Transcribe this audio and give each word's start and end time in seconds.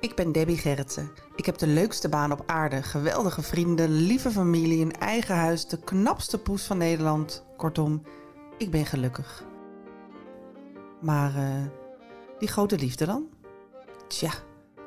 Ik 0.00 0.14
ben 0.14 0.32
Debbie 0.32 0.56
Gerritsen. 0.56 1.10
Ik 1.34 1.46
heb 1.46 1.58
de 1.58 1.66
leukste 1.66 2.08
baan 2.08 2.32
op 2.32 2.42
aarde, 2.46 2.82
geweldige 2.82 3.42
vrienden, 3.42 3.90
lieve 3.90 4.30
familie, 4.30 4.84
een 4.84 4.98
eigen 4.98 5.36
huis, 5.36 5.66
de 5.66 5.78
knapste 5.78 6.38
poes 6.38 6.64
van 6.64 6.78
Nederland. 6.78 7.44
Kortom, 7.56 8.02
ik 8.58 8.70
ben 8.70 8.86
gelukkig. 8.86 9.44
Maar 11.00 11.36
eh, 11.36 11.66
die 12.38 12.48
grote 12.48 12.78
liefde 12.78 13.06
dan? 13.06 13.28
Tja, 14.08 14.30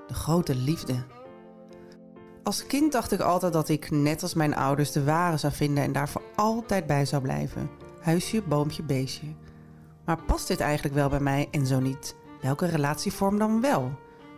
de 0.08 0.14
grote 0.14 0.56
liefde. 0.56 0.96
Als 2.44 2.68
kind 2.68 2.92
dacht 2.92 3.12
ik 3.12 3.20
altijd 3.20 3.54
dat 3.54 3.70
ik, 3.70 3.92
net 3.92 4.22
als 4.22 4.34
mijn 4.34 4.56
ouders, 4.56 4.92
de 4.92 5.04
ware 5.04 5.38
zou 5.38 5.54
vinden 5.54 5.84
en 5.84 5.92
daar 5.92 6.10
voor 6.10 6.24
altijd 6.36 6.88
bij 6.88 7.06
zou 7.06 7.22
blijven. 7.22 7.70
Huisje, 8.02 8.42
boompje, 8.42 8.84
beestje. 8.84 9.28
Maar 10.06 10.24
past 10.24 10.48
dit 10.48 10.60
eigenlijk 10.60 10.96
wel 10.96 11.10
bij 11.10 11.20
mij 11.20 11.48
en 11.52 11.66
zo 11.66 11.80
niet? 11.80 12.16
Welke 12.42 12.66
relatievorm 12.66 13.38
dan 13.38 13.62
wel? 13.62 13.92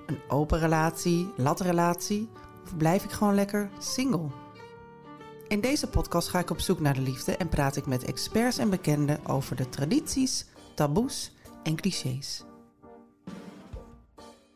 Een 0.06 0.20
open 0.28 0.60
relatie, 0.60 1.34
latrelatie? 1.38 2.30
Of 2.64 2.78
blijf 2.78 3.04
ik 3.04 3.12
gewoon 3.12 3.36
lekker 3.36 3.70
single? 3.80 4.28
In 5.48 5.62
deze 5.62 5.90
podcast 5.90 6.28
ga 6.28 6.40
ik 6.40 6.50
op 6.50 6.60
zoek 6.60 6.80
naar 6.80 6.94
de 6.94 7.02
liefde 7.02 7.38
en 7.38 7.50
praat 7.50 7.76
ik 7.76 7.86
met 7.86 8.04
experts 8.04 8.58
en 8.58 8.70
bekenden 8.70 9.26
over 9.26 9.56
de 9.56 9.70
tradities, 9.70 10.46
taboes 10.76 11.32
en 11.64 11.76
clichés. 11.76 12.44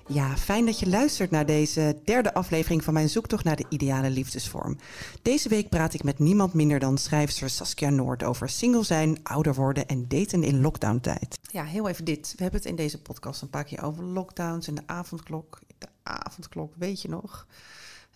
Ja, 0.09 0.37
fijn 0.37 0.65
dat 0.65 0.79
je 0.79 0.89
luistert 0.89 1.31
naar 1.31 1.45
deze 1.45 2.01
derde 2.03 2.33
aflevering 2.33 2.83
van 2.83 2.93
mijn 2.93 3.09
zoektocht 3.09 3.43
naar 3.43 3.55
de 3.55 3.65
ideale 3.69 4.09
liefdesvorm. 4.09 4.77
Deze 5.21 5.49
week 5.49 5.69
praat 5.69 5.93
ik 5.93 6.03
met 6.03 6.19
niemand 6.19 6.53
minder 6.53 6.79
dan 6.79 6.97
schrijfster 6.97 7.49
Saskia 7.49 7.89
Noord 7.89 8.23
over 8.23 8.49
single 8.49 8.83
zijn, 8.83 9.23
ouder 9.23 9.53
worden 9.53 9.87
en 9.87 10.07
daten 10.07 10.43
in 10.43 10.61
lockdowntijd. 10.61 11.39
Ja, 11.41 11.63
heel 11.63 11.87
even 11.87 12.05
dit. 12.05 12.33
We 12.35 12.41
hebben 12.43 12.59
het 12.59 12.69
in 12.69 12.75
deze 12.75 13.01
podcast 13.01 13.41
een 13.41 13.49
paar 13.49 13.63
keer 13.63 13.83
over 13.83 14.03
lockdowns 14.03 14.67
en 14.67 14.75
de 14.75 14.83
avondklok. 14.85 15.59
De 15.77 15.87
avondklok, 16.03 16.73
weet 16.77 17.01
je 17.01 17.09
nog? 17.09 17.47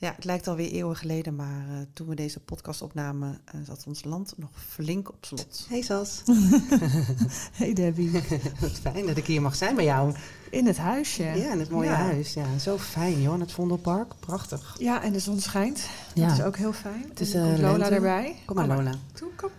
Ja, 0.02 0.13
het 0.16 0.23
lijkt 0.23 0.47
alweer 0.47 0.71
eeuwen 0.71 0.95
geleden, 0.95 1.35
maar 1.35 1.66
uh, 1.69 1.77
toen 1.94 2.07
we 2.07 2.16
deze 2.16 2.39
podcast 2.39 2.81
opnamen, 2.81 3.41
uh, 3.55 3.61
zat 3.66 3.83
ons 3.88 4.03
land 4.03 4.33
nog 4.38 4.49
flink 4.53 5.09
op 5.09 5.25
slot. 5.25 5.66
Hey 5.69 5.81
Sas. 5.81 6.21
hey 7.59 7.73
Debbie. 7.73 8.11
Wat 8.61 8.71
fijn 8.71 9.05
dat 9.05 9.17
ik 9.17 9.25
hier 9.25 9.41
mag 9.41 9.55
zijn 9.55 9.75
bij 9.75 9.83
jou. 9.83 10.13
In 10.49 10.66
het 10.66 10.77
huisje. 10.77 11.23
Ja, 11.23 11.52
in 11.52 11.59
het 11.59 11.69
mooie 11.69 11.89
ja. 11.89 11.95
huis. 11.95 12.33
Ja, 12.33 12.58
zo 12.58 12.77
fijn 12.77 13.21
joh, 13.21 13.33
in 13.33 13.39
het 13.39 13.52
Vondelpark. 13.52 14.13
Prachtig. 14.19 14.75
Ja, 14.80 15.03
en 15.03 15.11
de 15.13 15.19
zon 15.19 15.39
schijnt. 15.39 15.88
Ja. 16.13 16.27
Dat 16.27 16.38
is 16.38 16.43
ook 16.43 16.58
heel 16.58 16.73
fijn. 16.73 17.05
Het 17.09 17.19
is 17.19 17.36
uh, 17.36 17.43
komt 17.43 17.58
Lola 17.59 17.77
lente. 17.77 17.95
erbij. 17.95 18.36
Kom 18.45 18.55
maar 18.55 18.67
Lola. 18.67 18.93
Toe, 19.13 19.30
kom. 19.36 19.49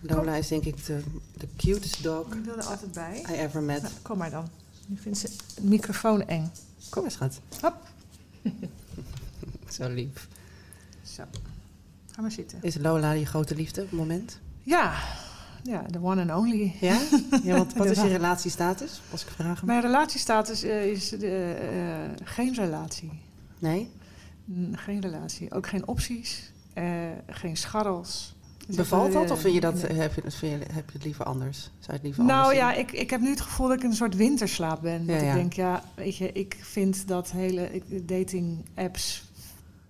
Lola 0.00 0.34
is 0.34 0.48
denk 0.48 0.64
ik 0.64 0.86
de, 0.86 1.02
de 1.36 1.48
cutest 1.56 2.02
dog 2.02 2.34
Ik 2.34 2.44
wil 2.44 2.56
er 2.56 2.64
altijd 2.64 2.92
bij. 2.92 3.24
I 3.30 3.32
ever 3.32 3.62
met. 3.62 3.82
Nou, 3.82 3.94
kom 4.02 4.18
maar 4.18 4.30
dan. 4.30 4.48
Nu 4.86 4.96
vindt 4.96 5.18
ze 5.18 5.28
de 5.54 5.62
microfoon 5.62 6.26
eng. 6.26 6.50
Kom 6.88 7.02
maar 7.02 7.10
schat. 7.10 7.40
Hop. 7.60 7.76
Zo 9.72 9.88
lief. 9.88 10.28
Zo. 11.02 11.22
Ga 12.10 12.20
maar 12.20 12.30
zitten. 12.30 12.58
Is 12.62 12.76
Lola 12.76 13.12
je 13.12 13.26
grote 13.26 13.54
liefde 13.54 13.82
op 13.82 13.90
het 13.90 13.98
moment? 13.98 14.38
Ja, 14.62 14.94
ja, 15.62 15.82
de 15.82 16.02
one 16.02 16.20
and 16.20 16.40
only. 16.40 16.74
Ja? 16.80 17.00
ja 17.42 17.56
want 17.56 17.74
wat 17.76 17.86
is 17.86 18.00
je 18.00 18.08
relatiestatus, 18.08 19.00
als 19.10 19.22
ik 19.24 19.28
vraag? 19.28 19.62
Mijn 19.62 19.80
relatiestatus 19.80 20.64
uh, 20.64 20.86
is 20.86 21.12
uh, 21.12 21.48
uh, 21.48 21.56
geen 22.24 22.54
relatie. 22.54 23.10
Nee? 23.58 23.90
Geen 24.72 25.00
relatie. 25.00 25.52
Ook 25.52 25.66
geen 25.66 25.86
opties. 25.86 26.52
geen 27.26 27.56
scharrels. 27.56 28.34
Bevalt 28.76 29.12
dat 29.12 29.30
of 29.30 29.40
vind 29.40 29.54
je 29.54 29.60
dat, 29.60 29.82
heb, 29.82 30.14
je, 30.14 30.48
heb 30.72 30.86
je 30.86 30.92
het 30.92 31.04
liever 31.04 31.24
anders? 31.24 31.58
Zou 31.58 31.72
je 31.86 31.92
het 31.92 32.02
liever 32.02 32.24
nou 32.24 32.42
anders 32.42 32.58
ja, 32.58 32.72
ik, 32.72 32.92
ik 32.92 33.10
heb 33.10 33.20
nu 33.20 33.30
het 33.30 33.40
gevoel 33.40 33.68
dat 33.68 33.76
ik 33.76 33.82
een 33.82 33.94
soort 33.94 34.16
winterslaap 34.16 34.82
ben. 34.82 35.06
Dat 35.06 35.20
ja. 35.20 35.28
ik 35.28 35.34
denk, 35.34 35.52
ja, 35.52 35.84
weet 35.94 36.16
je, 36.16 36.32
ik 36.32 36.56
vind 36.60 37.08
dat 37.08 37.30
hele 37.30 37.82
dating 38.02 38.64
apps 38.74 39.29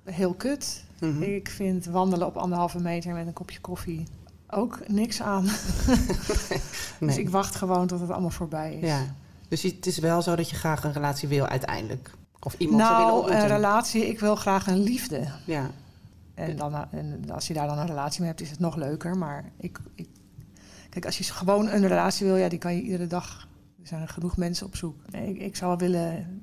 heel 0.05 0.35
kut. 0.35 0.85
Mm 1.01 1.13
-hmm. 1.13 1.23
Ik 1.23 1.49
vind 1.49 1.87
wandelen 1.87 2.27
op 2.27 2.37
anderhalve 2.37 2.81
meter 2.81 3.15
met 3.15 3.27
een 3.27 3.33
kopje 3.33 3.61
koffie 3.61 4.07
ook 4.51 4.89
niks 4.89 5.23
aan. 5.23 5.45
nee. 7.01 7.09
Dus 7.09 7.17
ik 7.19 7.31
wacht 7.31 7.55
gewoon 7.55 7.87
tot 7.87 8.01
het 8.01 8.11
allemaal 8.11 8.31
voorbij 8.31 8.75
is. 8.75 8.89
Ja. 8.89 9.15
Dus 9.49 9.63
het 9.63 9.87
is 9.87 9.99
wel 9.99 10.23
zo 10.23 10.37
dat 10.37 10.51
je 10.51 10.57
graag 10.57 10.85
een 10.85 10.93
relatie 10.93 11.29
wil 11.29 11.47
uiteindelijk? 11.47 12.11
Of 12.41 12.55
iemand 12.59 12.81
zou 12.83 12.91
willen 12.93 13.07
Nou, 13.07 13.21
ontmoeten? 13.21 13.51
een 13.51 13.57
relatie, 13.57 14.09
ik 14.09 14.21
wil 14.21 14.37
graag 14.37 14.67
een 14.67 14.83
liefde. 14.83 15.29
Ja. 15.45 15.71
En, 16.35 16.57
dan, 16.57 16.91
en 16.91 17.31
als 17.31 17.47
je 17.47 17.55
daar 17.55 17.67
dan 17.67 17.79
een 17.79 17.87
relatie 17.87 18.21
mee 18.21 18.29
hebt, 18.29 18.41
is 18.43 18.51
het 18.51 18.59
nog 18.59 18.77
leuker. 18.77 19.19
Maar 19.19 19.45
ik, 19.57 19.79
ik, 19.95 20.09
kijk, 20.89 21.07
als 21.07 21.19
je 21.19 21.25
gewoon 21.25 21.69
een 21.69 21.87
relatie 21.87 22.27
wil, 22.27 22.37
ja, 22.37 22.49
die 22.49 22.59
kan 22.59 22.75
je 22.75 22.83
iedere 22.83 23.07
dag. 23.07 23.49
Er 23.81 23.87
zijn 23.87 24.03
er 24.03 24.09
genoeg 24.09 24.37
mensen 24.37 24.67
op 24.67 24.77
zoek. 24.77 24.97
Nee, 25.11 25.29
ik, 25.35 25.41
ik 25.41 25.57
zou 25.57 25.77
willen 25.77 26.43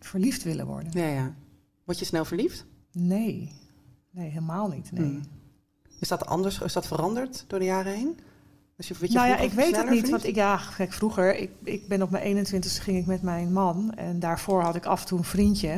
verliefd 0.00 0.42
willen 0.42 0.66
worden. 0.66 0.90
Ja, 0.92 1.06
ja. 1.06 1.34
Word 1.88 2.00
je 2.00 2.06
snel 2.06 2.24
verliefd? 2.24 2.64
Nee, 2.92 3.52
nee, 4.10 4.28
helemaal 4.28 4.68
niet. 4.68 4.92
Nee. 4.92 5.06
Hmm. 5.06 5.22
Is 6.00 6.08
dat 6.08 6.26
anders? 6.26 6.58
Is 6.58 6.72
dat 6.72 6.86
veranderd 6.86 7.44
door 7.46 7.58
de 7.58 7.64
jaren 7.64 7.94
heen? 7.94 8.18
Dus 8.76 8.88
je, 8.88 8.94
je 9.00 9.12
nou 9.12 9.28
ja, 9.28 9.36
ik 9.36 9.52
weet 9.52 9.76
het 9.76 9.90
niet. 9.90 10.10
Want 10.10 10.24
ik, 10.24 10.34
ja, 10.34 10.60
kijk, 10.76 10.92
vroeger, 10.92 11.36
ik, 11.36 11.50
ik 11.64 11.88
ben 11.88 12.02
op 12.02 12.10
mijn 12.10 12.46
21ste 12.46 12.82
ging 12.82 12.98
ik 12.98 13.06
met 13.06 13.22
mijn 13.22 13.52
man. 13.52 13.94
En 13.94 14.20
daarvoor 14.20 14.62
had 14.62 14.74
ik 14.74 14.86
af 14.86 15.00
en 15.00 15.06
toe 15.06 15.18
een 15.18 15.24
vriendje. 15.24 15.70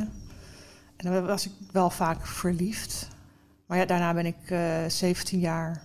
En 0.97 1.13
dan 1.13 1.27
was 1.27 1.47
ik 1.47 1.53
wel 1.73 1.91
vaak 1.91 2.27
verliefd. 2.27 3.09
Maar 3.67 3.79
ja, 3.79 3.85
daarna 3.85 4.15
ben 4.15 4.27
ik 4.27 4.51
uh, 4.51 4.87
17 4.89 5.39
jaar 5.39 5.83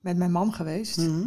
met 0.00 0.16
mijn 0.16 0.32
man 0.32 0.52
geweest. 0.52 0.96
Mhm. 0.96 1.26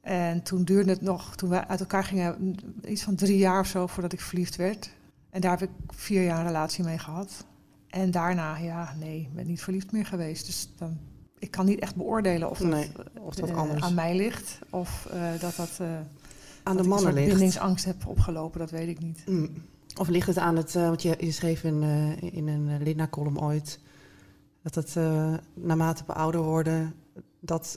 En 0.00 0.42
toen 0.42 0.64
duurde 0.64 0.90
het 0.90 1.00
nog, 1.00 1.36
toen 1.36 1.48
we 1.48 1.66
uit 1.66 1.80
elkaar 1.80 2.04
gingen, 2.04 2.56
iets 2.84 3.02
van 3.02 3.14
drie 3.14 3.38
jaar 3.38 3.60
of 3.60 3.66
zo 3.66 3.86
voordat 3.86 4.12
ik 4.12 4.20
verliefd 4.20 4.56
werd. 4.56 4.90
En 5.30 5.40
daar 5.40 5.58
heb 5.58 5.68
ik 5.68 5.74
vier 5.86 6.24
jaar 6.24 6.38
een 6.38 6.46
relatie 6.46 6.84
mee 6.84 6.98
gehad. 6.98 7.44
En 7.92 8.10
daarna, 8.10 8.56
ja, 8.56 8.94
nee, 9.00 9.20
ik 9.20 9.34
ben 9.34 9.46
niet 9.46 9.62
verliefd 9.62 9.92
meer 9.92 10.06
geweest. 10.06 10.46
Dus 10.46 10.68
dan, 10.78 10.98
ik 11.38 11.50
kan 11.50 11.66
niet 11.66 11.78
echt 11.78 11.96
beoordelen 11.96 12.50
of 12.50 12.58
dat, 12.58 12.68
Nee, 12.68 12.90
of 13.20 13.34
dat 13.34 13.48
eh, 13.48 13.56
anders- 13.56 13.82
aan 13.82 13.94
mij 13.94 14.16
ligt. 14.16 14.58
Of 14.70 15.06
eh, 15.10 15.30
dat 15.40 15.56
dat 15.56 15.78
eh, 15.80 15.86
Aan 16.62 16.74
dat 16.76 16.82
de 16.82 16.88
mannen 16.88 17.14
ligt. 17.14 17.28
bindingsangst 17.28 17.84
heb 17.84 18.06
opgelopen, 18.06 18.60
dat 18.60 18.70
weet 18.70 18.88
ik 18.88 19.00
niet. 19.00 19.22
Mm. 19.26 19.48
Of 19.98 20.08
ligt 20.08 20.26
het 20.26 20.38
aan 20.38 20.56
het, 20.56 20.74
eh, 20.76 20.82
want 20.86 21.02
je, 21.02 21.16
je 21.18 21.30
schreef 21.32 21.64
in, 21.64 21.82
eh, 21.82 22.32
in 22.32 22.48
een 22.48 22.68
uh, 22.68 22.80
Linda-column 22.80 23.40
ooit, 23.40 23.80
dat 24.62 24.74
het 24.74 24.96
eh, 24.96 25.34
naarmate 25.54 26.02
we 26.06 26.12
ouder 26.12 26.40
worden, 26.42 26.94
dat 27.44 27.74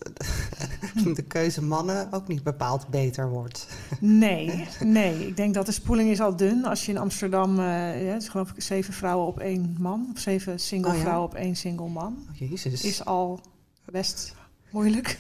de 1.16 1.24
keuze 1.28 1.64
mannen 1.64 2.12
ook 2.12 2.28
niet 2.28 2.44
bepaald 2.44 2.88
beter 2.88 3.30
wordt. 3.30 3.68
Nee, 4.00 4.68
nee. 4.80 5.28
Ik 5.28 5.38
denk 5.38 5.54
dat 5.54 5.66
de 5.66 5.72
spoeling 5.72 6.10
is 6.10 6.22
al 6.22 6.36
dun. 6.36 6.66
Als 6.66 6.86
je 6.86 6.92
in 6.92 6.98
Amsterdam, 6.98 7.60
eh 7.60 8.06
ja, 8.06 8.14
het 8.14 8.22
is 8.22 8.30
geloof 8.30 8.52
ik 8.52 8.62
zeven 8.62 8.94
vrouwen 8.94 9.28
op 9.28 9.40
één 9.40 9.76
man. 9.80 10.10
Of 10.14 10.20
zeven 10.20 10.60
single 10.60 10.90
Oh 10.90 10.96
ja? 10.96 11.02
vrouwen 11.02 11.26
op 11.26 11.36
één 11.36 11.56
single 11.56 11.90
man. 11.90 12.28
Oh, 12.30 12.50
Jezus. 12.50 12.84
Is 12.84 13.06
al 13.06 13.40
best 13.86 14.36
moeilijk. 14.70 15.20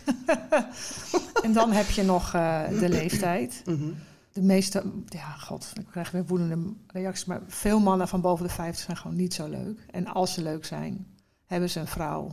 en 1.43 1.53
dan 1.53 1.71
heb 1.71 1.89
je 1.89 2.03
nog 2.03 2.33
eh, 2.33 2.67
de 2.79 2.89
leeftijd. 2.89 3.61
Mhm. 3.65 3.91
De 4.31 4.41
meeste, 4.41 4.83
ja, 5.05 5.29
god, 5.31 5.71
ik 5.79 5.85
krijg 5.91 6.11
weer 6.11 6.25
woedende 6.25 6.73
reacties. 6.87 7.25
Maar 7.25 7.41
veel 7.47 7.79
mannen 7.79 8.07
van 8.07 8.21
boven 8.21 8.47
de 8.47 8.53
50 8.53 8.85
zijn 8.85 8.97
gewoon 8.97 9.17
niet 9.17 9.33
zo 9.33 9.47
leuk. 9.47 9.85
En 9.91 10.07
als 10.07 10.33
ze 10.33 10.41
leuk 10.41 10.65
zijn, 10.65 11.07
hebben 11.45 11.69
ze 11.69 11.79
een 11.79 11.87
vrouw. 11.87 12.31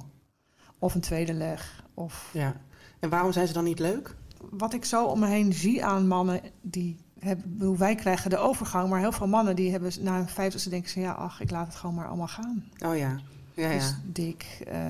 Of 0.78 0.94
een 0.94 1.00
tweede 1.00 1.32
leg. 1.32 1.81
Of 1.94 2.30
Ja. 2.32 2.56
En 2.98 3.08
waarom 3.08 3.32
zijn 3.32 3.46
ze 3.46 3.52
dan 3.52 3.64
niet 3.64 3.78
leuk? 3.78 4.14
wat 4.50 4.74
ik 4.74 4.84
zo 4.84 5.04
om 5.04 5.18
me 5.18 5.26
heen 5.26 5.52
zie 5.52 5.84
aan 5.84 6.06
mannen 6.06 6.40
die 6.60 6.96
hebben, 7.18 7.78
wij 7.78 7.94
krijgen 7.94 8.30
de 8.30 8.36
overgang, 8.36 8.88
maar 8.88 9.00
heel 9.00 9.12
veel 9.12 9.26
mannen 9.26 9.56
die 9.56 9.70
hebben 9.70 9.92
na 10.00 10.16
hun 10.16 10.28
vijftigste 10.28 10.70
denken 10.70 10.90
ze 10.90 11.00
ja, 11.00 11.12
ach, 11.12 11.40
ik 11.40 11.50
laat 11.50 11.66
het 11.66 11.76
gewoon 11.76 11.94
maar 11.94 12.06
allemaal 12.06 12.28
gaan. 12.28 12.64
Oh 12.86 12.96
ja. 12.96 13.20
Ja, 13.54 13.72
Dus 13.72 13.88
ja. 13.88 13.98
dik, 14.04 14.62
eh, 14.66 14.80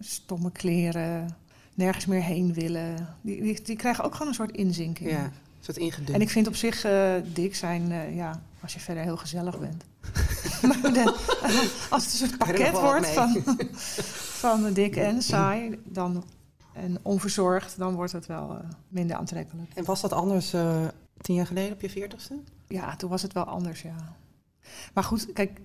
stomme 0.00 0.50
kleren, 0.52 1.36
nergens 1.74 2.06
meer 2.06 2.22
heen 2.22 2.52
willen. 2.54 3.08
Die, 3.20 3.42
die, 3.42 3.62
die 3.62 3.76
krijgen 3.76 4.04
ook 4.04 4.12
gewoon 4.12 4.28
een 4.28 4.34
soort 4.34 4.56
inzinking. 4.56 5.10
ja. 5.10 5.24
Een 5.24 5.32
soort 5.66 5.76
ingedund. 5.78 6.10
En 6.10 6.20
ik 6.20 6.30
vind 6.30 6.46
op 6.46 6.54
zich 6.54 6.84
eh, 6.84 7.14
dik 7.32 7.54
zijn, 7.54 7.92
eh, 7.92 8.16
ja, 8.16 8.42
als 8.60 8.74
je 8.74 8.80
verder 8.80 9.02
heel 9.02 9.16
gezellig 9.16 9.58
bent. 9.58 9.84
maar 10.68 10.92
de- 10.92 11.14
als 11.90 12.04
het 12.04 12.12
een 12.12 12.18
soort 12.28 12.38
pakket 12.38 12.70
wordt 12.80 13.06
van, 13.08 13.42
van 14.62 14.72
dik 14.72 14.96
en 14.96 15.22
saai, 15.22 15.78
dan, 15.84 16.24
en 16.72 16.98
onverzorgd, 17.02 17.78
dan 17.78 17.94
wordt 17.94 18.12
het 18.12 18.26
wel 18.26 18.50
eh, 18.50 18.68
minder 18.88 19.16
aantrekkelijk. 19.16 19.70
En 19.74 19.84
was 19.84 20.00
dat 20.00 20.12
anders 20.12 20.52
eh, 20.52 20.84
tien 21.20 21.34
jaar 21.34 21.46
geleden 21.46 21.72
op 21.72 21.80
je 21.80 21.90
veertigste? 21.90 22.34
Ja, 22.68 22.96
toen 22.96 23.10
was 23.10 23.22
het 23.22 23.32
wel 23.32 23.44
anders, 23.44 23.82
ja. 23.82 23.94
Maar 24.94 25.04
goed, 25.04 25.32
kijk, 25.32 25.60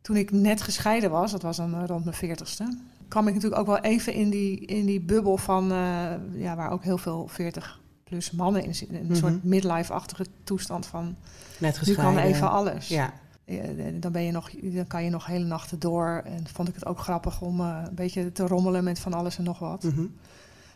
toen 0.00 0.16
ik 0.16 0.30
net 0.30 0.60
gescheiden 0.62 1.10
was, 1.10 1.30
dat 1.30 1.42
was 1.42 1.56
dan 1.56 1.74
eh, 1.74 1.82
rond 1.86 2.04
mijn 2.04 2.16
veertigste, 2.16 2.78
kwam 3.08 3.28
ik 3.28 3.34
natuurlijk 3.34 3.60
ook 3.60 3.66
wel 3.66 3.78
even 3.78 4.12
in 4.12 4.30
die, 4.30 4.60
in 4.60 4.86
die 4.86 5.00
bubbel 5.00 5.36
van, 5.36 5.72
eh, 5.72 6.12
ja, 6.34 6.56
waar 6.56 6.70
ook 6.70 6.82
heel 6.84 6.98
veel 6.98 7.28
40 7.28 7.80
plus 8.04 8.30
mannen 8.30 8.64
in 8.64 8.74
zitten. 8.74 8.96
Een 9.00 9.06
Mhm. 9.06 9.14
soort 9.16 9.44
midlife-achtige 9.44 10.26
toestand 10.44 10.86
van, 10.86 11.16
Net 11.58 11.72
nu 11.72 11.78
gescheiden. 11.78 12.14
kan 12.14 12.22
even 12.32 12.50
alles. 12.50 12.88
Ja, 12.88 13.12
dan, 14.00 14.12
ben 14.12 14.22
je 14.22 14.32
nog, 14.32 14.50
dan 14.50 14.86
kan 14.86 15.04
je 15.04 15.10
nog 15.10 15.26
hele 15.26 15.44
nachten 15.44 15.78
door. 15.78 16.22
En 16.24 16.46
vond 16.52 16.68
ik 16.68 16.74
het 16.74 16.86
ook 16.86 16.98
grappig 16.98 17.40
om 17.40 17.60
eh, 17.60 17.82
een 17.88 17.94
beetje 17.94 18.32
te 18.32 18.46
rommelen 18.46 18.84
met 18.84 18.98
van 18.98 19.14
alles 19.14 19.38
en 19.38 19.44
nog 19.44 19.58
wat. 19.58 19.82
mhm. 19.82 20.06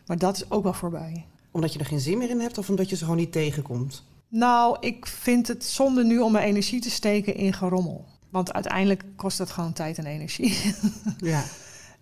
Maar 0.06 0.19
dat 0.19 0.37
is 0.37 0.50
ook 0.50 0.62
wel 0.62 0.72
voorbij. 0.72 1.26
Omdat 1.50 1.72
je 1.72 1.78
er 1.78 1.84
geen 1.84 2.00
zin 2.00 2.19
meer 2.19 2.31
in 2.31 2.40
hebt 2.40 2.58
of 2.58 2.69
omdat 2.69 2.88
je 2.88 2.96
ze 2.96 3.05
gewoon 3.05 3.19
niet 3.19 3.32
tegenkomt? 3.32 4.05
Nou, 4.28 4.76
ik 4.81 5.06
vind 5.06 5.49
het 5.49 5.64
zonde 5.64 6.05
nu 6.05 6.19
om 6.19 6.32
mijn 6.32 6.46
energie 6.46 6.81
te 6.81 6.90
steken 6.90 7.34
in 7.34 7.52
gerommel. 7.52 8.06
Want 8.31 8.52
uiteindelijk 8.52 9.05
kost 9.16 9.38
dat 9.38 9.50
gewoon 9.50 9.73
tijd 9.73 9.99
en 9.99 10.06
energie. 10.06 10.58
Ja. 11.19 11.44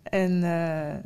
en, 0.02 0.42
eh, 0.42 0.94
eh, 0.94 1.02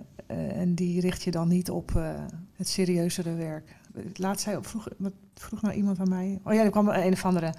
en 0.61 0.75
die 0.75 1.01
richt 1.01 1.23
je 1.23 1.31
dan 1.31 1.49
niet 1.49 1.71
op 1.71 1.97
eh, 1.97 2.11
het 2.57 2.69
serieuzere 2.69 3.35
werk. 3.35 3.77
Laatst 4.15 4.45
zei, 4.45 4.59
vroeg, 4.61 4.89
wat 4.99 5.13
vroeg 5.35 5.63
nou 5.63 5.75
iemand 5.75 5.99
aan 5.99 6.09
mij? 6.09 6.41
Oh 6.45 6.53
ja, 6.53 6.63
er 6.63 6.71
kwam 6.71 6.89
een 6.89 7.13
of 7.13 7.25
andere 7.25 7.55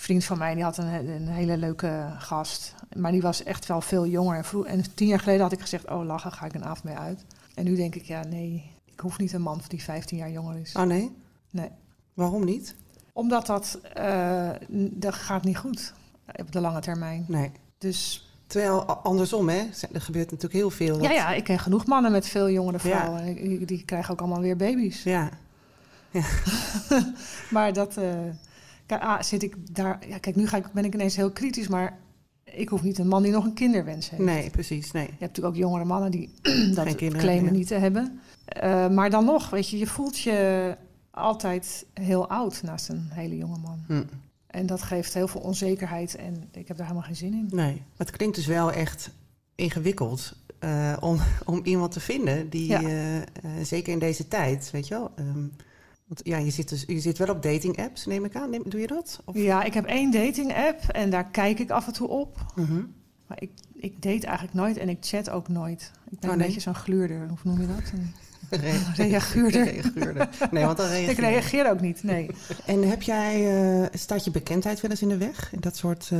vriend 0.00 0.24
van 0.24 0.38
mij. 0.38 0.54
Die 0.54 0.62
had 0.64 0.78
een, 0.78 1.08
een 1.08 1.28
hele 1.28 1.56
leuke 1.56 2.06
gast. 2.18 2.74
Maar 2.96 3.12
die 3.12 3.22
was 3.22 3.42
echt 3.42 3.66
wel 3.66 3.80
veel 3.80 4.06
jonger. 4.06 4.36
En, 4.36 4.44
vroeg, 4.44 4.66
en 4.66 4.94
tien 4.94 5.08
jaar 5.08 5.18
geleden 5.20 5.42
had 5.42 5.52
ik 5.52 5.60
gezegd, 5.60 5.90
oh 5.90 6.04
lachen, 6.04 6.32
ga 6.32 6.46
ik 6.46 6.54
een 6.54 6.64
avond 6.64 6.84
mee 6.84 6.96
uit. 6.96 7.24
En 7.54 7.64
nu 7.64 7.76
denk 7.76 7.94
ik, 7.94 8.02
ja 8.04 8.24
nee, 8.24 8.70
ik 8.84 9.00
hoef 9.00 9.18
niet 9.18 9.32
een 9.32 9.42
man 9.42 9.60
die 9.68 9.82
15 9.82 10.18
jaar 10.18 10.30
jonger 10.30 10.56
is. 10.60 10.74
Oh 10.74 10.82
nee? 10.82 11.16
Nee. 11.50 11.68
Waarom 12.14 12.44
niet? 12.44 12.74
Omdat 13.12 13.46
dat, 13.46 13.78
eh, 13.94 14.50
dat 14.90 15.14
gaat 15.14 15.44
niet 15.44 15.56
goed 15.56 15.92
op 16.36 16.52
de 16.52 16.60
lange 16.60 16.80
termijn. 16.80 17.24
Nee. 17.28 17.50
Dus 17.78 18.22
Terwijl 18.46 18.84
andersom, 18.84 19.48
hè? 19.48 19.68
Er 19.92 20.00
gebeurt 20.00 20.24
natuurlijk 20.30 20.52
heel 20.52 20.70
veel. 20.70 20.94
ja, 21.02 21.08
dat- 21.08 21.16
ja, 21.16 21.32
ik 21.32 21.44
ken 21.44 21.58
genoeg 21.58 21.86
mannen 21.86 22.12
met 22.12 22.28
veel 22.28 22.50
jongere 22.50 22.78
Ja. 22.88 22.96
vrouwen. 22.98 23.20
En 23.20 23.34
Die, 23.34 23.64
die 23.66 23.84
krijgen 23.84 24.12
ook 24.12 24.20
allemaal 24.20 24.40
weer 24.40 24.56
baby's. 24.56 25.02
Ja. 25.02 25.28
Maar 27.50 27.72
dat, 27.72 27.96
eh, 27.96 28.12
kijk, 28.88 29.02
ah, 29.02 29.22
zit 29.22 29.42
ik 29.42 29.74
daar... 29.74 29.98
Ja, 30.08 30.18
kijk, 30.18 30.36
nu 30.36 30.46
ga 30.46 30.56
ik, 30.56 30.72
ben 30.72 30.84
ik 30.84 30.94
ineens 30.94 31.16
heel 31.16 31.30
kritisch, 31.30 31.68
maar 31.68 31.98
ik 32.44 32.68
hoef 32.68 32.82
niet 32.82 32.98
een 32.98 33.08
man 33.08 33.22
die 33.22 33.32
nog 33.32 33.44
een 33.44 33.54
kinderwens 33.54 34.10
heeft. 34.10 34.22
Nee, 34.22 34.50
precies. 34.50 34.90
Nee. 34.92 35.02
Je 35.02 35.08
hebt 35.08 35.20
natuurlijk 35.20 35.54
ook 35.54 35.60
jongere 35.60 35.84
mannen 35.84 36.10
die 36.10 36.30
dat 36.74 36.94
kinderen 36.94 37.22
claimen 37.24 37.52
ja. 37.52 37.58
niet 37.58 37.66
te 37.66 37.74
hebben. 37.74 38.20
Eh, 38.44 38.88
maar 38.88 39.10
dan 39.10 39.24
nog, 39.24 39.50
weet 39.50 39.68
je, 39.70 39.78
je 39.78 39.86
voelt 39.86 40.18
je 40.18 40.76
altijd 41.10 41.86
heel 41.94 42.28
oud 42.28 42.62
naast 42.62 42.88
een 42.88 43.08
hele 43.12 43.36
jonge 43.36 43.58
man. 43.58 43.84
Hm. 43.86 44.02
En 44.46 44.66
dat 44.66 44.82
geeft 44.82 45.14
heel 45.14 45.28
veel 45.28 45.40
onzekerheid 45.40 46.16
en 46.16 46.48
ik 46.52 46.68
heb 46.68 46.76
daar 46.76 46.86
helemaal 46.86 47.06
geen 47.06 47.16
zin 47.16 47.32
in. 47.32 47.46
Nee. 47.50 47.72
Maar 47.74 48.06
het 48.06 48.10
klinkt 48.10 48.36
dus 48.36 48.46
wel 48.46 48.72
echt 48.72 49.10
ingewikkeld 49.54 50.36
eh, 50.58 50.96
om, 51.00 51.18
om 51.44 51.60
iemand 51.64 51.92
te 51.92 52.00
vinden 52.00 52.48
die, 52.50 52.68
Ja. 52.68 52.82
eh, 52.82 53.50
zeker 53.62 53.92
in 53.92 53.98
deze 53.98 54.28
tijd, 54.28 54.70
weet 54.70 54.88
je 54.88 54.94
wel. 54.94 55.10
ehm, 55.16 55.44
want 56.08 56.20
ja, 56.22 56.36
je 56.36 56.50
zit, 56.50 56.68
dus, 56.68 56.84
je 56.86 57.00
zit 57.00 57.18
wel 57.18 57.28
op 57.28 57.42
dating 57.42 57.78
apps, 57.78 58.06
neem 58.06 58.24
ik 58.24 58.36
aan. 58.36 58.50
Neem- 58.50 58.62
doe 58.70 58.80
je 58.80 58.86
dat? 58.86 59.20
Of? 59.24 59.34
Ja, 59.36 59.62
ik 59.62 59.74
heb 59.74 59.84
één 59.86 60.10
dating 60.10 60.54
app 60.54 60.82
en 60.88 61.10
daar 61.10 61.30
kijk 61.30 61.58
ik 61.58 61.70
af 61.70 61.86
en 61.86 61.92
toe 61.92 62.08
op. 62.08 62.52
Mhm. 62.54 62.82
Maar 63.26 63.42
ik, 63.42 63.50
ik 63.74 64.02
date 64.02 64.26
eigenlijk 64.26 64.54
nooit 64.56 64.76
en 64.76 64.88
ik 64.88 64.96
chat 65.00 65.30
ook 65.30 65.48
nooit. 65.48 65.92
Ik 66.10 66.18
ben 66.18 66.28
Oh, 66.28 66.32
een 66.34 66.38
nee? 66.38 66.46
beetje 66.46 66.62
zo'n 66.62 66.74
gluurder, 66.74 67.28
hoe 67.28 67.36
noem 67.42 67.60
je 67.60 67.66
dat? 67.66 67.92
Een 67.92 68.12
Re- 68.60 68.92
reaguurder. 69.08 69.64
reageerde. 69.64 70.28
Nee, 70.50 70.64
want 70.64 70.76
dan 70.76 70.86
reageer 70.96 71.10
Ik 71.10 71.18
reageer 71.18 71.70
ook 71.70 71.80
niet, 71.80 72.02
nee. 72.02 72.30
En 72.66 72.88
heb 72.88 73.02
jij, 73.02 73.60
eh, 73.82 73.86
staat 73.98 74.24
je 74.24 74.30
bekendheid 74.30 74.80
wel 74.80 74.90
eens 74.90 75.02
in 75.02 75.08
de 75.08 75.16
weg 75.16 75.52
in 75.52 75.60
dat 75.60 75.76
soort, 75.76 76.08
eh, 76.12 76.18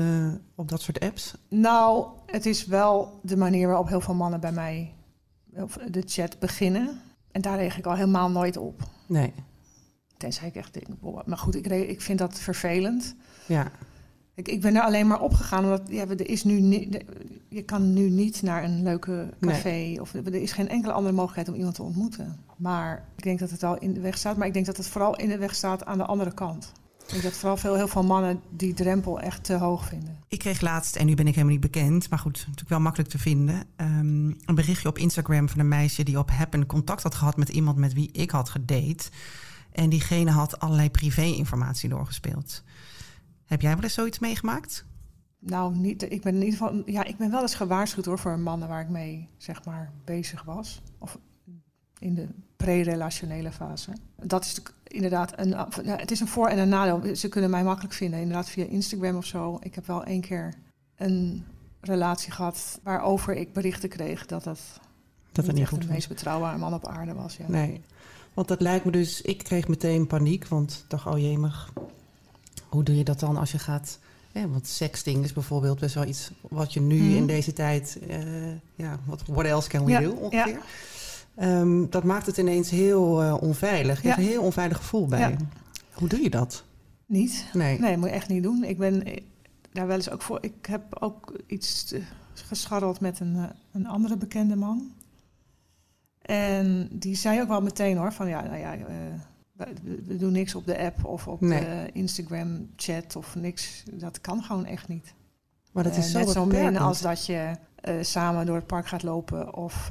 op 0.55 0.69
dat 0.69 0.83
soort 0.83 1.01
apps? 1.01 1.35
Nou, 1.49 2.07
het 2.27 2.47
is 2.47 2.67
wel 2.67 3.21
de 3.23 3.37
manier 3.37 3.67
waarop 3.69 3.89
heel 3.89 4.01
veel 4.01 4.15
mannen 4.15 4.41
bij 4.41 4.53
mij 4.53 4.93
of 5.53 5.79
de 5.91 6.03
chat 6.07 6.39
beginnen. 6.39 7.01
En 7.33 7.41
daar 7.41 7.57
reageer 7.57 7.79
ik 7.79 7.87
al 7.87 7.95
helemaal 7.95 8.31
nooit 8.31 8.57
op. 8.57 8.83
Nee. 9.07 9.33
Tenzij 10.19 10.49
ik 10.49 10.55
echt 10.55 10.75
denk, 10.75 10.87
boah, 11.01 11.27
maar 11.27 11.39
goed, 11.39 11.55
ik, 11.55 11.67
re- 11.67 11.77
ik 11.77 12.01
vind 12.01 12.19
dat 12.19 12.41
vervelend. 12.41 13.15
Ja. 13.47 13.71
Ik, 14.35 14.49
ik 14.49 14.61
ben 14.61 14.77
er 14.77 14.83
alleen 14.83 15.07
maar 15.07 15.21
opgegaan 15.21 15.65
omdat 15.65 15.83
ja, 15.89 16.07
er 16.07 16.29
is 16.29 16.45
nu 16.45 16.89
je 17.49 17.63
kan 17.63 17.93
nu 17.93 18.11
niet 18.11 18.43
naar 18.43 18.65
een 18.65 18.83
leuke 18.83 19.35
café 19.41 19.97
of 20.01 20.15
er 20.15 20.35
is 20.35 20.53
geen 20.53 20.69
enkele 20.69 20.93
andere 20.93 21.15
mogelijkheid 21.15 21.49
om 21.49 21.55
iemand 21.55 21.75
te 21.75 21.83
ontmoeten. 21.83 22.37
Maar 22.57 23.05
ik 23.17 23.23
denk 23.23 23.39
dat 23.39 23.51
het 23.51 23.61
wel 23.61 23.79
in 23.79 23.93
de 23.93 24.01
weg 24.01 24.19
staat, 24.19 24.37
maar 24.37 24.47
ik 24.47 24.53
denk 24.53 24.67
dat 24.67 24.77
het 24.77 24.89
vooral 24.89 25.17
in 25.17 25.29
de 25.29 25.39
weg 25.39 25.55
staat 25.55 25.85
aan 25.85 25.99
de 25.99 26.05
andere 26.05 26.35
kant. 26.35 26.73
Ik 26.99 27.11
denk 27.11 27.23
dat 27.23 27.33
vooral 27.33 27.57
veel, 27.57 27.75
heel 27.75 27.89
veel 27.89 28.03
mannen 28.03 28.41
die 28.51 28.75
drempel 28.75 29.21
echt 29.21 29.45
te 29.45 29.55
hoog 29.55 29.87
vinden. 29.87 30.19
Ik 30.29 30.39
kreeg 30.39 30.61
laatst, 30.61 30.97
en 30.97 31.07
nu 31.07 31.15
ben 31.15 31.27
ik 31.27 31.35
helemaal 31.35 31.57
niet 31.57 31.73
bekend, 31.73 32.11
maar 32.11 32.19
goed, 32.19 32.39
natuurlijk 32.39 32.69
wel 32.69 32.81
makkelijk 32.81 33.11
te 33.11 33.19
vinden, 33.19 33.65
ehm, 33.77 34.27
een 34.27 34.55
berichtje 34.55 34.89
op 34.89 34.99
Instagram 34.99 35.49
van 35.49 35.61
een 35.61 35.69
meisje 35.69 36.03
die 36.03 36.19
op 36.19 36.31
Happen 36.31 36.67
contact 36.67 37.03
had 37.03 37.15
gehad 37.15 37.37
met 37.37 37.49
iemand 37.49 37.77
met 37.77 37.93
wie 37.93 38.11
ik 38.13 38.31
had 38.31 38.49
gedate. 38.49 39.11
En 39.79 39.89
diegene 39.89 40.31
had 40.31 40.61
allerlei 40.61 40.91
privé-informatie 40.91 41.89
doorgespeeld. 41.89 42.63
Heb 43.45 43.61
jij 43.61 43.75
wel 43.75 43.83
eens 43.83 43.95
zoiets 43.95 44.19
meegemaakt? 44.19 44.85
Nou, 45.39 45.77
niet, 45.77 46.03
ik 46.03 46.23
ben 46.23 46.35
in 46.35 46.43
ieder 46.43 46.59
geval, 46.59 46.83
ja, 46.87 47.05
ik 47.05 47.17
ben 47.17 47.31
wel 47.31 47.41
eens 47.41 47.55
gewaarschuwd 47.55 48.05
hoor 48.05 48.19
voor 48.19 48.39
mannen 48.39 48.69
waar 48.69 48.81
ik 48.81 48.89
mee 48.89 49.29
zeg 49.37 49.65
maar 49.65 49.93
bezig 50.05 50.43
was. 50.43 50.83
Of 50.99 51.19
in 51.99 52.15
de 52.15 52.29
pre-relationele 52.57 53.53
fase. 53.53 53.93
Dat 54.23 54.45
is 54.45 54.61
inderdaad 54.85 55.33
een, 55.39 55.55
het 55.85 56.11
is 56.11 56.21
een 56.21 56.29
voor- 56.29 56.49
en 56.49 56.59
een 56.59 56.69
nadeel. 56.69 57.17
Ze 57.17 57.29
kunnen 57.29 57.51
mij 57.51 57.65
makkelijk 57.65 57.95
vinden, 57.95 58.21
inderdaad 58.21 58.51
via 58.51 58.65
Instagram 58.65 59.17
of 59.17 59.25
zo. 59.25 59.59
Ik 59.63 59.75
heb 59.75 59.87
wel 59.87 60.05
één 60.05 60.21
keer 60.21 60.55
een 60.97 61.45
relatie 61.81 62.33
gehad 62.33 62.81
waarover 62.83 63.35
ik 63.35 63.53
berichten 63.53 63.89
kreeg 63.89 64.27
dat 64.27 64.45
dat, 64.45 64.61
Dat 65.33 65.47
niet 65.47 65.59
echt 65.59 65.81
de 65.81 65.89
meest 65.89 66.09
betrouwbare 66.09 66.59
man 66.59 66.75
op 66.75 66.87
aarde 66.87 67.15
was. 67.15 67.37
Ja. 67.37 67.45
Nee, 67.49 67.81
want 68.39 68.51
dat 68.51 68.61
lijkt 68.61 68.85
me 68.85 68.91
dus... 68.91 69.21
Ik 69.23 69.39
kreeg 69.39 69.69
meteen 69.69 70.07
paniek, 70.07 70.49
want 70.49 70.73
ik 70.85 70.91
dacht, 70.91 71.07
oh 71.07 71.19
jemig, 71.19 71.73
hoe 72.69 72.83
doe 72.83 72.97
je 72.97 73.05
dat 73.05 73.21
dan 73.21 73.37
als 73.37 73.53
je 73.53 73.59
gaat... 73.59 73.99
Want 74.33 74.67
sexting 74.67 75.25
is 75.25 75.33
bijvoorbeeld 75.33 75.79
best 75.81 75.95
wel 75.95 76.05
iets 76.05 76.31
wat 76.49 76.73
je 76.73 76.81
nu 76.81 76.97
Mhm. 77.03 77.17
in 77.17 77.27
deze 77.27 77.53
tijd... 77.53 77.99
eh, 78.09 78.19
ja, 78.75 78.99
wat 79.05 79.23
what 79.27 79.45
else 79.45 79.69
can 79.69 79.85
we 79.85 79.91
Ja, 79.91 80.01
do 80.01 80.11
ongeveer? 80.11 80.61
Ehm, 81.35 81.85
dat 81.91 82.05
maakt 82.05 82.27
het 82.27 82.37
ineens 82.37 82.71
heel 82.71 83.23
eh, 83.23 83.43
onveilig. 83.43 84.03
Je 84.03 84.09
hebt 84.09 84.21
een 84.21 84.27
heel 84.27 84.43
onveilig 84.43 84.77
gevoel 84.77 85.07
bij. 85.07 85.37
Hoe 85.93 86.09
doe 86.09 86.21
je 86.23 86.31
dat? 86.31 86.65
Niet? 87.07 87.45
Nee. 87.53 87.79
Nee, 87.79 87.97
moet 87.97 88.09
je 88.09 88.15
echt 88.15 88.29
niet 88.29 88.43
doen. 88.43 88.65
Ik 88.65 88.79
ben 88.79 89.05
eh, 89.05 89.17
daar 89.73 89.87
wel 89.87 89.97
eens 89.97 90.11
ook 90.11 90.23
voor. 90.23 90.39
Ik 90.41 90.67
heb 90.67 90.83
ook 91.03 91.33
iets 91.47 91.95
gescharreld 92.35 93.01
met 93.01 93.21
een, 93.21 93.37
een 93.73 93.87
andere 93.87 94.17
bekende 94.17 94.57
man. 94.57 94.93
En 96.29 96.89
die 96.93 97.15
zei 97.17 97.41
ook 97.41 97.49
wel 97.49 97.63
meteen 97.63 97.97
hoor: 97.97 98.13
van 98.13 98.29
ja, 98.29 98.43
nou 98.43 98.57
ja, 98.59 98.75
eh, 98.75 99.67
we, 100.07 100.17
doen 100.17 100.33
niks 100.33 100.55
op 100.55 100.67
de 100.67 100.79
app 100.79 101.05
of 101.05 101.29
op 101.29 101.41
Nee. 101.41 101.61
de 101.61 101.91
Instagram 101.93 102.69
chat 102.77 103.17
of 103.17 103.35
niks. 103.35 103.83
Dat 103.93 104.21
kan 104.21 104.43
gewoon 104.43 104.65
echt 104.67 104.89
niet. 104.89 105.15
Maar 105.73 105.85
dat 105.85 105.97
is 105.97 106.05
Eh, 106.07 106.11
zo 106.11 106.19
net 106.19 106.31
zo 106.31 106.47
min 106.47 106.77
als 106.79 107.01
dat 107.01 107.27
je 107.27 107.51
eh, 107.75 107.95
samen 108.01 108.47
door 108.47 108.57
het 108.57 108.67
park 108.67 108.87
gaat 108.87 109.03
lopen 109.03 109.55
of. 109.55 109.91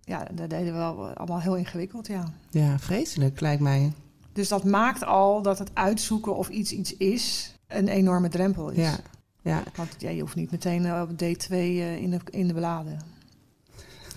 ja, 0.00 0.24
dat 0.32 0.50
deden 0.50 0.72
we 0.72 0.78
wel 0.78 1.06
allemaal 1.08 1.40
heel 1.40 1.56
ingewikkeld, 1.56 2.06
ja. 2.06 2.24
Ja, 2.50 2.78
vreselijk 2.78 3.40
lijkt 3.40 3.62
mij. 3.62 3.92
Dus 4.32 4.48
dat 4.48 4.64
maakt 4.64 5.04
al 5.04 5.42
dat 5.42 5.58
het 5.58 5.70
uitzoeken 5.74 6.36
of 6.36 6.48
iets 6.48 6.72
iets 6.72 6.96
is 6.96 7.54
een 7.66 7.88
enorme 7.88 8.28
drempel 8.28 8.68
is. 8.70 8.76
Ja. 8.76 8.96
Ja. 9.42 9.62
Want 9.74 9.94
ja, 9.98 10.10
je 10.10 10.20
hoeft 10.20 10.34
niet 10.34 10.50
meteen 10.50 11.00
op 11.02 11.10
D2 11.10 11.50
eh, 11.50 11.96
in, 11.96 12.10
de, 12.10 12.18
in 12.30 12.46
de 12.48 12.54
bladen. 12.54 12.98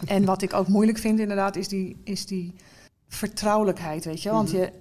En 0.05 0.25
wat 0.25 0.41
ik 0.41 0.53
ook 0.53 0.67
moeilijk 0.67 0.98
vind 0.98 1.20
inderdaad, 1.20 1.55
is 1.55 1.67
die, 1.67 1.98
is 2.03 2.25
die 2.25 2.53
vertrouwelijkheid, 3.08 4.05
weet 4.05 4.22
je. 4.22 4.29
Want 4.31 4.51
Mhm. 4.51 4.58
je, 4.62 4.72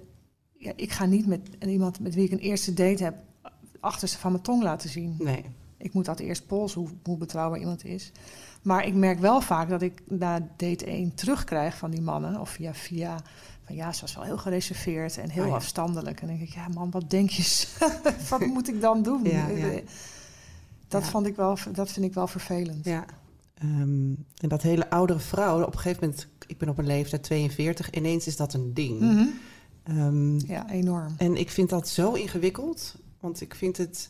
ja, 0.57 0.71
ik 0.75 0.91
ga 0.91 1.05
niet 1.05 1.25
met 1.27 1.41
iemand 1.67 1.99
met 1.99 2.15
wie 2.15 2.25
ik 2.25 2.31
een 2.31 2.39
eerste 2.39 2.73
date 2.73 3.03
heb... 3.03 3.15
achterste 3.79 4.17
van 4.17 4.31
mijn 4.31 4.43
tong 4.43 4.63
laten 4.63 4.89
zien. 4.89 5.15
Nee. 5.19 5.45
Ik 5.77 5.93
moet 5.93 6.05
dat 6.05 6.19
eerst 6.19 6.47
polsen, 6.47 6.81
hoe, 6.81 6.89
hoe 7.03 7.17
betrouwbaar 7.17 7.59
iemand 7.59 7.85
is. 7.85 8.11
Maar 8.61 8.85
ik 8.85 8.93
merk 8.93 9.19
wel 9.19 9.41
vaak 9.41 9.69
dat 9.69 9.81
ik 9.81 10.01
na 10.07 10.39
date 10.57 10.85
1 10.85 11.13
terugkrijg 11.15 11.77
van 11.77 11.91
die 11.91 12.01
mannen... 12.01 12.39
of 12.39 12.49
via 12.49 12.73
via 12.73 13.17
van 13.65 13.75
ja, 13.75 13.93
ze 13.93 14.01
was 14.01 14.15
wel 14.15 14.23
heel 14.23 14.37
gereserveerd 14.37 15.17
en 15.17 15.29
heel 15.29 15.43
Oh 15.43 15.49
ja. 15.49 15.55
afstandelijk. 15.55 16.21
En 16.21 16.27
dan 16.27 16.35
denk 16.37 16.49
ik, 16.49 16.55
ja 16.55 16.67
man, 16.73 16.91
wat 16.91 17.09
denk 17.09 17.29
je? 17.29 17.67
wat 18.29 18.45
moet 18.45 18.67
ik 18.67 18.81
dan 18.81 19.03
doen? 19.03 19.23
Ja, 19.23 19.47
ja. 19.47 19.79
Dat, 20.87 21.03
vond 21.03 21.25
ik 21.25 21.35
wel, 21.35 21.57
dat 21.71 21.91
vind 21.91 22.05
ik 22.05 22.13
wel 22.13 22.27
vervelend. 22.27 22.85
Ja. 22.85 23.05
Ehm, 23.61 24.11
en 24.37 24.49
dat 24.49 24.61
hele 24.61 24.89
oudere 24.89 25.19
vrouw, 25.19 25.61
op 25.61 25.73
een 25.73 25.79
gegeven 25.79 26.03
moment, 26.03 26.27
ik 26.47 26.57
ben 26.57 26.69
op 26.69 26.77
een 26.77 26.85
leeftijd 26.85 27.23
42, 27.23 27.89
ineens 27.89 28.27
is 28.27 28.35
dat 28.35 28.53
een 28.53 28.73
ding. 28.73 28.99
Mhm. 28.99 29.25
Ehm, 29.83 30.39
Ja, 30.39 30.69
enorm. 30.69 31.13
En 31.17 31.35
ik 31.35 31.49
vind 31.51 31.69
dat 31.69 31.87
zo 31.89 32.13
ingewikkeld, 32.13 32.95
want 33.19 33.41
ik 33.41 33.55
vind 33.55 33.77
het, 33.77 34.09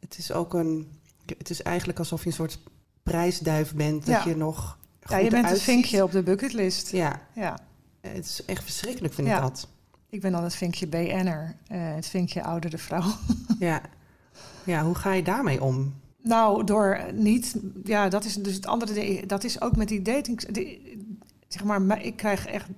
het 0.00 0.18
is 0.18 0.32
ook 0.32 0.54
een, 0.54 0.88
het 1.38 1.50
is 1.50 1.62
eigenlijk 1.62 1.98
alsof 1.98 2.20
je 2.22 2.26
een 2.28 2.32
soort 2.34 2.58
prijsduif 3.02 3.74
bent, 3.74 4.06
dat 4.06 4.22
Ja. 4.24 4.28
je 4.30 4.36
nog 4.36 4.78
Ja, 5.02 5.16
je 5.16 5.22
goed 5.22 5.32
bent 5.32 5.50
een 5.50 5.56
vinkje 5.56 6.02
op 6.02 6.10
de 6.12 6.22
bucketlist. 6.22 6.90
Ja, 6.90 7.20
Ja. 7.34 7.58
het 8.00 8.24
is 8.24 8.44
echt 8.44 8.62
verschrikkelijk 8.64 9.14
vind 9.14 9.26
Ja. 9.28 9.36
ik 9.36 9.42
dat. 9.42 9.68
Ik 10.10 10.20
ben 10.20 10.32
dan 10.32 10.42
het 10.42 10.54
vinkje 10.54 10.86
BN'er, 10.86 11.56
eh, 11.66 11.94
het 11.94 12.06
vinkje 12.06 12.42
oudere 12.44 12.78
vrouw. 12.78 13.12
Ja. 13.58 13.80
ja, 14.64 14.84
hoe 14.84 14.94
ga 14.94 15.12
je 15.12 15.22
daarmee 15.22 15.62
om? 15.62 15.94
Nou, 16.22 16.64
door 16.64 17.00
niet. 17.14 17.56
Ja, 17.84 18.08
dat 18.08 18.24
is 18.24 18.34
dus 18.34 18.54
het 18.54 18.66
andere. 18.66 19.26
Dat 19.26 19.44
is 19.44 19.60
ook 19.60 19.76
met 19.76 19.88
die 19.88 20.02
dating. 20.02 20.40
die- 20.46 20.96
zeg 21.48 21.64
maar, 21.64 22.04
ik 22.04 22.16
krijg 22.16 22.46
echt 22.46 22.68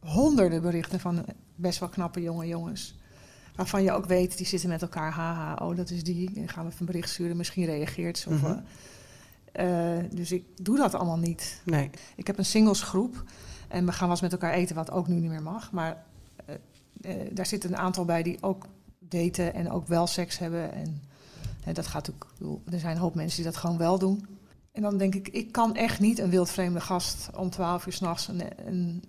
honderden 0.00 0.62
berichten 0.62 1.00
van 1.00 1.24
best 1.54 1.78
wel 1.78 1.88
knappe 1.88 2.22
jonge 2.22 2.46
jongens. 2.46 2.98
Waarvan 3.54 3.82
je 3.82 3.92
ook 3.92 4.06
weet, 4.06 4.36
die 4.36 4.46
zitten 4.46 4.68
met 4.68 4.82
elkaar. 4.82 5.12
Haha, 5.12 5.54
oh, 5.66 5.76
dat 5.76 5.90
is 5.90 6.04
die. 6.04 6.30
En 6.34 6.48
gaan 6.48 6.64
we 6.64 6.68
even 6.70 6.80
een 6.80 6.86
bericht 6.92 7.10
sturen. 7.10 7.36
Misschien 7.36 7.64
reageert 7.64 8.18
ze. 8.18 8.28
Of, 8.30 8.42
eh, 9.52 9.98
dus 10.10 10.32
ik 10.32 10.44
doe 10.62 10.76
dat 10.76 10.94
allemaal 10.94 11.18
niet. 11.18 11.60
Nee. 11.64 11.90
Ik 12.16 12.26
heb 12.26 12.38
een 12.38 12.44
singlesgroep. 12.44 13.24
En 13.68 13.86
we 13.86 13.92
gaan 13.92 14.00
wel 14.00 14.10
eens 14.10 14.20
met 14.20 14.32
elkaar 14.32 14.52
eten, 14.52 14.74
wat 14.76 14.90
ook 14.90 15.08
nu 15.08 15.14
niet 15.14 15.30
meer 15.30 15.42
mag. 15.42 15.72
Maar 15.72 16.04
eh, 16.46 16.54
daar 17.32 17.46
zitten 17.46 17.70
een 17.70 17.76
aantal 17.76 18.04
bij 18.04 18.22
die 18.22 18.42
ook 18.42 18.66
daten 18.98 19.54
en 19.54 19.70
ook 19.70 19.86
wel 19.86 20.06
seks 20.06 20.38
hebben. 20.38 20.72
En 20.72 21.02
dat 21.74 21.86
gaat 21.86 22.10
ook. 22.10 22.26
bedoel, 22.38 22.62
Er 22.70 22.78
zijn 22.80 22.94
een 22.94 23.02
hoop 23.02 23.14
mensen 23.14 23.42
die 23.42 23.52
dat 23.52 23.60
gewoon 23.60 23.78
wel 23.78 23.98
doen. 23.98 24.26
En 24.72 24.82
dan 24.82 24.96
denk 24.98 25.14
ik, 25.14 25.28
ik 25.28 25.52
kan 25.52 25.74
echt 25.76 26.00
niet 26.00 26.18
een 26.18 26.30
wildvreemde 26.30 26.80
gast 26.80 27.28
om 27.36 27.50
12 27.50 27.86
uur 27.86 27.92
s'nachts 27.92 28.30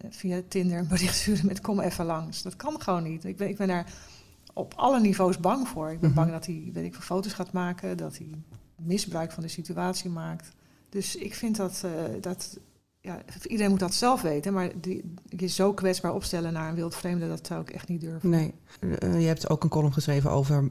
via 0.09 0.41
Tinder 0.47 0.77
een 0.79 0.87
bericht 0.87 1.15
sturen 1.21 1.45
met 1.45 1.61
kom 1.61 1.79
even 1.79 2.05
langs. 2.05 2.41
Dat 2.41 2.55
kan 2.55 2.81
gewoon 2.81 3.03
niet. 3.03 3.25
Ik 3.25 3.37
ben, 3.37 3.49
ik 3.49 3.57
ben 3.57 3.67
daar 3.67 3.93
op 4.53 4.73
alle 4.75 4.99
niveaus 4.99 5.37
bang 5.39 5.67
voor. 5.67 5.91
Ik 5.91 5.99
ben 5.99 6.09
Mhm. 6.09 6.19
bang 6.19 6.31
dat 6.31 6.45
hij, 6.45 6.69
weet 6.73 6.85
ik, 6.85 6.93
veel 6.93 7.01
foto's 7.03 7.33
gaat 7.33 7.51
maken, 7.51 7.97
dat 7.97 8.17
hij 8.17 8.27
misbruik 8.75 9.31
van 9.31 9.43
de 9.43 9.49
situatie 9.49 10.09
maakt. 10.09 10.49
Dus 10.89 11.15
ik 11.15 11.33
vind 11.35 11.55
dat, 11.55 11.81
eh, 11.85 11.91
dat 12.21 12.59
ja, 13.07 13.21
iedereen 13.43 13.69
moet 13.71 13.79
dat 13.79 13.93
zelf 13.93 14.21
weten, 14.21 14.53
maar 14.53 14.71
die, 14.81 15.13
je 15.25 15.47
zo 15.47 15.73
kwetsbaar 15.73 16.13
opstellen 16.13 16.53
naar 16.53 16.69
een 16.69 16.75
wildvreemde, 16.75 17.27
dat 17.27 17.47
zou 17.47 17.61
ik 17.61 17.69
echt 17.69 17.87
niet 17.87 18.01
durven. 18.01 18.29
Nee. 18.29 18.53
Eh, 18.99 19.19
je 19.21 19.27
hebt 19.27 19.49
ook 19.49 19.63
een 19.63 19.69
column 19.69 19.93
geschreven 19.93 20.31
over 20.31 20.69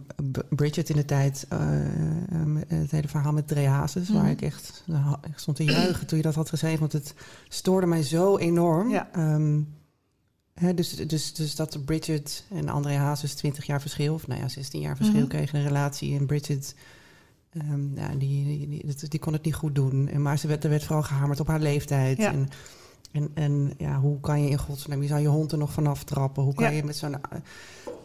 Bridget 0.49 0.89
in 0.89 0.97
de 0.97 1.05
tijd. 1.05 1.47
eh, 1.49 1.85
eh, 1.87 2.63
het 2.69 2.91
hele 2.91 3.09
verhaal 3.09 3.33
met 3.33 3.49
Dre 3.49 3.67
Hazes. 3.67 4.09
Waar 4.09 4.23
Mhm. 4.23 4.31
ik 4.33 4.43
echt 4.43 4.85
stond 5.35 5.57
te 5.57 5.65
juichen 5.65 6.07
toen 6.07 6.17
je 6.17 6.25
dat 6.25 6.35
had 6.35 6.49
geschreven. 6.49 6.79
Want 6.81 6.93
het 6.93 7.15
stoorde 7.49 7.87
mij 7.87 8.03
zo 8.03 8.37
enorm. 8.39 8.91
Ja. 8.91 9.09
Ehm, 9.13 9.61
hè, 10.55 10.75
dus, 10.75 10.91
dus, 10.97 11.35
dus 11.35 11.55
dat 11.57 11.85
Bridget 11.85 12.45
en 12.51 12.69
André 12.69 12.95
Hazes 12.95 13.35
20 13.35 13.67
jaar 13.67 13.81
verschil... 13.81 14.15
of 14.15 14.27
nou 14.27 14.41
ja, 14.41 14.49
16 14.49 14.81
jaar 14.81 14.97
verschil 14.97 15.21
Mhm. 15.21 15.29
kregen 15.29 15.55
in 15.59 15.61
een 15.65 15.67
relatie. 15.73 16.19
En 16.19 16.27
Bridget... 16.27 16.75
ehm, 17.59 17.95
ja, 17.99 18.09
die, 18.19 18.69
die, 18.69 19.09
die, 19.09 19.21
kon 19.21 19.33
het 19.33 19.45
niet 19.45 19.55
goed 19.55 19.75
doen. 19.75 20.09
En, 20.09 20.23
maar 20.23 20.39
ze 20.39 20.47
werd, 20.47 20.65
er 20.65 20.71
werd 20.71 20.85
vooral 20.85 21.03
gehamerd 21.03 21.41
op 21.41 21.47
haar 21.47 21.61
leeftijd. 21.61 22.17
Ja. 22.19 22.33
En, 22.33 22.49
en, 23.13 23.31
en 23.35 23.73
ja, 23.79 23.99
hoe 23.99 24.21
kan 24.21 24.43
je 24.43 24.51
in 24.51 24.59
godsnaam... 24.59 25.03
Je 25.03 25.09
zou 25.09 25.21
je 25.21 25.29
hond 25.29 25.53
er 25.53 25.59
nog 25.59 25.73
vanaf 25.73 26.05
trappen. 26.05 26.43
Hoe 26.43 26.55
kan 26.55 26.65
Ja. 26.65 26.71
je 26.71 26.85
met 26.85 26.97
zo'n... 26.97 27.15
eh, 27.15 27.39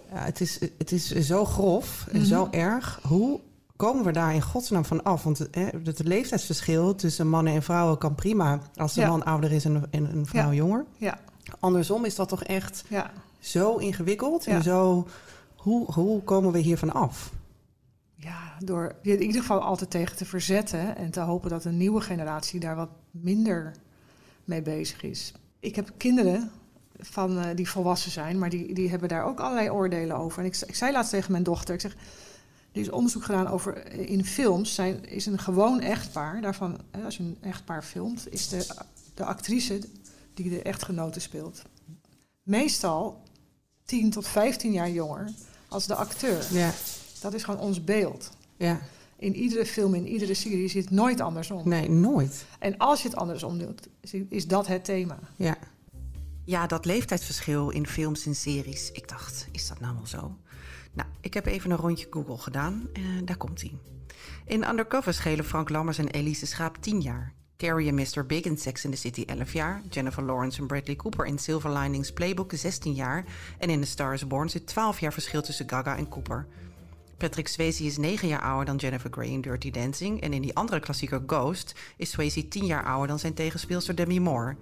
het, 0.10 0.42
is, 0.42 0.60
het 0.78 0.92
is 0.92 1.08
zo 1.12 1.46
grof 1.46 2.06
en 2.12 2.18
Mhm. 2.18 2.28
zo 2.28 2.48
erg. 2.52 3.00
Hoe 3.08 3.40
komen 3.76 4.06
we 4.06 4.12
daar 4.12 4.34
in 4.34 4.42
godsnaam 4.42 4.86
van 4.86 5.04
af? 5.04 5.24
Want 5.24 5.48
hè, 5.52 5.68
het 5.84 6.04
leeftijdsverschil 6.04 6.96
tussen 6.96 7.28
mannen 7.30 7.54
en 7.54 7.64
vrouwen 7.64 7.98
kan 7.98 8.16
prima... 8.16 8.60
als 8.76 8.94
de 8.94 9.02
Ja. 9.02 9.08
man 9.10 9.24
ouder 9.26 9.52
is 9.52 9.66
en, 9.66 9.84
en 9.92 10.16
een 10.16 10.26
vrouw 10.26 10.52
jonger. 10.54 10.86
Ja, 10.98 11.20
Andersom 11.60 12.06
is 12.06 12.16
dat 12.16 12.30
toch 12.30 12.44
echt 12.44 12.84
ja. 12.88 13.12
zo 13.40 13.76
ingewikkeld 13.78 14.46
en 14.48 14.64
zo... 14.64 15.08
Hoe, 15.56 15.92
hoe 15.94 16.22
komen 16.24 16.52
we 16.52 16.60
hiervan 16.60 16.94
af? 16.94 17.32
Ja, 18.24 18.58
door 18.60 18.96
je 19.02 19.14
in 19.14 19.22
ieder 19.22 19.42
geval 19.42 19.62
altijd 19.62 19.90
tegen 19.90 20.18
te 20.18 20.26
verzetten 20.26 20.96
en 20.96 21.12
te 21.12 21.20
hopen 21.20 21.50
dat 21.50 21.66
een 21.66 21.78
nieuwe 21.78 22.02
generatie 22.02 22.60
daar 22.60 22.76
wat 22.76 22.90
minder 23.12 23.72
mee 24.44 24.62
bezig 24.62 25.04
is. 25.04 25.34
Ik 25.60 25.76
heb 25.76 25.92
kinderen 25.98 26.52
van, 27.00 27.40
eh, 27.40 27.56
die 27.56 27.70
volwassen 27.70 28.12
zijn, 28.12 28.40
maar 28.40 28.50
die, 28.50 28.74
die 28.74 28.90
hebben 28.90 29.10
daar 29.10 29.26
ook 29.26 29.40
allerlei 29.40 29.70
oordelen 29.70 30.18
over. 30.18 30.40
En 30.40 30.46
ik, 30.46 30.58
ik 30.68 30.76
zei 30.76 30.92
laatst 30.92 31.12
tegen 31.12 31.32
mijn 31.32 31.44
dochter, 31.44 31.74
ik 31.74 31.82
zeg, 31.82 31.94
er 32.72 32.82
is 32.82 32.90
onderzoek 32.90 33.24
gedaan 33.24 33.48
over, 33.48 33.78
eh, 33.78 34.10
in 34.10 34.26
films 34.26 34.76
zijn, 34.76 35.06
is 35.06 35.26
een 35.26 35.40
gewoon 35.40 35.80
echtpaar, 35.80 36.42
daarvan, 36.42 36.78
hè, 36.92 37.04
als 37.04 37.18
je 37.18 37.24
een 37.24 37.38
echtpaar 37.42 37.84
filmt, 37.84 38.34
is 38.34 38.48
de, 38.48 38.68
de 39.14 39.26
actrice 39.26 39.82
die 40.34 40.50
de 40.50 40.62
echtgenote 40.62 41.20
speelt, 41.20 41.62
meestal 42.44 43.24
10 43.86 44.10
tot 44.10 44.28
15 44.28 44.72
jaar 44.72 44.90
jonger 44.90 45.32
als 45.68 45.88
de 45.88 45.96
acteur. 45.96 46.46
Ja, 46.52 46.72
Dat 47.22 47.34
is 47.34 47.44
gewoon 47.44 47.60
ons 47.60 47.84
beeld. 47.84 48.30
ja. 48.58 48.80
In 49.18 49.36
iedere 49.36 49.66
film, 49.66 49.94
in 49.96 50.08
iedere 50.08 50.34
serie 50.34 50.72
het 50.74 50.90
nooit 50.90 51.20
andersom. 51.22 51.68
Nee, 51.70 51.90
nooit. 51.90 52.46
En 52.60 52.78
als 52.78 53.02
je 53.02 53.08
het 53.10 53.18
andersom 53.18 53.58
doet, 53.58 53.88
is- 54.30 54.48
dat 54.48 54.68
het 54.68 54.84
thema. 54.86 55.20
Ja. 55.36 55.58
Ja, 56.46 56.68
dat 56.68 56.86
leeftijdsverschil 56.86 57.70
in 57.70 57.88
films 57.88 58.26
en 58.26 58.36
series. 58.36 58.92
Ik 58.92 59.08
dacht, 59.10 59.48
is 59.52 59.68
dat 59.68 59.80
nou 59.80 59.96
wel 59.96 60.08
zo? 60.08 60.38
Nou, 60.94 61.10
ik 61.20 61.34
heb 61.34 61.46
even 61.46 61.72
een 61.72 61.78
rondje 61.78 62.08
Google 62.10 62.38
gedaan 62.38 62.88
en 62.94 63.26
daar 63.26 63.38
komt 63.38 63.62
hij. 63.62 63.72
In 64.46 64.70
Undercover 64.70 65.14
schelen 65.14 65.46
Frank 65.46 65.70
Lammers 65.70 65.98
en 65.98 66.08
Elise 66.08 66.46
Schaap 66.46 66.78
10 66.80 67.02
jaar. 67.02 67.34
Carrie 67.58 67.88
en 67.88 67.96
Mr. 67.96 68.26
Big 68.26 68.42
in 68.44 68.58
Sex 68.58 68.84
in 68.86 68.92
the 68.92 68.98
City 68.98 69.24
11 69.26 69.54
jaar. 69.54 69.82
Jennifer 69.90 70.24
Lawrence 70.24 70.62
en 70.62 70.68
Bradley 70.68 70.96
Cooper 70.96 71.26
in 71.26 71.38
Silver 71.40 71.72
Linings 71.78 72.12
Playbook 72.14 72.52
16 72.56 72.94
jaar. 72.94 73.26
En 73.60 73.70
in 73.70 73.82
The 73.82 73.88
Star 73.88 74.14
is 74.14 74.28
Born 74.28 74.50
zit 74.50 74.68
12 74.68 75.00
jaar 75.00 75.14
verschil 75.14 75.42
tussen 75.42 75.70
Gaga 75.70 75.98
en 75.98 76.08
Cooper. 76.10 76.48
Patrick 77.22 77.48
Swayze 77.48 77.84
is 77.84 77.98
9 77.98 78.28
jaar 78.28 78.42
ouder 78.42 78.66
dan 78.66 78.76
Jennifer 78.76 79.10
Grey 79.12 79.28
in 79.28 79.42
Dirty 79.42 79.72
Dancing. 79.72 80.22
En 80.22 80.34
in 80.34 80.42
die 80.42 80.56
andere 80.56 80.80
klassieker 80.80 81.24
Ghost 81.26 81.76
is 81.98 82.10
Swayze 82.10 82.48
10 82.48 82.66
jaar 82.66 82.86
ouder 82.86 83.08
dan 83.08 83.20
zijn 83.20 83.34
tegenspeelster 83.34 83.96
Demi 83.96 84.20
Moore. 84.20 84.56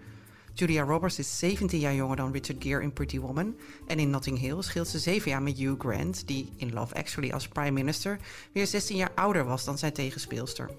Julia 0.53 0.83
Roberts 0.83 1.19
is 1.19 1.39
17 1.39 1.79
jaar 1.79 1.93
jonger 1.93 2.15
dan 2.15 2.31
Richard 2.31 2.63
Gere 2.63 2.81
in 2.81 2.93
Pretty 2.93 3.19
Woman. 3.19 3.55
En 3.87 3.99
in 3.99 4.09
Notting 4.09 4.39
Hill 4.39 4.61
scheelt 4.61 4.87
ze 4.87 4.99
7 4.99 5.31
jaar 5.31 5.41
met 5.41 5.57
Hugh 5.57 5.79
Grant, 5.79 6.27
die 6.27 6.53
in 6.57 6.73
Love 6.73 6.95
Actually 6.95 7.31
als 7.31 7.47
prime 7.47 7.71
minister 7.71 8.19
weer 8.53 8.67
16 8.67 8.95
jaar 8.95 9.11
ouder 9.15 9.45
was 9.45 9.65
dan 9.65 9.77
zijn 9.77 9.93
tegenspeelster. 9.93 10.69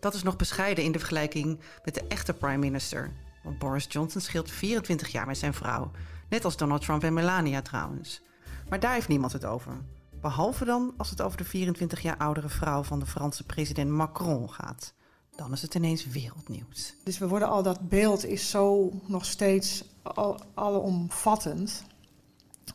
Dat 0.00 0.14
is 0.14 0.22
nog 0.22 0.36
bescheiden 0.36 0.84
in 0.84 0.92
de 0.92 0.98
vergelijking 0.98 1.60
met 1.84 1.94
de 1.94 2.04
echte 2.08 2.34
prime 2.34 2.58
minister. 2.58 3.12
Want 3.42 3.58
Boris 3.58 3.86
Johnson 3.88 4.20
scheelt 4.20 4.50
24 4.50 5.08
jaar 5.08 5.26
met 5.26 5.38
zijn 5.38 5.54
vrouw. 5.54 5.90
Net 6.28 6.44
als 6.44 6.56
Donald 6.56 6.82
Trump 6.82 7.04
en 7.04 7.14
Melania 7.14 7.62
trouwens. 7.62 8.22
Maar 8.68 8.80
daar 8.80 8.94
heeft 8.94 9.08
niemand 9.08 9.32
het 9.32 9.44
over. 9.44 9.72
Behalve 10.20 10.64
dan 10.64 10.94
als 10.96 11.10
het 11.10 11.20
over 11.22 11.38
de 11.38 11.44
24 11.44 12.00
jaar 12.00 12.16
oudere 12.16 12.48
vrouw 12.48 12.82
van 12.82 12.98
de 12.98 13.06
Franse 13.06 13.44
president 13.44 13.90
Macron 13.90 14.50
gaat. 14.50 14.92
Dan 15.36 15.52
is 15.52 15.62
het 15.62 15.74
ineens 15.74 16.06
wereldnieuws. 16.06 16.94
Dus 17.04 17.18
we 17.18 17.28
worden 17.28 17.48
al, 17.48 17.62
dat 17.62 17.88
beeld 17.88 18.24
is 18.24 18.50
zo 18.50 18.92
nog 19.06 19.24
steeds 19.24 19.84
al, 20.02 20.40
alomvattend. 20.54 21.84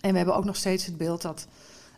En 0.02 0.12
we 0.12 0.18
hebben 0.18 0.36
ook 0.36 0.46
nog 0.46 0.56
steeds 0.56 0.86
het 0.86 0.98
beeld 0.98 1.22
dat 1.22 1.48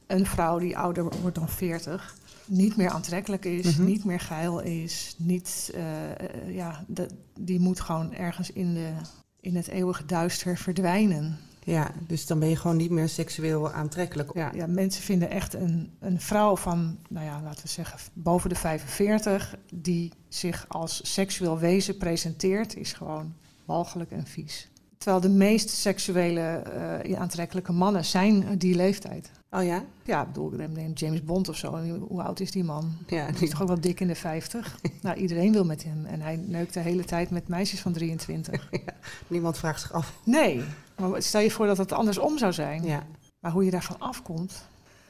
een 0.08 0.26
vrouw 0.26 0.60
die 0.60 0.78
ouder 0.78 1.20
wordt 1.22 1.36
dan 1.36 1.50
40 1.50 2.16
niet 2.46 2.76
meer 2.78 2.90
aantrekkelijk 2.90 3.46
is, 3.46 3.76
Mhm. 3.76 3.86
niet 3.86 4.04
meer 4.04 4.20
geil 4.20 4.60
is, 4.60 5.16
niet, 5.18 5.72
eh, 5.74 6.12
eh, 6.12 6.56
ja, 6.56 6.84
de- 6.88 7.10
die 7.40 7.60
moet 7.60 7.80
gewoon 7.80 8.14
ergens 8.14 8.52
in, 8.52 8.74
de, 8.74 8.92
in 9.40 9.56
het 9.56 9.68
eeuwige 9.68 10.06
duister 10.06 10.58
verdwijnen. 10.58 11.38
Ja, 11.68 11.92
dus 12.08 12.26
dan 12.26 12.40
ben 12.40 12.50
je 12.50 12.56
gewoon 12.56 12.78
niet 12.78 12.90
meer 12.90 13.10
seksueel 13.10 13.72
aantrekkelijk. 13.72 14.34
Ja, 14.34 14.52
ja, 14.54 14.68
mensen 14.68 15.04
vinden 15.04 15.30
echt 15.30 15.54
een, 15.54 15.92
een 16.00 16.22
vrouw 16.22 16.56
van, 16.56 16.98
nou 17.10 17.26
ja, 17.26 17.42
laten 17.44 17.62
we 17.62 17.70
zeggen, 17.70 18.00
boven 18.14 18.50
de 18.50 18.56
45, 18.56 19.56
die 19.74 20.12
zich 20.28 20.66
als 20.68 21.14
seksueel 21.14 21.60
wezen 21.60 21.98
presenteert, 21.98 22.76
is 22.76 22.94
gewoon 22.94 23.34
walgelijk 23.66 24.12
en 24.12 24.26
vies. 24.26 24.70
Terwijl 24.98 25.22
de 25.22 25.30
meest 25.30 25.70
seksuele 25.70 26.42
eh, 26.42 27.20
aantrekkelijke 27.20 27.72
mannen 27.72 28.06
zijn 28.06 28.58
die 28.58 28.76
leeftijd. 28.76 29.32
Oh 29.52 29.64
ja? 29.64 29.84
Ja, 30.04 30.22
ik 30.22 30.28
bedoel, 30.28 30.50
neem 30.50 30.94
James 30.94 31.24
Bond 31.24 31.50
of 31.50 31.58
zo. 31.58 31.98
Hoe 32.08 32.24
oud 32.24 32.40
is 32.40 32.52
die 32.52 32.64
man? 32.64 32.98
Ja, 33.08 33.24
Hij 33.24 33.34
is 33.40 33.50
toch 33.50 33.62
ook 33.62 33.68
wel 33.68 33.82
dik 33.82 34.00
in 34.00 34.08
de 34.08 34.16
50? 34.16 34.80
nou, 35.02 35.18
iedereen 35.18 35.52
wil 35.52 35.66
met 35.66 35.84
hem. 35.84 36.06
En 36.06 36.22
hij 36.22 36.36
neukt 36.36 36.74
de 36.74 36.80
hele 36.80 37.06
tijd 37.06 37.30
met 37.30 37.48
meisjes 37.48 37.82
van 37.82 37.94
23. 37.94 38.70
niemand 39.28 39.58
vraagt 39.58 39.82
zich 39.82 39.94
af. 39.94 40.14
Nee, 40.24 40.64
maar 41.00 41.22
stel 41.22 41.42
je 41.42 41.52
voor 41.52 41.66
dat 41.66 41.78
het 41.78 41.92
andersom 41.92 42.38
zou 42.38 42.54
zijn. 42.54 42.84
Ja. 42.84 43.04
Maar 43.40 43.52
hoe 43.52 43.66
je 43.66 43.72
daarvan 43.72 44.00
afkomt. 44.00 44.66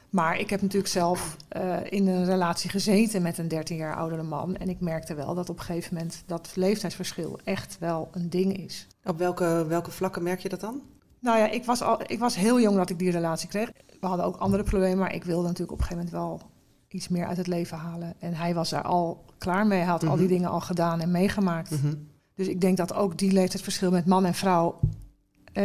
Maar 0.10 0.40
ik 0.40 0.50
heb 0.50 0.62
natuurlijk 0.62 0.92
zelf 0.92 1.38
eh, 1.48 1.76
in 1.90 2.08
een 2.08 2.26
relatie 2.26 2.70
gezeten 2.70 3.22
met 3.22 3.38
een 3.38 3.48
13 3.48 3.78
jaar 3.78 3.96
oudere 3.96 4.24
man. 4.24 4.56
En 4.56 4.70
ik 4.70 4.80
merkte 4.80 5.14
wel 5.16 5.36
dat 5.36 5.50
op 5.50 5.58
een 5.58 5.64
gegeven 5.66 5.94
moment 5.94 6.24
dat 6.26 6.52
leeftijdsverschil 6.56 7.40
echt 7.44 7.78
wel 7.80 8.10
een 8.12 8.30
ding 8.30 8.58
is. 8.58 8.88
Op 9.04 9.18
welke, 9.18 9.66
welke 9.68 9.92
vlakken 9.92 10.24
merk 10.24 10.40
je 10.40 10.50
dat 10.50 10.60
dan? 10.60 10.82
Nou 11.20 11.38
ja, 11.38 11.50
ik 11.50 11.66
was, 11.66 11.82
al, 11.82 12.00
ik 12.06 12.20
was 12.20 12.36
heel 12.36 12.60
jong 12.62 12.76
dat 12.78 12.90
ik 12.90 13.00
die 13.00 13.12
relatie 13.12 13.48
kreeg. 13.50 13.72
We 14.00 14.08
hadden 14.08 14.26
ook 14.26 14.36
andere 14.38 14.64
problemen, 14.64 14.98
maar 14.98 15.14
ik 15.14 15.24
wilde 15.24 15.48
natuurlijk 15.48 15.72
op 15.72 15.80
een 15.80 15.86
gegeven 15.86 16.12
moment 16.12 16.40
wel 16.40 16.50
iets 16.88 17.08
meer 17.08 17.26
uit 17.28 17.38
het 17.38 17.48
leven 17.48 17.78
halen. 17.78 18.14
En 18.20 18.34
hij 18.34 18.54
was 18.54 18.70
daar 18.70 18.84
al 18.84 19.24
klaar 19.38 19.68
mee. 19.68 19.80
Hij 19.80 19.88
had 19.88 20.04
al 20.06 20.16
die 20.16 20.26
Mhm. 20.26 20.34
dingen 20.34 20.50
al 20.50 20.62
gedaan 20.62 21.00
en 21.02 21.12
meegemaakt. 21.12 21.72
Mhm. 21.72 21.94
Dus 22.36 22.48
ik 22.48 22.62
denk 22.62 22.78
dat 22.78 22.94
ook 22.94 23.18
die 23.18 23.32
leeftijdsverschil 23.32 23.92
met 23.92 24.06
man 24.06 24.26
en 24.26 24.34
vrouw, 24.34 24.80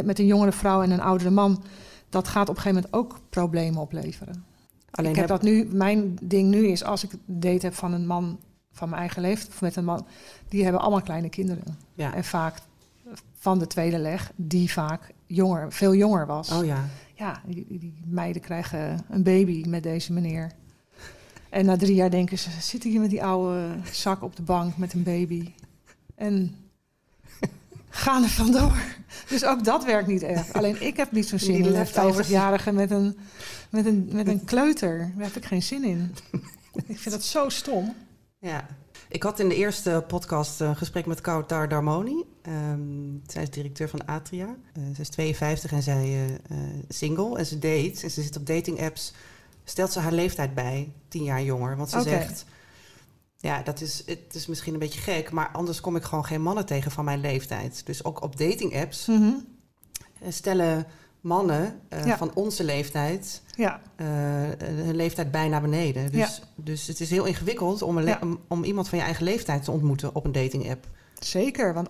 met 0.04 0.18
een 0.18 0.26
jongere 0.26 0.52
vrouw 0.52 0.82
en 0.82 0.90
een 0.90 1.00
oudere 1.00 1.30
man, 1.30 1.62
dat 2.08 2.28
gaat 2.28 2.48
op 2.48 2.56
een 2.56 2.62
gegeven 2.62 2.82
moment 2.90 3.10
ook 3.12 3.20
problemen 3.30 3.80
opleveren. 3.80 4.44
Alleen 4.90 5.10
ik 5.10 5.16
heb 5.16 5.28
dat 5.28 5.42
nu, 5.42 5.68
mijn 5.72 6.18
ding 6.22 6.50
nu 6.50 6.66
is, 6.66 6.84
als 6.84 7.04
ik 7.04 7.10
date 7.24 7.66
heb 7.66 7.74
van 7.74 7.92
een 7.92 8.06
man 8.06 8.38
van 8.72 8.88
mijn 8.88 9.00
eigen 9.00 9.22
leeftijd, 9.22 9.52
of 9.52 9.60
met 9.60 9.76
een 9.76 9.84
man, 9.84 10.06
die 10.48 10.62
hebben 10.62 10.80
allemaal 10.80 11.02
kleine 11.02 11.28
kinderen. 11.28 11.78
Ja. 11.94 12.14
En 12.14 12.24
vaak 12.24 12.58
van 13.34 13.58
de 13.58 13.66
tweede 13.66 13.98
leg, 13.98 14.32
die 14.36 14.72
vaak 14.72 15.12
jonger, 15.26 15.72
veel 15.72 15.94
jonger 15.94 16.26
was. 16.26 16.50
Oh 16.50 16.64
ja. 16.64 16.84
Ja, 17.14 17.40
die, 17.46 17.66
die- 17.68 18.02
meiden 18.06 18.42
krijgen 18.42 19.04
een 19.10 19.22
baby 19.22 19.64
met 19.68 19.82
deze 19.82 20.12
meneer. 20.12 20.52
En 21.50 21.64
na 21.64 21.76
drie 21.76 21.94
jaar 21.94 22.10
denken 22.10 22.38
ze, 22.38 22.50
zit 22.60 22.82
hier 22.82 23.00
met 23.00 23.10
die 23.10 23.24
oude 23.24 23.68
zak 23.92 24.22
op 24.22 24.36
de 24.36 24.42
bank 24.42 24.76
met 24.76 24.92
een 24.92 25.02
baby. 25.02 25.52
En 26.14 26.54
gaan 27.92 28.22
er 28.22 28.28
vandoor. 28.28 28.76
Dus 29.28 29.44
ook 29.44 29.64
dat 29.64 29.84
werkt 29.84 30.08
niet 30.08 30.22
echt. 30.22 30.52
Alleen 30.52 30.82
ik 30.82 30.96
heb 30.96 31.12
niet 31.12 31.28
zo'n 31.28 31.38
zin 31.38 31.54
in 31.54 31.64
een 31.64 31.72
leftovers. 31.72 32.26
50-jarige 32.26 32.72
met 32.72 32.90
een, 32.90 33.18
met, 33.70 33.86
een, 33.86 34.08
met 34.12 34.26
een 34.26 34.44
kleuter. 34.44 34.98
Daar 35.16 35.26
heb 35.26 35.36
ik 35.36 35.44
geen 35.44 35.62
zin 35.62 35.84
in. 35.84 36.14
Ik 36.86 36.98
vind 36.98 37.10
dat 37.10 37.24
zo 37.24 37.48
stom. 37.48 37.94
Ja. 38.38 38.66
Ik 39.08 39.22
had 39.22 39.40
in 39.40 39.48
de 39.48 39.54
eerste 39.54 40.04
podcast 40.06 40.60
een 40.60 40.76
gesprek 40.76 41.06
met 41.06 41.20
Kautar 41.20 41.68
Darmoni. 41.68 42.24
Ehm, 42.42 42.80
zij 43.26 43.42
is 43.42 43.50
directeur 43.50 43.88
van 43.88 44.06
Atria. 44.06 44.56
Eh, 44.72 44.82
ze 44.94 45.00
is 45.00 45.08
52 45.08 45.72
en 45.72 45.82
zij 45.82 46.02
eh, 46.02 46.34
eh, 46.34 46.38
single. 46.88 47.38
En 47.38 47.46
ze 47.46 47.58
date. 47.58 47.98
En 48.02 48.10
ze 48.10 48.22
zit 48.22 48.36
op 48.36 48.46
dating 48.46 48.80
apps. 48.80 49.12
Stelt 49.64 49.92
ze 49.92 49.98
haar 49.98 50.12
leeftijd 50.12 50.54
bij. 50.54 50.92
Tien 51.08 51.24
jaar 51.24 51.42
jonger. 51.42 51.76
Want 51.76 51.90
ze 51.90 52.02
zegt... 52.02 52.44
Ja, 53.42 53.62
dat 53.62 53.80
is, 53.80 54.02
het 54.06 54.34
is 54.34 54.46
misschien 54.46 54.72
een 54.72 54.78
beetje 54.78 55.00
gek. 55.00 55.30
Maar 55.30 55.48
anders 55.52 55.80
kom 55.80 55.96
ik 55.96 56.02
gewoon 56.02 56.24
geen 56.24 56.42
mannen 56.42 56.66
tegen 56.66 56.90
van 56.90 57.04
mijn 57.04 57.20
leeftijd. 57.20 57.86
Dus 57.86 58.04
ook 58.04 58.22
op 58.22 58.36
dating 58.38 58.76
apps 58.80 59.06
Mhm. 59.06 59.32
eh, 60.20 60.30
stellen 60.32 60.86
mannen 61.20 61.80
eh, 61.88 62.06
Ja. 62.06 62.16
van 62.16 62.30
onze 62.34 62.64
leeftijd... 62.64 63.42
Ja, 63.56 63.80
eh, 63.96 64.06
hun 64.58 64.96
leeftijd 64.96 65.30
bijna 65.30 65.60
beneden. 65.60 66.12
Dus, 66.12 66.42
dus 66.56 66.86
het 66.86 67.00
is 67.00 67.10
heel 67.10 67.24
ingewikkeld 67.24 67.82
om, 67.82 67.98
een 67.98 68.38
om, 68.48 68.64
iemand 68.64 68.88
van 68.88 68.98
je 68.98 69.04
eigen 69.04 69.24
leeftijd 69.24 69.64
te 69.64 69.70
ontmoeten 69.70 70.14
op 70.14 70.24
een 70.24 70.32
dating 70.32 70.70
app. 70.70 70.86
zeker. 71.18 71.74
Want 71.74 71.88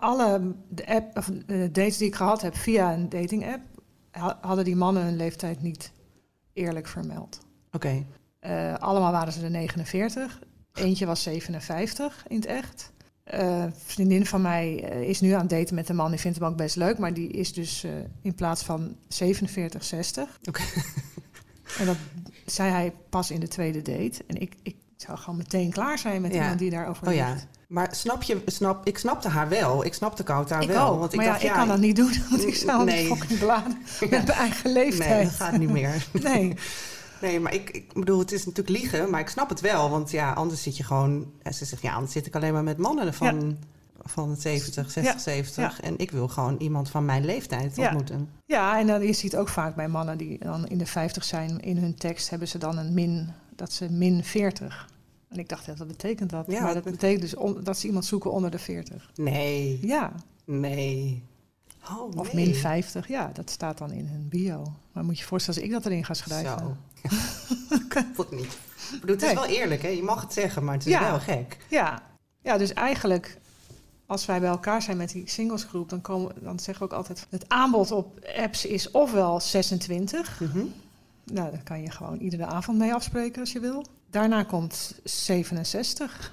alle 0.00 0.54
de 0.68 0.86
app, 0.86 1.16
of, 1.18 1.30
dates 1.72 1.96
die 1.96 2.06
ik 2.08 2.14
gehad 2.14 2.42
heb 2.42 2.56
via 2.56 2.92
een 2.92 3.08
dating 3.08 3.52
app... 3.52 3.62
ha- 4.10 4.38
hadden 4.40 4.64
die 4.64 4.76
mannen 4.76 5.02
hun 5.04 5.16
leeftijd 5.16 5.62
niet 5.62 5.92
eerlijk 6.52 6.88
vermeld. 6.88 7.38
Oké, 7.72 8.04
allemaal 8.78 9.12
waren 9.12 9.32
ze 9.32 9.40
de 9.40 9.48
49. 9.48 10.40
Eentje 10.74 11.06
was 11.06 11.22
57 11.22 12.24
in 12.28 12.36
het 12.36 12.46
echt. 12.46 12.92
Eh, 13.24 13.40
een 13.62 13.74
vriendin 13.86 14.26
van 14.26 14.42
mij 14.42 14.84
eh, 14.90 15.08
is 15.08 15.20
nu 15.20 15.30
aan 15.32 15.40
het 15.40 15.50
daten 15.50 15.74
met 15.74 15.88
een 15.88 15.96
man. 15.96 16.10
Die 16.10 16.20
vindt 16.20 16.38
hem 16.38 16.46
ook 16.48 16.56
best 16.56 16.76
leuk. 16.76 16.98
Maar 16.98 17.14
die 17.14 17.28
is 17.30 17.52
dus 17.52 17.84
eh, 17.84 17.90
in 18.22 18.34
plaats 18.34 18.62
van 18.62 18.96
47, 19.08 19.84
60. 19.84 20.38
Oké. 20.48 20.62
En 21.78 21.86
dat 21.86 21.96
zei 22.46 22.70
hij 22.70 22.92
pas 23.10 23.30
in 23.30 23.40
de 23.40 23.48
tweede 23.48 23.82
date. 23.82 24.24
En 24.26 24.40
ik, 24.40 24.54
ik 24.62 24.76
zou 24.96 25.18
gewoon 25.18 25.36
meteen 25.36 25.70
klaar 25.70 25.98
zijn 25.98 26.22
met 26.22 26.32
Ja. 26.34 26.40
iemand 26.40 26.58
die 26.58 26.70
daarover 26.70 27.08
oh 27.08 27.14
ja. 27.14 27.36
Maar 27.68 27.88
snap 27.94 28.22
je, 28.22 28.42
snap, 28.46 28.86
ik 28.86 28.98
snapte 28.98 29.28
haar 29.28 29.48
wel. 29.48 29.84
Ik 29.84 29.94
snapte 29.94 30.22
Ik 30.22 30.28
wel. 30.68 30.88
ook. 30.88 30.98
Want 30.98 31.12
ik 31.12 31.18
maar 31.18 31.26
dacht, 31.28 31.40
ja, 31.40 31.46
ik 31.48 31.52
ja, 31.52 31.58
kan 31.58 31.68
dat 31.68 31.78
niet 31.78 31.96
doen. 31.96 32.12
Want 32.30 32.46
ik 32.46 32.54
sta 32.54 32.80
op 32.80 32.86
Nee. 32.86 33.06
fucking 33.06 33.38
bladen 33.38 33.78
met 34.00 34.10
mijn 34.10 34.26
eigen 34.28 34.72
Nee, 34.72 34.84
leeftijd. 34.84 35.24
dat 35.24 35.32
gaat 35.34 35.58
niet 35.58 35.70
meer. 35.70 36.06
Nee. 36.12 36.54
Nee, 37.24 37.40
maar 37.40 37.54
ik, 37.54 37.70
ik 37.70 37.92
bedoel, 37.92 38.18
het 38.18 38.32
is 38.32 38.46
natuurlijk 38.46 38.78
liegen, 38.78 39.10
maar 39.10 39.20
ik 39.20 39.28
snap 39.28 39.48
het 39.48 39.60
wel. 39.60 39.90
Want 39.90 40.10
ja, 40.10 40.32
anders 40.32 40.62
zit 40.62 40.76
je 40.76 40.84
gewoon... 40.84 41.30
en 41.42 41.54
Ze 41.54 41.64
zegt, 41.64 41.82
ja, 41.82 41.94
anders 41.94 42.12
zit 42.12 42.26
ik 42.26 42.34
alleen 42.34 42.52
maar 42.52 42.62
met 42.62 42.78
mannen 42.78 43.14
van, 43.14 43.56
van 44.02 44.36
70, 44.36 44.90
60, 44.90 45.12
Ja. 45.12 45.18
70. 45.18 45.80
En 45.80 45.98
ik 45.98 46.10
wil 46.10 46.28
gewoon 46.28 46.56
iemand 46.58 46.90
van 46.90 47.04
mijn 47.04 47.24
leeftijd 47.24 47.76
Ja. 47.76 47.84
ontmoeten. 47.84 48.28
Ja, 48.46 48.78
en 48.78 48.86
dan, 48.86 49.02
je 49.06 49.12
ziet 49.12 49.36
ook 49.36 49.48
vaak 49.48 49.74
bij 49.74 49.88
mannen 49.88 50.18
die 50.18 50.38
dan 50.38 50.66
in 50.66 50.78
de 50.78 50.86
50 50.86 51.24
zijn, 51.24 51.60
in 51.60 51.76
hun 51.76 51.94
tekst 51.94 52.30
hebben 52.30 52.48
ze 52.48 52.58
dan 52.58 52.78
een 52.78 52.94
min, 52.94 53.28
dat 53.56 53.72
ze 53.72 53.90
min 53.90 54.24
40. 54.24 54.88
En 55.28 55.38
ik 55.38 55.48
dacht, 55.48 55.64
ja, 55.64 55.74
wat 55.76 55.86
betekent 55.86 56.30
dat? 56.30 56.44
Ja, 56.48 56.62
maar 56.62 56.74
dat 56.74 56.84
dat 56.84 56.92
betekent 56.92 57.20
dus 57.20 57.34
on- 57.34 57.60
dat 57.62 57.78
ze 57.78 57.86
iemand 57.86 58.04
zoeken 58.04 58.30
onder 58.32 58.50
de 58.50 58.58
40. 58.58 59.10
Nee, 59.14 59.78
Ja, 59.82 60.12
nee. 60.44 61.22
Oh, 61.90 62.16
of 62.16 62.32
nee. 62.32 62.46
min 62.46 62.54
50. 62.54 63.08
Ja, 63.08 63.30
dat 63.32 63.50
staat 63.50 63.78
dan 63.78 63.92
in 63.92 64.06
hun 64.06 64.28
bio. 64.28 64.72
Maar 64.92 65.04
moet 65.04 65.14
je 65.16 65.22
je 65.22 65.28
voorstellen 65.28 65.60
als 65.60 65.68
ik 65.68 65.74
dat 65.74 65.86
erin 65.86 66.04
ga 66.04 66.14
schrijven. 66.14 66.58
Zo. 66.58 66.76
Klopt 68.14 68.30
niet. 68.30 68.58
Ik 68.92 69.00
bedoel, 69.00 69.14
het 69.16 69.22
is 69.24 69.32
Nee. 69.32 69.34
wel 69.34 69.46
eerlijk, 69.46 69.82
hè? 69.82 69.88
Je 69.88 70.02
mag 70.02 70.20
het 70.20 70.32
zeggen, 70.32 70.64
maar 70.64 70.74
het 70.74 70.86
is 70.86 70.92
Ja. 70.92 71.00
wel 71.10 71.20
gek. 71.20 71.56
Ja. 71.68 72.02
ja, 72.42 72.56
dus 72.58 72.72
eigenlijk 72.72 73.38
als 74.06 74.26
wij 74.26 74.40
bij 74.40 74.48
elkaar 74.48 74.82
zijn 74.82 74.96
met 74.96 75.10
die 75.10 75.28
singlesgroep, 75.30 75.88
dan, 75.88 76.00
komen, 76.00 76.32
dan 76.40 76.58
zeggen 76.58 76.86
we 76.86 76.92
ook 76.92 76.98
altijd... 76.98 77.26
het 77.30 77.48
aanbod 77.48 77.90
op 77.90 78.18
apps 78.36 78.66
is 78.66 78.90
ofwel 78.90 79.40
26... 79.40 80.40
Mhm. 80.40 80.58
Nou, 81.24 81.50
daar 81.50 81.62
kan 81.62 81.82
je 81.82 81.90
gewoon 81.90 82.18
iedere 82.18 82.46
avond 82.46 82.78
mee 82.78 82.94
afspreken 82.94 83.40
als 83.40 83.52
je 83.52 83.60
wil. 83.60 83.84
Daarna 84.10 84.42
komt 84.42 84.94
67. 85.04 86.30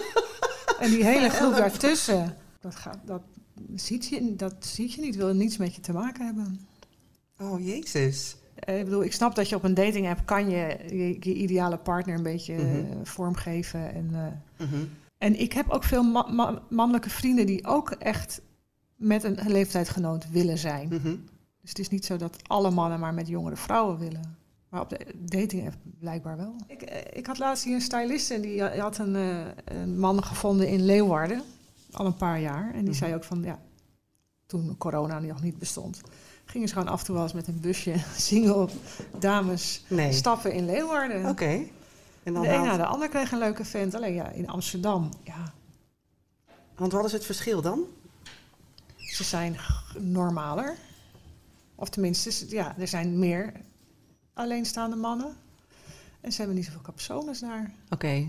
en 0.80 0.90
die 0.90 1.04
hele 1.04 1.28
groep 1.28 1.56
daartussen, 1.56 2.36
dat, 2.60 2.74
gaat, 2.74 2.98
dat, 3.04 3.22
ziet 3.74 4.06
je, 4.08 4.36
dat 4.36 4.54
ziet 4.58 4.92
je 4.92 5.00
niet, 5.00 5.16
wil 5.16 5.34
niets 5.34 5.56
met 5.56 5.74
je 5.74 5.80
te 5.80 5.92
maken 5.92 6.24
hebben. 6.26 6.60
Oh, 7.40 7.66
jezus. 7.66 8.36
Eh, 8.54 8.78
Ik 8.78 8.84
bedoel, 8.84 9.02
ik 9.04 9.12
snap 9.12 9.34
dat 9.34 9.48
je 9.48 9.56
op 9.56 9.64
een 9.64 9.74
dating 9.74 10.08
app 10.08 10.26
kan 10.26 10.50
je 10.50 10.76
je, 10.88 11.16
je 11.20 11.34
ideale 11.34 11.76
partner 11.78 12.16
een 12.16 12.22
beetje 12.22 12.54
Mhm. 12.54 12.64
eh, 12.66 12.82
vormgeven. 13.02 13.94
En, 13.94 14.08
eh, 14.58 14.66
Mhm. 14.66 14.84
en 15.18 15.40
ik 15.40 15.52
heb 15.52 15.70
ook 15.70 15.84
veel 15.84 16.02
ma- 16.02 16.28
ma- 16.30 16.62
mannelijke 16.68 17.10
vrienden 17.10 17.46
die 17.46 17.66
ook 17.66 17.90
echt 17.90 18.40
met 18.96 19.24
een 19.24 19.38
leeftijdgenoot 19.46 20.30
willen 20.30 20.58
zijn. 20.58 20.88
Mhm. 20.88 21.16
Dus 21.60 21.70
het 21.70 21.78
is 21.78 21.88
niet 21.88 22.04
zo 22.04 22.16
dat 22.16 22.36
alle 22.48 22.70
mannen 22.70 23.00
maar 23.00 23.14
met 23.14 23.28
jongere 23.28 23.56
vrouwen 23.56 23.98
willen. 23.98 24.36
Maar 24.68 24.80
op 24.80 24.88
de 24.88 24.98
dating 25.24 25.66
app 25.66 25.76
blijkbaar 25.98 26.36
wel. 26.36 26.54
Ik, 26.66 26.82
ik 27.12 27.26
had 27.26 27.38
laatst 27.38 27.64
hier 27.64 27.74
een 27.74 27.80
styliste 27.80 28.34
en 28.34 28.40
die 28.40 28.60
ha- 28.62 28.76
had 28.76 28.98
een, 28.98 29.16
eh, 29.16 29.46
een 29.64 29.98
man 29.98 30.24
gevonden 30.24 30.68
in 30.68 30.84
Leeuwarden. 30.84 31.42
Al 31.92 32.06
een 32.06 32.16
paar 32.16 32.40
jaar. 32.40 32.66
En 32.72 32.78
die 32.80 32.88
Mhm. 32.88 32.92
zei 32.98 33.14
ook 33.14 33.24
van, 33.24 33.42
ja, 33.42 33.58
toen 34.46 34.76
corona 34.78 35.18
nog 35.18 35.42
niet 35.42 35.58
bestond... 35.58 36.00
gingen 36.44 36.68
ze 36.68 36.74
gewoon 36.74 36.88
af 36.88 36.98
en 37.00 37.04
toe 37.06 37.14
wel 37.14 37.24
eens 37.24 37.32
met 37.32 37.46
een 37.48 37.60
busje 37.60 37.94
single 38.16 38.68
dames 39.18 39.84
Nee. 39.88 40.12
stappen 40.12 40.52
in 40.52 40.64
Leeuwarden. 40.64 41.28
Oké. 41.28 41.44
En 41.44 41.68
De 42.22 42.32
dan 42.32 42.44
een 42.44 42.62
na 42.62 42.76
de 42.76 42.84
ander 42.86 43.08
kreeg 43.08 43.32
een 43.32 43.38
leuke 43.38 43.64
vent. 43.64 43.94
Alleen 43.94 44.14
ja, 44.14 44.28
in 44.28 44.48
Amsterdam, 44.48 45.08
ja, 45.24 45.52
Want 46.76 46.92
wat 46.92 47.04
is 47.04 47.12
het 47.12 47.24
verschil 47.24 47.62
dan? 47.62 47.80
ze 48.96 49.24
zijn 49.24 49.56
normaler. 49.98 50.76
Of 51.74 51.88
tenminste, 51.88 52.46
ja, 52.56 52.74
er 52.78 52.88
zijn 52.88 53.18
meer 53.18 53.52
alleenstaande 54.34 54.96
mannen. 54.96 55.36
En 56.20 56.30
ze 56.32 56.38
hebben 56.38 56.56
niet 56.56 56.64
zoveel 56.64 56.80
capsones 56.80 57.40
daar. 57.40 57.72
Oké. 57.90 58.26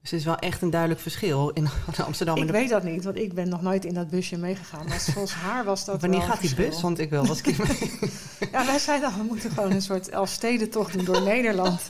Dus 0.00 0.10
het 0.10 0.20
is 0.20 0.26
wel 0.26 0.36
echt 0.36 0.62
een 0.62 0.70
duidelijk 0.70 1.00
verschil 1.00 1.48
in 1.50 1.68
Amsterdam. 2.06 2.34
en 2.36 2.40
ik 2.40 2.46
de- 2.46 2.52
weet 2.52 2.68
dat 2.68 2.82
niet, 2.82 3.04
want 3.04 3.16
ik 3.16 3.32
ben 3.34 3.48
nog 3.48 3.62
nooit 3.62 3.84
in 3.84 3.94
dat 3.94 4.08
busje 4.10 4.38
meegegaan. 4.38 4.86
Maar 4.88 5.00
volgens 5.00 5.34
haar 5.34 5.64
was 5.64 5.84
dat 5.84 6.00
Wanneer 6.00 6.18
wel 6.18 6.28
gaat 6.28 6.40
die 6.40 6.54
bus? 6.54 6.80
Want 6.80 6.98
ik 6.98 7.10
wil 7.10 7.24
ik 7.24 7.58
mee. 7.58 7.92
Ja, 8.52 8.66
wij 8.66 8.78
zeiden 8.78 9.08
al, 9.12 9.16
we 9.18 9.22
moeten 9.24 9.50
gewoon 9.50 9.70
een 9.70 9.82
soort 9.82 10.08
Elfstedentocht 10.08 10.92
doen 10.92 11.04
door 11.04 11.22
Nederland. 11.22 11.88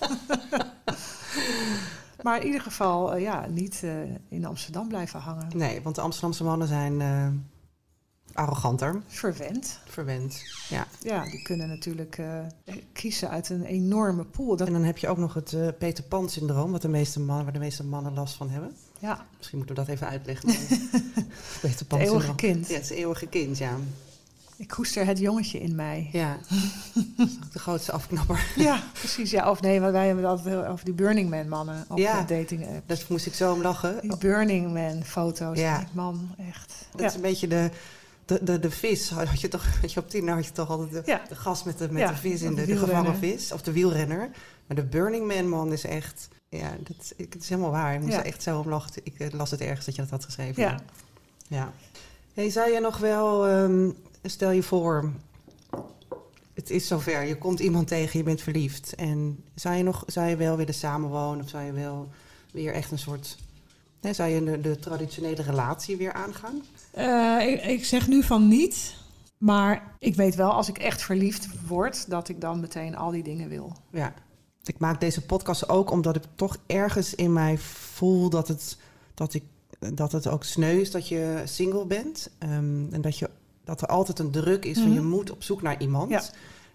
maar 2.22 2.40
in 2.40 2.46
ieder 2.46 2.60
geval, 2.60 3.14
eh, 3.14 3.22
ja, 3.22 3.46
niet 3.48 3.80
eh, 3.84 3.90
in 4.28 4.44
Amsterdam 4.44 4.88
blijven 4.88 5.20
hangen. 5.20 5.46
Nee, 5.54 5.82
want 5.82 5.94
de 5.94 6.00
Amsterdamse 6.00 6.44
mannen 6.44 6.68
zijn 6.68 7.00
eh, 7.00 7.26
arroganter, 8.38 9.02
Verwend. 9.06 9.78
verwend. 9.88 10.42
Ja. 10.68 10.86
Ja, 11.02 11.24
die 11.24 11.42
kunnen 11.42 11.68
natuurlijk 11.68 12.18
eh, 12.18 12.74
kiezen 12.92 13.30
uit 13.30 13.48
een 13.48 13.64
enorme 13.64 14.24
pool. 14.24 14.56
Dat, 14.56 14.66
En 14.66 14.72
dan 14.72 14.82
heb 14.84 14.98
je 14.98 15.08
ook 15.08 15.18
nog 15.18 15.34
het 15.34 15.52
eh, 15.52 15.68
Peter 15.78 16.04
Pan 16.04 16.28
syndroom, 16.28 16.72
wat 16.72 16.82
de 16.82 16.88
meeste 16.88 17.20
mannen, 17.20 17.44
waar 17.44 17.52
de 17.54 17.58
meeste 17.58 17.84
mannen 17.84 18.14
last 18.14 18.34
van 18.34 18.50
hebben. 18.50 18.76
ja, 18.98 19.26
Misschien 19.36 19.58
moeten 19.58 19.76
we 19.76 19.80
dat 19.84 19.90
even 19.94 20.08
uitleggen. 20.08 20.48
Peter 21.60 21.86
Pan 21.86 21.98
het 21.98 22.08
eeuwige 22.08 22.34
kind. 22.34 22.68
Ja, 22.68 22.74
het 22.74 22.90
eeuwige 22.90 23.26
kind, 23.26 23.58
ja. 23.58 23.76
Ik 24.56 24.68
koester 24.68 25.06
het 25.06 25.18
jongetje 25.18 25.60
in 25.60 25.74
mij. 25.74 26.08
Ja. 26.12 26.36
Dat 27.16 27.26
is 27.28 27.36
ook 27.44 27.52
de 27.52 27.58
grootste 27.58 27.92
afknapper. 27.92 28.46
Ja, 28.56 28.82
precies. 28.92 29.30
Ja, 29.30 29.50
of 29.50 29.60
nee, 29.60 29.80
want 29.80 29.92
wij 29.92 30.06
hebben 30.06 30.24
het 30.24 30.32
altijd 30.32 30.54
heel 30.54 30.66
over 30.66 30.84
die 30.84 30.94
Burning 30.94 31.30
Man 31.30 31.48
mannen 31.48 31.84
op 31.88 31.98
Ja. 31.98 32.22
de 32.24 32.34
dating 32.38 32.66
app. 32.66 32.88
Daar 32.88 33.04
moest 33.08 33.26
ik 33.26 33.34
zo 33.34 33.52
om 33.52 33.62
lachen. 33.62 34.00
Die 34.00 34.16
Burning 34.16 34.72
Man 34.72 35.04
foto's. 35.04 35.58
Ja. 35.58 35.78
Ja. 35.80 35.86
Man, 35.92 36.34
echt. 36.48 36.72
Dat 36.90 37.00
Ja. 37.00 37.06
is 37.06 37.14
een 37.14 37.20
beetje 37.20 37.48
de, 37.48 37.70
de, 38.28 38.38
de, 38.44 38.58
de 38.58 38.70
vis. 38.70 39.10
Had 39.10 39.40
je 39.40 39.48
toch, 39.48 39.64
weet 39.80 39.92
je, 39.92 40.00
op 40.00 40.08
tien 40.08 40.28
had 40.28 40.44
je 40.46 40.52
toch 40.52 40.70
altijd 40.70 40.90
de, 40.90 41.02
Ja. 41.04 41.22
de 41.28 41.34
gast 41.34 41.64
met 41.64 41.78
de, 41.78 41.92
met 41.92 42.02
Ja, 42.02 42.08
de 42.08 42.16
vis 42.16 42.42
in 42.42 42.54
de, 42.54 42.66
de 42.66 42.76
gevangen 42.76 43.16
vis. 43.16 43.52
Of 43.52 43.62
de 43.62 43.72
wielrenner. 43.72 44.30
Maar 44.66 44.76
de 44.76 44.84
Burning 44.84 45.26
Man 45.26 45.48
man 45.48 45.72
is 45.72 45.84
echt... 45.84 46.28
Ja, 46.48 46.76
dat, 46.80 47.12
ik, 47.16 47.32
het 47.32 47.42
is 47.42 47.48
helemaal 47.48 47.70
waar. 47.70 47.94
Ik 47.94 48.00
moest 48.00 48.16
er 48.16 48.24
echt 48.24 48.42
zo 48.42 48.58
om 48.58 48.68
lachen. 48.68 49.00
Ik 49.04 49.18
eh, 49.18 49.30
las 49.32 49.50
het 49.50 49.60
ergens 49.60 49.86
dat 49.86 49.94
je 49.94 50.00
dat 50.02 50.10
had 50.10 50.24
geschreven. 50.24 50.62
Ja. 50.62 50.80
ja. 51.48 51.72
Hey, 52.34 52.50
zou 52.50 52.70
je 52.72 52.80
nog 52.80 52.98
wel... 52.98 53.46
ehm, 53.46 53.90
stel 54.22 54.50
je 54.50 54.62
voor... 54.62 55.10
Het 56.54 56.70
is 56.70 56.86
zover. 56.86 57.22
Je 57.24 57.36
komt 57.38 57.60
iemand 57.60 57.88
tegen, 57.88 58.18
je 58.18 58.24
bent 58.24 58.40
verliefd. 58.42 58.94
En 58.94 59.44
zou 59.54 59.76
je, 59.76 59.82
nog, 59.82 60.02
zou 60.06 60.28
je 60.28 60.36
wel 60.36 60.56
willen 60.56 60.74
samenwonen? 60.74 61.44
Of 61.44 61.50
zou 61.50 61.64
je 61.64 61.72
wel 61.72 62.08
weer 62.52 62.72
echt 62.72 62.90
een 62.90 62.98
soort... 62.98 63.36
Hè, 64.00 64.12
zou 64.12 64.28
je 64.28 64.44
de, 64.44 64.60
de 64.60 64.78
traditionele 64.78 65.42
relatie 65.42 65.96
weer 65.96 66.12
aangaan? 66.12 66.62
Eh, 66.98 67.48
ik, 67.52 67.64
ik 67.64 67.84
zeg 67.84 68.08
nu 68.08 68.22
van 68.22 68.48
niet. 68.48 68.96
Maar 69.38 69.94
ik 69.98 70.14
weet 70.14 70.34
wel, 70.34 70.50
als 70.52 70.68
ik 70.68 70.78
echt 70.78 71.02
verliefd 71.02 71.48
word, 71.66 72.10
dat 72.10 72.28
ik 72.28 72.40
dan 72.40 72.60
meteen 72.60 72.96
al 72.96 73.10
die 73.10 73.22
dingen 73.22 73.48
wil. 73.48 73.72
Ja. 73.92 74.14
Ik 74.64 74.78
maak 74.78 75.00
deze 75.00 75.22
podcast 75.26 75.68
ook 75.68 75.90
omdat 75.90 76.16
ik 76.16 76.22
toch 76.34 76.56
ergens 76.66 77.14
in 77.14 77.32
mij 77.32 77.58
voel 77.58 78.30
dat 78.30 78.48
het, 78.48 78.76
dat 79.14 79.34
ik, 79.34 79.42
dat 79.94 80.12
het 80.12 80.26
ook 80.28 80.44
sneu 80.44 80.80
is 80.80 80.90
dat 80.90 81.08
je 81.08 81.42
single 81.44 81.86
bent. 81.86 82.30
Ehm, 82.38 82.92
en 82.92 83.00
dat, 83.00 83.18
je, 83.18 83.30
dat 83.64 83.80
er 83.80 83.88
altijd 83.88 84.18
een 84.18 84.30
druk 84.30 84.64
is 84.64 84.78
van 84.78 84.86
Mhm. 84.86 84.94
je 84.94 85.00
moet 85.02 85.30
op 85.30 85.42
zoek 85.42 85.62
naar 85.62 85.80
iemand. 85.80 86.10
Ja. 86.10 86.22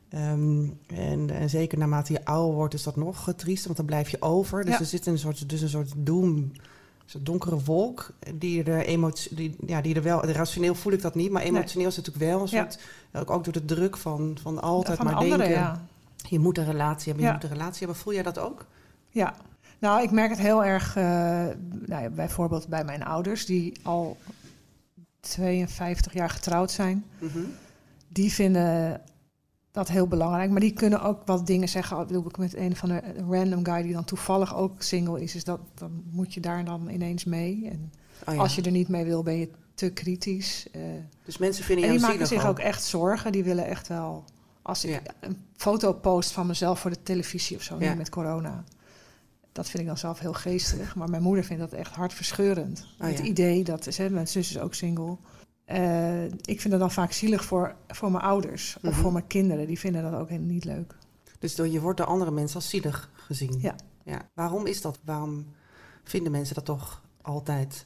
Ehm, 0.10 0.66
en, 0.88 1.30
en 1.30 1.50
zeker 1.50 1.78
naarmate 1.78 2.14
je 2.14 2.26
ouder 2.26 2.56
wordt, 2.56 2.74
is 2.74 2.84
dat 2.84 2.96
nog 2.96 3.34
triester, 3.36 3.66
want 3.66 3.78
dan 3.78 3.86
blijf 3.86 4.10
je 4.10 4.22
over. 4.22 4.64
Dus 4.66 4.74
Ja. 4.74 4.80
er 4.80 4.86
zit 4.86 5.06
een 5.06 5.20
soort, 5.20 5.50
dus 5.50 5.62
een 5.62 5.70
soort 5.70 5.94
doom, 5.96 6.28
een 6.28 6.56
soort 7.06 7.26
donkere 7.26 7.60
wolk, 7.64 8.10
die 8.36 8.64
er, 8.64 8.86
emotie, 8.86 9.36
die, 9.36 9.56
ja, 9.66 9.82
die 9.82 9.96
er 9.96 10.04
wel, 10.04 10.26
rationeel 10.26 10.76
voel 10.76 10.94
ik 10.94 11.02
dat 11.02 11.16
niet, 11.16 11.32
maar 11.32 11.42
emotioneel 11.42 11.88
is 11.88 11.96
het 11.96 12.06
natuurlijk 12.06 12.32
wel 12.32 12.42
een 12.42 12.52
Ja. 12.52 12.62
soort, 12.72 12.80
ook, 13.14 13.30
ook 13.30 13.44
door 13.44 13.54
de 13.54 13.66
druk 13.66 13.98
van, 13.98 14.38
van 14.42 14.62
altijd 14.62 14.98
van 14.98 15.06
maar 15.06 15.16
anderen, 15.16 15.38
denken, 15.38 15.58
ja. 15.58 15.86
je 16.30 16.40
moet 16.40 16.58
een 16.58 16.66
relatie 16.66 17.08
hebben, 17.12 17.26
je 17.26 17.34
moet 17.34 17.44
een 17.44 17.50
relatie 17.58 17.78
hebben. 17.80 17.96
Voel 17.96 18.14
jij 18.14 18.24
dat 18.24 18.40
ook? 18.40 18.66
Ja, 19.10 19.36
nou, 19.80 20.02
ik 20.02 20.12
merk 20.12 20.30
het 20.30 20.40
heel 20.40 20.64
erg, 20.66 20.96
eh, 20.96 21.04
nou 21.86 22.04
ja, 22.04 22.10
bijvoorbeeld 22.10 22.68
bij 22.68 22.84
mijn 22.84 23.04
ouders, 23.04 23.46
die 23.46 23.80
al 23.84 24.18
52 25.20 26.14
jaar 26.14 26.30
getrouwd 26.30 26.72
zijn. 26.72 27.06
Die 28.08 28.34
vinden 28.34 29.02
dat 29.74 29.88
heel 29.88 30.08
belangrijk, 30.08 30.52
maar 30.52 30.60
die 30.60 30.74
kunnen 30.74 31.02
ook 31.02 31.22
wat 31.26 31.48
dingen 31.48 31.70
zeggen. 31.70 32.00
Ik 32.00 32.08
bedoel, 32.08 32.26
ik 32.28 32.38
met 32.38 32.56
een 32.56 32.76
van 32.76 32.90
de 32.90 33.02
random 33.30 33.66
guy 33.66 33.82
die 33.82 33.94
dan 33.94 34.04
toevallig 34.04 34.56
ook 34.56 34.82
single 34.82 35.22
is, 35.22 35.36
is 35.36 35.44
dat 35.44 35.60
dan 35.74 36.04
moet 36.12 36.34
je 36.34 36.40
daar 36.40 36.66
dan 36.66 36.90
ineens 36.90 37.24
mee. 37.24 37.68
En 37.72 37.92
Oh 38.28 38.34
ja. 38.34 38.40
als 38.40 38.56
je 38.56 38.62
er 38.62 38.72
niet 38.72 38.88
mee 38.88 39.06
wil, 39.06 39.24
ben 39.24 39.38
je 39.38 39.50
te 39.76 39.90
kritisch. 39.90 40.68
eh. 40.72 40.82
Dus 41.26 41.38
mensen 41.38 41.64
vinden 41.64 41.86
en 41.86 41.92
die 41.92 42.00
maken 42.02 42.28
zich 42.28 42.46
ook 42.46 42.60
echt 42.60 42.84
zorgen. 42.84 43.32
Die 43.32 43.44
willen 43.44 43.66
echt 43.66 43.88
wel. 43.88 44.24
Als 44.62 44.86
ik 44.86 44.92
Ja. 44.92 45.00
een 45.20 45.38
foto 45.56 45.94
post 45.94 46.32
van 46.32 46.48
mezelf 46.48 46.80
voor 46.80 46.90
de 46.92 47.04
televisie 47.04 47.56
of 47.58 47.62
zo, 47.64 47.76
Ja. 47.80 47.90
nu 47.92 47.98
met 47.98 48.10
corona. 48.10 48.64
Dat 49.52 49.70
vind 49.70 49.80
ik 49.84 49.88
dan 49.88 49.98
zelf 49.98 50.20
heel 50.20 50.34
geestig. 50.34 50.96
Maar 50.96 51.10
mijn 51.10 51.24
moeder 51.24 51.44
vindt 51.44 51.62
dat 51.62 51.74
echt 51.74 51.96
hartverscheurend. 51.96 52.88
Oh, 53.02 53.08
het 53.08 53.20
idee 53.20 53.64
dat. 53.64 53.86
Hè, 53.86 54.10
mijn 54.10 54.28
zus 54.28 54.50
is 54.50 54.60
ook 54.60 54.74
single. 54.74 55.18
Eh, 55.66 56.24
ik 56.26 56.62
vind 56.62 56.70
dat 56.70 56.80
dan 56.80 56.92
vaak 56.92 57.12
zielig 57.12 57.46
voor, 57.46 57.76
voor 57.88 58.12
mijn 58.12 58.24
ouders 58.24 58.76
of 58.76 58.82
Mhm. 58.92 58.94
voor 59.02 59.12
mijn 59.12 59.28
kinderen. 59.28 59.68
Die 59.68 59.80
vinden 59.80 60.12
dat 60.12 60.14
ook 60.14 60.30
niet 60.30 60.66
leuk. 60.66 60.96
Dus 61.40 61.56
door, 61.56 61.68
je 61.68 61.82
wordt 61.82 61.98
door 61.98 62.08
andere 62.08 62.32
mensen 62.32 62.56
als 62.56 62.70
zielig 62.70 63.10
gezien. 63.14 63.60
Ja. 63.60 63.76
ja. 64.04 64.30
Waarom 64.34 64.66
is 64.66 64.82
dat? 64.82 65.00
Waarom 65.06 65.46
vinden 66.04 66.32
mensen 66.32 66.56
dat 66.56 66.66
toch 66.66 67.02
altijd? 67.22 67.86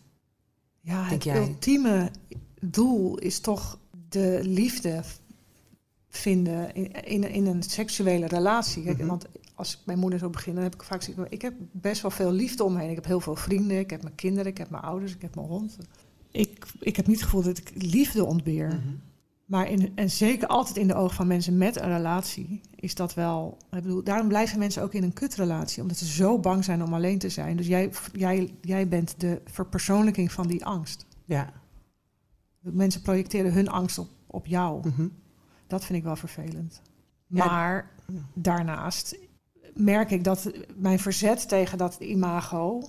Ja, 0.81 1.03
het 1.03 1.23
jij? 1.23 1.37
ultieme 1.37 2.11
doel 2.61 3.17
is 3.17 3.39
toch 3.39 3.79
de 4.09 4.39
liefde 4.43 5.03
vinden 6.09 6.73
in, 6.75 6.91
in, 6.91 7.23
in 7.29 7.45
een 7.45 7.63
seksuele 7.63 8.25
relatie. 8.27 8.83
Kijk, 8.83 8.97
Mhm. 8.97 9.07
Want 9.07 9.25
als 9.55 9.73
ik 9.73 9.79
mijn 9.85 9.99
moeder 9.99 10.19
zo 10.19 10.29
begin, 10.29 10.53
dan 10.53 10.63
heb 10.63 10.73
ik 10.73 10.83
vaak 10.83 11.03
ik 11.29 11.41
heb 11.41 11.53
best 11.71 12.01
wel 12.01 12.11
veel 12.11 12.31
liefde 12.31 12.63
om 12.63 12.73
me 12.73 12.79
heen. 12.79 12.89
Ik 12.89 12.95
heb 12.95 13.05
heel 13.05 13.19
veel 13.19 13.35
vrienden, 13.35 13.79
ik 13.79 13.89
heb 13.89 14.03
mijn 14.03 14.15
kinderen, 14.15 14.51
ik 14.51 14.57
heb 14.57 14.69
mijn 14.69 14.83
ouders, 14.83 15.13
ik 15.13 15.21
heb 15.21 15.35
mijn 15.35 15.47
hond. 15.47 15.77
Ik, 16.37 16.65
ik 16.79 16.95
heb 16.95 17.07
niet 17.07 17.15
het 17.15 17.25
gevoel 17.25 17.43
dat 17.43 17.57
ik 17.57 17.71
liefde 17.75 18.25
ontbeer. 18.25 18.67
Mhm. 18.67 18.95
Maar 19.45 19.69
in, 19.69 19.91
en 19.95 20.09
zeker 20.09 20.47
altijd 20.47 20.77
in 20.77 20.87
de 20.87 20.95
ogen 20.95 21.15
van 21.15 21.27
mensen 21.27 21.57
met 21.57 21.81
een 21.81 21.89
relatie 21.89 22.61
is 22.75 22.95
dat 22.95 23.13
wel. 23.13 23.57
Ik 23.71 23.81
bedoel, 23.81 24.03
daarom 24.03 24.27
blijven 24.27 24.59
mensen 24.59 24.83
ook 24.83 24.93
in 24.93 25.03
een 25.03 25.13
kutrelatie, 25.13 25.81
omdat 25.81 25.97
ze 25.97 26.05
zo 26.05 26.39
bang 26.39 26.63
zijn 26.63 26.83
om 26.83 26.93
alleen 26.93 27.19
te 27.19 27.29
zijn. 27.29 27.57
Dus 27.57 27.67
jij, 27.67 27.91
jij, 28.13 28.53
jij 28.61 28.87
bent 28.87 29.19
de 29.19 29.41
verpersoonlijking 29.45 30.31
van 30.31 30.47
die 30.47 30.65
angst. 30.65 31.05
Ja. 31.25 31.53
Mensen 32.59 33.01
projecteren 33.01 33.53
hun 33.53 33.69
angst 33.69 33.97
op, 33.97 34.09
op 34.27 34.45
jou. 34.45 34.87
Mhm. 34.87 35.07
Dat 35.67 35.85
vind 35.85 35.97
ik 35.97 36.03
wel 36.03 36.15
vervelend. 36.15 36.81
Ja. 37.27 37.45
Maar 37.45 37.91
daarnaast 38.33 39.17
merk 39.73 40.11
ik 40.11 40.23
dat 40.23 40.51
mijn 40.75 40.99
verzet 40.99 41.49
tegen 41.49 41.77
dat 41.77 41.97
imago. 41.99 42.81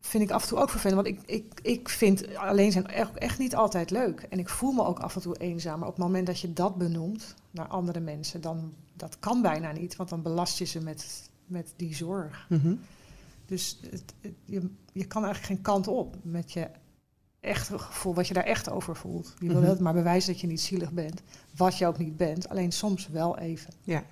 Vind 0.00 0.22
ik 0.22 0.30
af 0.30 0.42
en 0.42 0.48
toe 0.48 0.58
ook 0.58 0.70
vervelend. 0.70 1.02
Want 1.02 1.16
ik, 1.16 1.30
ik, 1.30 1.60
ik 1.62 1.88
vind 1.88 2.36
alleen 2.36 2.72
zijn 2.72 2.86
echt, 2.86 3.14
echt 3.14 3.38
niet 3.38 3.54
altijd 3.56 3.90
leuk. 3.90 4.20
En 4.30 4.38
ik 4.38 4.48
voel 4.48 4.72
me 4.72 4.84
ook 4.84 4.98
af 4.98 5.14
en 5.14 5.20
toe 5.20 5.36
eenzaam. 5.38 5.78
Maar 5.78 5.88
op 5.88 5.94
het 5.96 6.04
moment 6.04 6.26
dat 6.26 6.40
je 6.40 6.52
dat 6.52 6.76
benoemt 6.76 7.34
naar 7.50 7.66
andere 7.68 8.00
mensen, 8.00 8.40
dan 8.40 8.72
dat 8.94 9.16
kan 9.18 9.42
bijna 9.42 9.72
niet. 9.72 9.96
Want 9.96 10.08
dan 10.08 10.22
belast 10.22 10.58
je 10.58 10.64
ze 10.64 10.80
met, 10.80 11.30
met 11.46 11.72
die 11.76 11.94
zorg. 11.94 12.46
Mhm. 12.48 12.74
Dus 13.46 13.78
het, 13.90 14.02
het- 14.20 14.34
je, 14.44 14.70
je 14.92 15.04
kan 15.06 15.24
eigenlijk 15.24 15.54
geen 15.54 15.62
kant 15.62 15.88
op 15.88 16.16
met 16.22 16.52
je 16.52 16.68
echte 17.40 17.78
gevoel, 17.78 18.14
wat 18.14 18.28
je 18.28 18.34
daar 18.34 18.44
echt 18.44 18.70
over 18.70 18.96
voelt. 18.96 19.34
Je 19.38 19.48
wil 19.48 19.60
Mhm. 19.60 19.68
het 19.70 19.80
maar 19.80 19.92
bewijzen 19.92 20.32
dat 20.32 20.40
je 20.40 20.46
niet 20.46 20.60
zielig 20.60 20.92
bent, 20.92 21.22
wat 21.56 21.78
je 21.78 21.86
ook 21.86 21.98
niet 21.98 22.16
bent, 22.16 22.48
alleen 22.48 22.72
soms 22.72 23.08
wel 23.08 23.38
even. 23.38 23.72
Ja. 23.82 24.02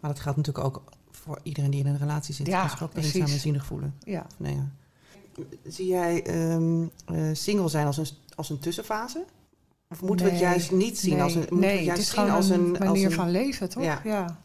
Maar 0.00 0.10
dat 0.10 0.20
geldt 0.20 0.38
natuurlijk 0.38 0.64
ook 0.66 0.82
voor 1.10 1.40
iedereen 1.42 1.70
die 1.70 1.80
in 1.80 1.86
een 1.86 1.98
relatie 1.98 2.34
zit. 2.34 2.46
Ja, 2.46 2.60
die 2.60 2.70
zich 2.70 2.82
ook 2.82 2.90
precies. 2.90 3.14
eenzaam 3.14 3.34
en 3.34 3.40
zielig 3.40 3.64
voelen. 3.66 3.94
Ja, 4.00 4.26
Nee, 4.38 4.54
ja. 4.54 4.70
Zie 5.66 5.86
jij 5.86 6.22
eh, 6.24 7.30
single 7.32 7.68
zijn 7.68 7.86
als 7.86 7.96
een, 7.96 8.06
als 8.34 8.50
een 8.50 8.58
tussenfase? 8.58 9.24
Of 9.90 10.02
moeten 10.02 10.26
we 10.26 10.32
het 10.32 10.40
juist 10.40 10.70
niet 10.70 10.98
zien 10.98 11.12
nee, 11.12 11.22
als 11.22 11.34
een, 11.34 11.46
nee, 11.50 11.60
we 11.60 11.66
het 11.66 11.76
het 11.76 11.84
juist 11.84 12.00
is 12.00 12.10
zien 12.10 12.30
als 12.30 12.48
een, 12.48 12.70
manier 12.70 12.88
als 12.88 13.02
een 13.02 13.12
van 13.12 13.30
leven, 13.30 13.68
toch? 13.68 13.82
Ja. 13.82 14.00
Ja. 14.04 14.42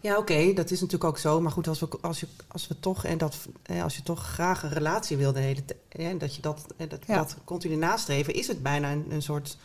Ja, 0.00 0.16
oké, 0.16 0.52
dat 0.52 0.70
is 0.70 0.80
natuurlijk 0.80 1.10
ook 1.10 1.18
zo. 1.18 1.40
Maar 1.40 1.52
goed, 1.52 1.68
als 1.68 1.80
we, 1.80 1.88
als 2.00 2.20
je, 2.20 2.26
als 2.48 2.68
we 2.68 2.80
toch 2.80 3.04
en 3.04 3.18
dat, 3.18 3.36
eh, 3.62 3.82
als 3.82 3.96
je 3.96 4.02
toch 4.02 4.26
graag 4.26 4.62
een 4.62 4.72
relatie 4.72 5.16
wil 5.16 5.32
de 5.32 5.40
hele 5.40 5.62
en 5.88 6.18
dat 6.18 6.34
je 6.34 6.42
dat, 6.42 6.66
eh, 6.76 6.88
dat, 6.88 7.00
Ja. 7.06 7.16
dat 7.16 7.36
continu 7.44 7.76
nastreven, 7.76 8.34
is 8.34 8.46
het 8.46 8.62
bijna 8.62 8.92
een, 8.92 9.06
een 9.10 9.22
soort 9.22 9.58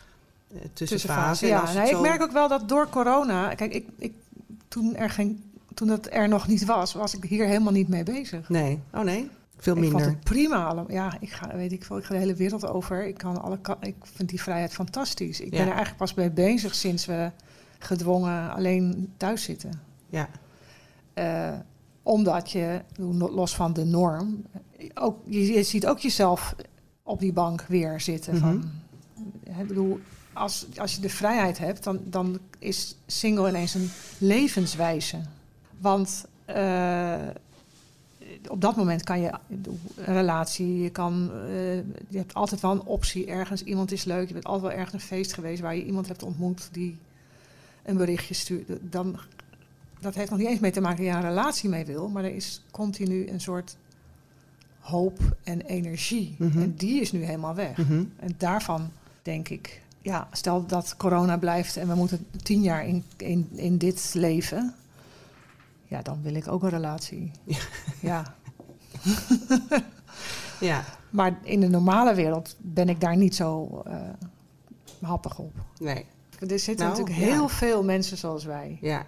eh, 0.48 0.58
tussenfase. 0.72 0.84
Tussenfase. 0.84 1.44
En 1.46 1.50
Ja, 1.50 1.84
nee, 1.84 1.92
ik 1.92 2.00
merk 2.00 2.22
ook 2.22 2.32
wel 2.32 2.48
dat 2.48 2.68
door 2.68 2.88
corona, 2.88 3.54
kijk, 3.54 3.74
ik, 3.74 3.88
ik, 3.98 4.14
toen, 4.68 4.96
er 4.96 5.10
geen, 5.10 5.52
toen 5.74 5.88
dat 5.88 6.06
er 6.10 6.28
nog 6.28 6.46
niet 6.46 6.64
was, 6.64 6.92
was 6.92 7.14
ik 7.14 7.24
hier 7.24 7.46
helemaal 7.46 7.72
niet 7.72 7.88
mee 7.88 8.02
bezig. 8.02 8.48
Nee, 8.48 8.80
oh 8.92 9.02
nee, 9.02 9.30
veel 9.58 9.76
Ik 9.76 9.90
vond 9.90 10.04
het 10.04 10.20
prima. 10.20 10.64
allemaal. 10.64 10.90
Ja, 10.92 11.16
ik 11.20 11.30
ga, 11.30 11.56
weet 11.56 11.72
ik 11.72 11.84
veel, 11.84 11.98
ik 11.98 12.04
ga 12.04 12.12
de 12.12 12.18
hele 12.20 12.34
wereld 12.34 12.66
over. 12.66 13.06
Ik, 13.06 13.18
kan 13.18 13.42
alle, 13.42 13.58
ik 13.80 13.94
vind 14.02 14.28
die 14.28 14.42
vrijheid 14.42 14.72
fantastisch. 14.72 15.40
Ik 15.40 15.44
Ja. 15.52 15.58
ben 15.58 15.60
er 15.60 15.66
eigenlijk 15.66 15.96
pas 15.96 16.14
mee 16.14 16.30
bezig 16.30 16.74
sinds 16.74 17.06
we 17.06 17.30
gedwongen 17.78 18.54
alleen 18.54 19.12
thuis 19.16 19.42
zitten. 19.42 19.80
Ja, 20.08 20.28
Eh, 21.14 21.52
omdat 22.02 22.50
je, 22.50 22.80
los 23.30 23.54
van 23.56 23.72
de 23.72 23.84
norm, 23.84 24.44
ook, 24.94 25.18
je, 25.26 25.52
je 25.52 25.62
ziet 25.62 25.86
ook 25.86 25.98
jezelf 25.98 26.54
op 27.02 27.20
die 27.20 27.32
bank 27.32 27.62
weer 27.68 28.00
zitten. 28.00 28.34
Mhm. 28.34 28.42
van, 28.42 28.70
hè, 29.50 29.60
ik 29.62 29.68
bedoel, 29.68 30.00
als, 30.32 30.66
als 30.76 30.94
je 30.94 31.00
de 31.00 31.08
vrijheid 31.08 31.58
hebt, 31.58 31.84
dan, 31.84 32.00
dan 32.04 32.38
is 32.58 32.96
single 33.06 33.48
ineens 33.48 33.74
een 33.74 33.90
levenswijze. 34.18 35.20
Want 35.78 36.24
eh, 36.44 37.14
op 38.48 38.60
dat 38.60 38.76
moment 38.76 39.02
kan 39.02 39.20
je 39.20 39.32
een 39.96 40.14
relatie, 40.14 40.82
je, 40.82 40.90
kan, 40.90 41.30
eh, 41.32 41.76
je 42.08 42.16
hebt 42.16 42.34
altijd 42.34 42.60
wel 42.60 42.70
een 42.70 42.84
optie 42.84 43.26
ergens. 43.26 43.62
Iemand 43.62 43.92
is 43.92 44.04
leuk, 44.04 44.26
je 44.26 44.32
bent 44.32 44.44
altijd 44.44 44.70
wel 44.70 44.80
ergens 44.80 45.02
een 45.02 45.08
feest 45.08 45.32
geweest 45.32 45.60
waar 45.60 45.76
je 45.76 45.84
iemand 45.84 46.08
hebt 46.08 46.22
ontmoet 46.22 46.68
die 46.72 46.98
een 47.82 47.96
berichtje 47.96 48.34
stuurt. 48.34 48.68
Dan, 48.80 49.18
dat 50.00 50.14
heeft 50.14 50.30
nog 50.30 50.38
niet 50.38 50.48
eens 50.48 50.60
mee 50.60 50.70
te 50.70 50.80
maken 50.80 51.04
dat 51.04 51.06
je 51.06 51.20
een 51.20 51.28
relatie 51.28 51.68
mee 51.68 51.84
wil, 51.84 52.08
maar 52.08 52.24
er 52.24 52.34
is 52.34 52.62
continu 52.70 53.28
een 53.28 53.40
soort 53.40 53.76
hoop 54.78 55.18
en 55.42 55.60
energie. 55.60 56.34
Mhm. 56.38 56.62
En 56.62 56.74
die 56.76 57.00
is 57.00 57.12
nu 57.12 57.24
helemaal 57.24 57.54
weg. 57.54 57.76
Mhm. 57.76 58.04
En 58.16 58.34
daarvan 58.36 58.90
denk 59.22 59.48
ik, 59.48 59.82
ja, 60.02 60.28
stel 60.32 60.66
dat 60.66 60.94
corona 60.96 61.36
blijft 61.36 61.76
en 61.76 61.88
we 61.88 61.94
moeten 61.94 62.26
tien 62.42 62.62
jaar 62.62 62.86
in, 62.86 63.04
in, 63.16 63.48
in 63.54 63.78
dit 63.78 64.10
leven. 64.14 64.74
Ja, 65.84 66.02
dan 66.02 66.22
wil 66.22 66.34
ik 66.34 66.48
ook 66.48 66.62
een 66.62 66.68
relatie. 66.68 67.30
Ja. 67.44 67.58
ja. 68.00 68.34
ja, 70.60 70.84
Maar 71.10 71.38
in 71.42 71.60
de 71.60 71.68
normale 71.68 72.14
wereld 72.14 72.56
ben 72.58 72.88
ik 72.88 73.00
daar 73.00 73.16
niet 73.16 73.34
zo 73.34 73.82
eh, 73.86 73.96
happig 75.02 75.38
op. 75.38 75.52
nee, 75.78 76.06
Er 76.40 76.58
zitten 76.58 76.86
Nou, 76.86 76.88
natuurlijk 76.98 77.18
ja. 77.26 77.32
heel 77.32 77.48
veel 77.48 77.84
mensen 77.84 78.16
zoals 78.16 78.44
wij, 78.44 78.78
ja, 78.80 79.06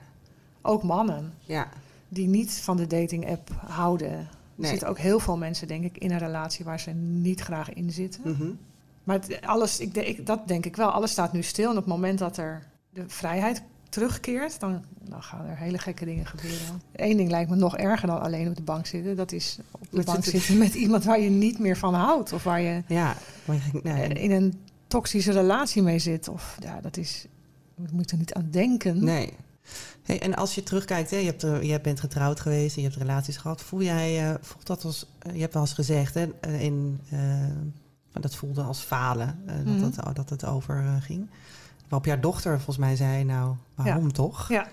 ook 0.63 0.83
mannen, 0.83 1.33
ja, 1.41 1.69
die 2.09 2.27
niet 2.29 2.53
van 2.53 2.77
de 2.77 2.87
dating-app 2.87 3.51
houden. 3.67 4.11
Er 4.13 4.29
Nee. 4.55 4.71
zitten 4.71 4.89
ook 4.89 4.99
heel 4.99 5.19
veel 5.21 5.37
mensen, 5.37 5.69
denk 5.69 5.85
ik, 5.85 5.99
in 5.99 6.11
een 6.11 6.19
relatie 6.19 6.65
waar 6.65 6.81
ze 6.81 6.91
niet 6.91 7.41
graag 7.41 7.73
in 7.73 7.91
zitten. 7.93 8.21
Mhm. 8.25 8.49
Maar 9.05 9.19
het- 9.21 9.41
alles, 9.47 9.81
ik, 9.81 9.97
ik, 9.97 10.27
dat 10.27 10.49
denk 10.49 10.67
ik 10.67 10.77
wel. 10.77 10.91
Alles 10.91 11.11
staat 11.11 11.33
nu 11.33 11.43
stil. 11.43 11.65
En 11.71 11.77
op 11.77 11.85
het 11.85 11.87
moment 11.87 12.19
dat 12.19 12.37
er 12.37 12.67
de 12.91 13.05
vrijheid 13.07 13.63
terugkeert, 13.89 14.61
dan, 14.61 14.85
dan 15.09 15.23
gaan 15.23 15.47
er 15.47 15.57
hele 15.57 15.79
gekke 15.79 16.05
dingen 16.05 16.27
gebeuren. 16.27 16.81
Eén 16.93 17.17
ding 17.17 17.31
lijkt 17.31 17.51
me 17.51 17.57
nog 17.57 17.77
erger 17.77 18.07
dan 18.09 18.21
alleen 18.21 18.49
op 18.49 18.57
de 18.57 18.63
bank 18.63 18.87
zitten. 18.87 19.17
Dat 19.17 19.33
is 19.33 19.59
op 19.71 19.81
de 19.91 19.97
Met 19.97 20.05
bank 20.07 20.25
zitten- 20.25 20.59
met 20.59 20.75
iemand 20.75 21.05
waar 21.05 21.21
je 21.21 21.31
niet 21.31 21.59
meer 21.59 21.77
van 21.77 21.95
houdt. 21.95 22.33
Of 22.33 22.43
waar 22.43 22.61
je 22.61 22.83
ja. 22.87 23.17
Nee. 23.83 24.03
eh, 24.15 24.23
in 24.23 24.31
een 24.31 24.55
toxische 24.87 25.33
relatie 25.33 25.83
mee 25.83 25.99
zit. 25.99 26.29
Of 26.29 26.57
ja, 26.63 26.81
dat 26.81 26.97
is. 26.97 27.27
Je 27.77 27.89
moet 27.93 28.11
er 28.11 28.17
niet 28.19 28.35
aan 28.35 28.49
denken. 28.51 29.05
Nee. 29.05 29.33
Hey, 30.03 30.21
en 30.23 30.35
als 30.35 30.55
je 30.55 30.63
terugkijkt, 30.63 31.11
hè, 31.11 31.17
je, 31.17 31.25
hebt, 31.25 31.43
er- 31.43 31.65
je 31.65 31.81
bent 31.81 32.01
getrouwd 32.01 32.41
geweest 32.41 32.77
en 32.77 32.83
je 32.83 32.89
hebt 32.89 33.01
relaties 33.01 33.37
gehad. 33.37 33.63
Voel 33.63 33.83
jij, 33.83 34.29
eh, 34.31 34.35
voelt 34.41 34.67
dat 34.67 34.85
als, 34.85 35.07
eh, 35.19 35.35
je 35.35 35.41
hebt 35.41 35.53
wel 35.53 35.63
eens 35.63 35.73
gezegd, 35.73 36.15
hè, 36.15 36.27
eh, 36.41 36.61
in, 36.63 37.01
eh, 37.11 37.19
dat 38.21 38.35
voelde 38.35 38.63
als 38.63 38.81
falen, 38.81 39.39
eh, 39.47 39.55
Mhm. 39.65 39.81
dat, 39.81 39.97
het, 39.97 40.17
dat 40.17 40.31
het 40.31 40.45
over 40.45 40.79
eh, 40.79 40.95
ging. 41.01 41.29
Waarop 41.89 42.07
jouw 42.07 42.21
dochter 42.21 42.55
volgens 42.55 42.77
mij 42.79 42.97
zei, 42.97 43.25
nou, 43.25 43.55
waarom 43.75 44.13
toch? 44.13 44.49
Ja, 44.49 44.69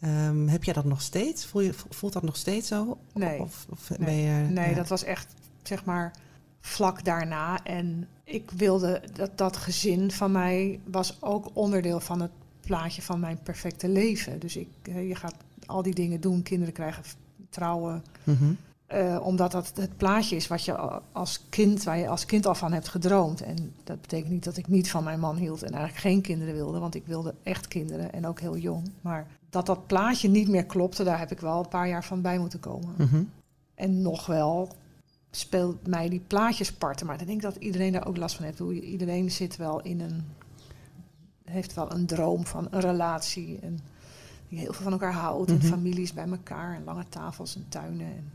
Ehm, 0.00 0.46
heb 0.46 0.64
jij 0.64 0.74
dat 0.74 0.84
nog 0.84 1.02
steeds? 1.02 1.46
Voel 1.46 1.62
je, 1.62 1.72
voelt 1.88 2.12
dat 2.12 2.22
nog 2.22 2.36
steeds 2.36 2.68
zo? 2.68 2.98
Nee. 3.14 3.40
Of, 3.40 3.66
of 3.70 3.90
Nee. 3.90 3.98
ben 3.98 4.14
je, 4.14 4.48
nee, 4.50 4.68
ja. 4.68 4.74
dat 4.74 4.88
was 4.88 5.04
echt, 5.04 5.34
zeg 5.62 5.84
maar, 5.84 6.10
vlak 6.60 7.04
daarna. 7.04 7.64
En 7.64 8.08
ik 8.24 8.50
wilde 8.50 9.02
dat 9.12 9.38
dat 9.38 9.56
gezin 9.56 10.10
van 10.10 10.32
mij 10.32 10.80
was 10.84 11.22
ook 11.22 11.50
onderdeel 11.52 12.00
van 12.00 12.20
het 12.20 12.30
plaatje 12.60 13.02
van 13.02 13.20
mijn 13.20 13.38
perfecte 13.42 13.88
leven. 13.88 14.38
Dus 14.38 14.56
ik, 14.56 14.68
je 14.82 15.14
gaat 15.14 15.34
al 15.66 15.82
die 15.82 15.94
dingen 15.94 16.20
doen, 16.20 16.42
kinderen 16.42 16.74
krijgen, 16.74 17.02
trouwen. 17.50 18.04
Mhm. 18.24 18.52
Uh, 18.94 19.20
omdat 19.22 19.52
dat 19.52 19.72
het 19.74 19.96
plaatje 19.96 20.36
is 20.36 20.46
wat 20.46 20.64
je 20.64 21.00
als 21.12 21.40
kind, 21.48 21.84
waar 21.84 21.98
je 21.98 22.08
als 22.08 22.26
kind 22.26 22.46
al 22.46 22.54
van 22.54 22.72
hebt 22.72 22.88
gedroomd. 22.88 23.40
En 23.40 23.74
dat 23.84 24.00
betekent 24.00 24.32
niet 24.32 24.44
dat 24.44 24.56
ik 24.56 24.68
niet 24.68 24.90
van 24.90 25.04
mijn 25.04 25.20
man 25.20 25.36
hield 25.36 25.62
en 25.62 25.72
eigenlijk 25.72 26.00
geen 26.00 26.20
kinderen 26.20 26.54
wilde, 26.54 26.78
want 26.78 26.94
ik 26.94 27.06
wilde 27.06 27.34
echt 27.42 27.68
kinderen 27.68 28.12
en 28.12 28.26
ook 28.26 28.40
heel 28.40 28.56
jong. 28.56 28.90
Maar 29.00 29.26
dat 29.50 29.66
dat 29.66 29.86
plaatje 29.86 30.28
niet 30.28 30.48
meer 30.48 30.64
klopte, 30.64 31.04
daar 31.04 31.18
heb 31.18 31.30
ik 31.30 31.40
wel 31.40 31.58
een 31.58 31.68
paar 31.68 31.88
jaar 31.88 32.04
van 32.04 32.20
bij 32.20 32.38
moeten 32.38 32.60
komen. 32.60 32.94
Mhm. 32.96 33.22
En 33.74 34.02
nog 34.02 34.26
wel 34.26 34.68
speelt 35.30 35.86
mij 35.86 36.08
die 36.08 36.22
plaatjes 36.26 36.72
parten. 36.72 37.06
Maar 37.06 37.20
ik 37.20 37.26
denk 37.26 37.42
dat 37.42 37.56
iedereen 37.56 37.92
daar 37.92 38.06
ook 38.06 38.16
last 38.16 38.36
van 38.36 38.44
heeft. 38.44 38.60
Iedereen 38.82 39.30
zit 39.30 39.56
wel 39.56 39.80
in 39.80 40.00
een. 40.00 40.24
heeft 41.44 41.74
wel 41.74 41.92
een 41.92 42.06
droom 42.06 42.46
van 42.46 42.68
een 42.70 42.80
relatie. 42.80 43.58
En 43.62 43.78
die 44.48 44.58
heel 44.58 44.72
veel 44.72 44.82
van 44.82 44.92
elkaar 44.92 45.12
houdt. 45.12 45.50
En 45.50 45.56
Mhm. 45.56 45.66
families 45.66 46.12
bij 46.12 46.26
elkaar. 46.28 46.74
En 46.74 46.84
lange 46.84 47.04
tafels 47.08 47.56
en 47.56 47.64
tuinen. 47.68 48.30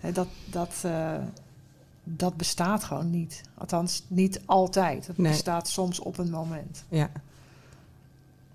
En 0.00 0.12
dat, 0.18 0.28
dat, 0.46 0.74
eh, 0.82 1.14
dat 2.04 2.36
bestaat 2.36 2.84
gewoon 2.84 3.10
niet. 3.10 3.40
Althans, 3.54 4.04
niet 4.08 4.40
altijd. 4.44 5.06
Het 5.06 5.18
Nee. 5.18 5.30
bestaat 5.32 5.68
soms 5.68 5.98
op 6.00 6.18
een 6.18 6.30
moment. 6.30 6.84
Ja. 6.88 7.10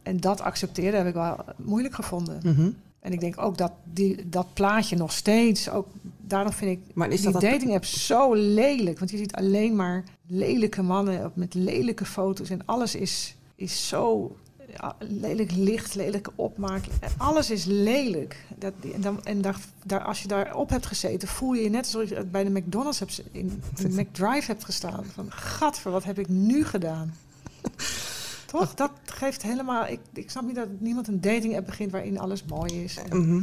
En 0.03 0.19
dat 0.19 0.41
accepteren 0.41 0.97
heb 0.97 1.07
ik 1.07 1.13
wel 1.13 1.37
moeilijk 1.55 1.95
gevonden. 1.95 2.39
Mhm. 2.43 2.69
En 2.99 3.11
ik 3.13 3.19
denk 3.19 3.41
ook 3.41 3.57
dat 3.57 3.71
die, 3.93 4.29
dat 4.29 4.53
plaatje 4.53 4.95
nog 4.95 5.11
steeds, 5.11 5.69
ook, 5.69 5.87
daarom 6.21 6.53
vind 6.53 6.71
ik 6.71 6.95
Maar 6.95 7.09
is 7.09 7.21
die 7.21 7.31
dat- 7.31 7.41
dating 7.41 7.73
app 7.73 7.85
zo 7.85 8.33
lelijk. 8.33 8.99
Want 8.99 9.11
je 9.11 9.17
ziet 9.17 9.33
alleen 9.35 9.75
maar 9.75 10.03
lelijke 10.27 10.81
mannen 10.81 11.31
met 11.33 11.53
lelijke 11.53 12.05
foto's. 12.05 12.49
En 12.49 12.61
alles 12.65 12.95
is, 12.95 13.35
is 13.55 13.87
zo 13.87 14.35
ja, 14.73 14.95
lelijk 14.99 15.51
licht, 15.51 15.95
lelijke 15.95 16.31
opmaak. 16.35 16.83
Alles 17.17 17.49
is 17.49 17.65
lelijk. 17.65 18.45
Dat, 18.57 18.73
en 18.93 19.01
dan, 19.01 19.25
en 19.25 19.41
daar, 19.41 19.59
daar, 19.85 20.03
als 20.03 20.21
je 20.21 20.27
daarop 20.27 20.69
hebt 20.69 20.85
gezeten, 20.85 21.27
voel 21.27 21.53
je 21.53 21.63
je 21.63 21.69
net 21.69 21.83
alsof 21.85 22.09
je 22.09 22.25
bij 22.25 22.43
de 22.43 22.49
McDonald's 22.49 22.99
hebt, 22.99 23.21
in 23.31 23.61
de 23.75 23.89
McDrive 24.01 24.45
hebt 24.51 24.63
gestaan. 24.65 25.05
Van, 25.13 25.31
gadver, 25.31 25.91
wat 25.91 26.03
heb 26.03 26.19
ik 26.19 26.27
nu 26.27 26.65
gedaan? 26.65 27.13
Toch? 28.51 28.73
Dat 28.73 28.91
geeft 29.05 29.41
helemaal... 29.41 29.87
Ik, 29.87 29.99
ik 30.13 30.29
snap 30.29 30.43
niet 30.43 30.55
dat 30.55 30.67
niemand 30.77 31.07
een 31.07 31.21
dating 31.21 31.55
app 31.57 31.65
begint 31.65 31.91
waarin 31.91 32.19
alles 32.19 32.43
mooi 32.43 32.83
is. 32.83 32.97
En 32.97 33.17
Mhm. 33.25 33.41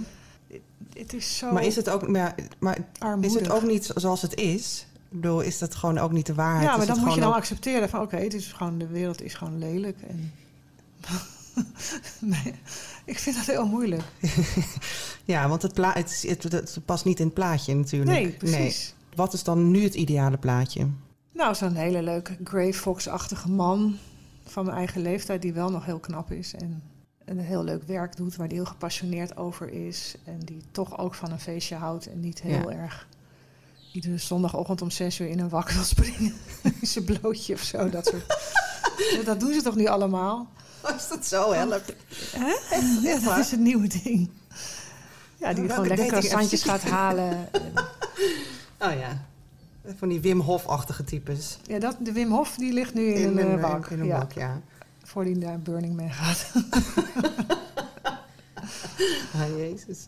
het 0.94 1.12
is 1.14 1.36
zo 1.38 1.52
Maar 1.52 1.64
is 1.64 1.76
het 1.76 1.88
ook, 1.88 2.08
maar, 2.08 2.34
maar 2.58 2.78
is 3.20 3.34
het 3.34 3.50
ook 3.50 3.62
niet 3.62 3.90
zoals 3.94 4.22
het 4.22 4.34
is? 4.34 4.86
Ik 5.10 5.20
bedoel, 5.22 5.40
is 5.40 5.58
dat 5.58 5.74
gewoon 5.74 5.98
ook 5.98 6.12
niet 6.12 6.26
de 6.26 6.34
waarheid? 6.34 6.70
Ja, 6.70 6.76
maar 6.76 6.86
dan 6.86 6.98
moet 6.98 7.14
je 7.14 7.20
dan 7.20 7.28
ook- 7.28 7.34
accepteren 7.36 7.88
van 7.88 8.00
oké, 8.00 8.16
het 8.16 8.34
is 8.34 8.52
gewoon 8.52 8.78
de 8.78 8.86
wereld 8.86 9.22
is 9.22 9.34
gewoon 9.34 9.58
lelijk. 9.58 9.98
En 10.08 10.32
nee, 12.20 12.54
ik 13.04 13.18
vind 13.18 13.36
dat 13.36 13.46
heel 13.46 13.66
moeilijk. 13.66 14.02
Ja, 15.24 15.48
want 15.48 15.62
het, 15.62 15.72
pla 15.74 15.92
het, 15.92 16.10
is- 16.10 16.28
het, 16.28 16.42
het 16.42 16.78
past 16.84 17.04
niet 17.04 17.18
in 17.18 17.24
het 17.24 17.34
plaatje 17.34 17.74
natuurlijk. 17.74 18.10
Nee, 18.10 18.30
precies. 18.30 18.94
Wat 19.14 19.32
is 19.32 19.42
dan 19.42 19.70
nu 19.70 19.82
het 19.82 19.94
ideale 19.94 20.36
plaatje? 20.38 20.86
Nou, 21.32 21.54
zo'n 21.54 21.74
hele 21.74 22.02
leuke 22.02 22.36
Grey 22.44 22.72
Fox-achtige 22.74 23.50
man 23.50 23.96
van 24.44 24.64
mijn 24.64 24.76
eigen 24.76 25.02
leeftijd 25.02 25.42
die 25.42 25.52
wel 25.52 25.70
nog 25.70 25.84
heel 25.84 25.98
knap 25.98 26.32
is 26.32 26.54
en 26.54 26.82
een 27.24 27.38
heel 27.38 27.64
leuk 27.64 27.82
werk 27.82 28.16
doet, 28.16 28.36
waar 28.36 28.48
die 28.48 28.56
heel 28.56 28.66
gepassioneerd 28.66 29.36
over 29.36 29.72
is 29.86 30.14
en 30.24 30.38
die 30.38 30.62
toch 30.70 30.98
ook 30.98 31.14
van 31.14 31.30
een 31.32 31.40
feestje 31.40 31.74
houdt 31.74 32.06
en 32.06 32.20
niet 32.20 32.40
heel 32.42 32.70
Ja. 32.70 32.76
erg 32.76 33.06
iedere 33.92 34.18
zondagochtend 34.18 34.82
om 34.82 34.90
zes 34.90 35.20
uur 35.20 35.28
in 35.28 35.38
een 35.40 35.48
wak 35.48 35.70
wil 35.70 35.82
springen. 35.82 36.34
in 36.80 36.86
zijn 36.86 37.04
blootje 37.04 37.54
of 37.54 37.60
zo, 37.62 37.90
dat 37.90 38.06
soort. 38.06 38.36
Dat 39.24 39.40
doen 39.40 39.52
ze 39.52 39.62
toch 39.62 39.76
niet 39.76 39.88
allemaal? 39.88 40.48
Als 40.92 41.08
dat 41.08 41.26
zo 41.26 41.52
helpt. 41.52 41.94
Ja, 43.02 43.18
dat 43.24 43.38
is 43.38 43.50
het 43.50 43.60
nieuwe 43.60 43.88
ding. 44.02 44.30
Ja, 45.36 45.52
die 45.52 45.68
gewoon 45.68 45.86
lekker 45.86 46.06
croissantjes 46.06 46.62
gaat 46.62 46.82
halen. 46.82 47.52
En, 47.52 47.72
Oh 48.88 48.92
ja. 48.98 49.24
Van 49.96 50.08
die 50.08 50.20
Wim 50.20 50.40
Hof-achtige 50.40 51.04
types. 51.04 51.58
ja, 51.66 51.78
dat, 51.78 51.96
de 51.98 52.12
Wim 52.12 52.30
Hof 52.30 52.54
die 52.56 52.72
ligt 52.72 52.94
nu 52.94 53.02
in, 53.02 53.38
een 53.38 53.56
eh, 53.56 53.60
wak. 53.60 53.86
In 53.90 54.00
een 54.00 54.06
ja, 54.06 54.18
wak, 54.18 54.32
ja. 54.32 54.60
Voor 55.02 55.24
die 55.24 55.36
naar 55.36 55.60
Burning 55.60 55.96
Man 55.96 56.10
gaat. 56.10 56.46
Ah, 59.34 59.56
jezus. 59.56 60.06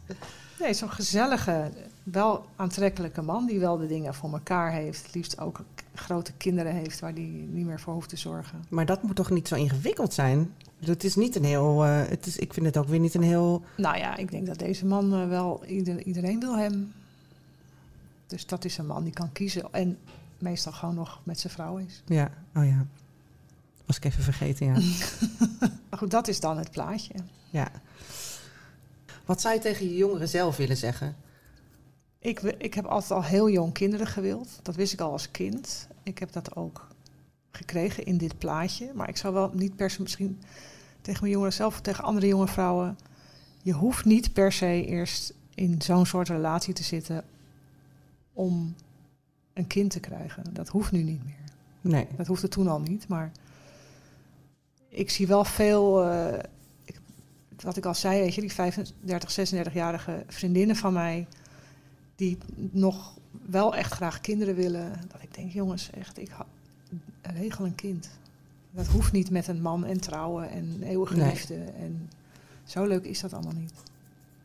Nee, 0.59 0.75
zo'n 0.75 0.91
gezellige, 0.91 1.71
wel 2.03 2.47
aantrekkelijke 2.57 3.23
man 3.23 3.47
die 3.47 3.59
wel 3.59 3.79
de 3.79 3.87
dingen 3.87 4.15
voor 4.15 4.33
elkaar 4.33 4.73
heeft. 4.73 5.03
Het 5.03 5.15
liefst 5.15 5.41
ook 5.41 5.61
grote 5.99 6.33
kinderen 6.33 6.73
heeft 6.73 7.01
waar 7.01 7.15
die 7.15 7.31
niet 7.31 7.67
meer 7.67 7.81
voor 7.81 7.95
hoeft 7.95 8.09
te 8.09 8.17
zorgen. 8.17 8.65
Maar 8.69 8.87
dat 8.87 9.03
moet 9.03 9.17
toch 9.17 9.31
niet 9.31 9.49
zo 9.49 9.55
ingewikkeld 9.55 10.15
zijn? 10.15 10.55
Het 10.85 11.05
is 11.05 11.17
niet 11.17 11.37
een 11.37 11.45
heel... 11.45 11.85
eh, 11.85 12.09
het 12.09 12.27
is, 12.27 12.37
ik 12.37 12.53
vind 12.53 12.67
het 12.67 12.77
ook 12.77 12.89
weer 12.89 13.01
niet 13.01 13.15
een 13.15 13.23
heel... 13.23 13.63
Nou 13.77 13.97
ja, 13.99 14.17
ik 14.17 14.31
denk 14.31 14.47
dat 14.47 14.59
deze 14.59 14.87
man 14.87 15.15
eh, 15.15 15.29
wel, 15.29 15.65
ieder, 15.65 16.03
iedereen 16.03 16.41
wil 16.41 16.57
hem. 16.59 16.93
Dus 18.27 18.47
dat 18.47 18.65
is 18.65 18.79
een 18.79 18.87
man 18.87 19.05
die 19.05 19.13
kan 19.13 19.33
kiezen 19.33 19.73
en 19.73 19.99
meestal 20.39 20.73
gewoon 20.73 20.95
nog 20.95 21.21
met 21.23 21.41
zijn 21.41 21.53
vrouw 21.53 21.77
is. 21.77 22.03
Ja, 22.07 22.31
oh 22.55 22.65
ja. 22.65 22.87
Was 23.87 23.97
ik 23.97 24.05
even 24.05 24.23
vergeten, 24.23 24.67
ja. 24.67 24.73
Maar 25.91 25.99
goed, 25.99 26.11
dat 26.11 26.29
is 26.29 26.41
dan 26.41 26.59
het 26.59 26.71
plaatje. 26.71 27.15
ja. 27.51 27.69
Wat 29.25 29.41
zou 29.41 29.55
je 29.55 29.61
tegen 29.61 29.89
je 29.89 29.97
jongeren 29.97 30.29
zelf 30.29 30.57
willen 30.57 30.77
zeggen? 30.77 31.17
Ik, 32.29 32.41
ik 32.41 32.75
heb 32.75 32.85
altijd 32.85 33.11
al 33.11 33.25
heel 33.25 33.51
jong 33.51 33.73
kinderen 33.73 34.07
gewild. 34.07 34.59
Dat 34.63 34.77
wist 34.77 34.93
ik 34.93 35.01
al 35.01 35.13
als 35.13 35.31
kind. 35.31 35.89
Ik 36.03 36.19
heb 36.19 36.33
dat 36.33 36.57
ook 36.57 36.89
gekregen 37.51 38.05
in 38.05 38.17
dit 38.17 38.39
plaatje. 38.39 38.91
Maar 38.95 39.09
ik 39.09 39.17
zou 39.17 39.35
wel 39.35 39.51
niet 39.55 39.77
per 39.77 39.91
se 39.91 40.03
misschien 40.03 40.41
tegen 41.01 41.21
mijn 41.21 41.33
jongeren 41.33 41.55
zelf 41.55 41.75
of 41.75 41.81
tegen 41.81 42.05
andere 42.05 42.27
jonge 42.27 42.49
vrouwen. 42.49 42.99
Je 43.63 43.73
hoeft 43.73 44.05
niet 44.05 44.33
per 44.33 44.53
se 44.53 44.85
eerst 44.85 45.35
in 45.55 45.83
zo'n 45.83 46.07
soort 46.07 46.29
relatie 46.29 46.75
te 46.75 46.83
zitten 46.83 47.25
om 48.33 48.75
een 49.53 49.67
kind 49.67 49.91
te 49.91 50.01
krijgen. 50.01 50.45
Dat 50.53 50.69
hoeft 50.69 50.93
nu 50.93 51.03
niet 51.03 51.25
meer. 51.25 51.35
Nee. 51.81 52.07
Dat 52.17 52.27
hoefde 52.27 52.49
toen 52.49 52.69
al 52.69 52.81
niet, 52.81 53.09
maar 53.09 53.33
ik 54.89 55.11
zie 55.11 55.27
wel 55.27 55.45
veel, 55.45 56.05
eh, 56.05 56.39
ik, 56.85 57.01
wat 57.63 57.77
ik 57.77 57.87
al 57.87 57.95
zei, 57.95 58.21
weet 58.21 58.35
je, 58.35 58.41
die 58.41 58.53
35, 58.53 59.31
36-jarige 59.31 60.25
vriendinnen 60.27 60.77
van 60.77 60.93
mij, 60.93 61.27
die 62.19 62.39
nog 62.71 63.15
wel 63.47 63.75
echt 63.75 63.93
graag 63.93 64.21
kinderen 64.21 64.55
willen. 64.55 64.93
Dat 65.13 65.23
ik 65.23 65.35
denk, 65.35 65.53
jongens, 65.53 65.91
echt, 65.91 66.19
ik 66.19 66.31
regel 67.23 67.65
een 67.65 67.75
kind. 67.75 68.11
Dat 68.71 68.87
hoeft 68.87 69.13
niet 69.13 69.31
met 69.31 69.49
een 69.49 69.63
man 69.63 69.85
en 69.85 70.01
trouwen 70.01 70.51
en 70.51 70.83
eeuwige 70.83 71.17
Nee. 71.17 71.31
liefde. 71.31 71.55
En 71.55 72.11
zo 72.65 72.85
leuk 72.85 73.05
is 73.05 73.21
dat 73.21 73.33
allemaal 73.33 73.53
niet. 73.53 73.73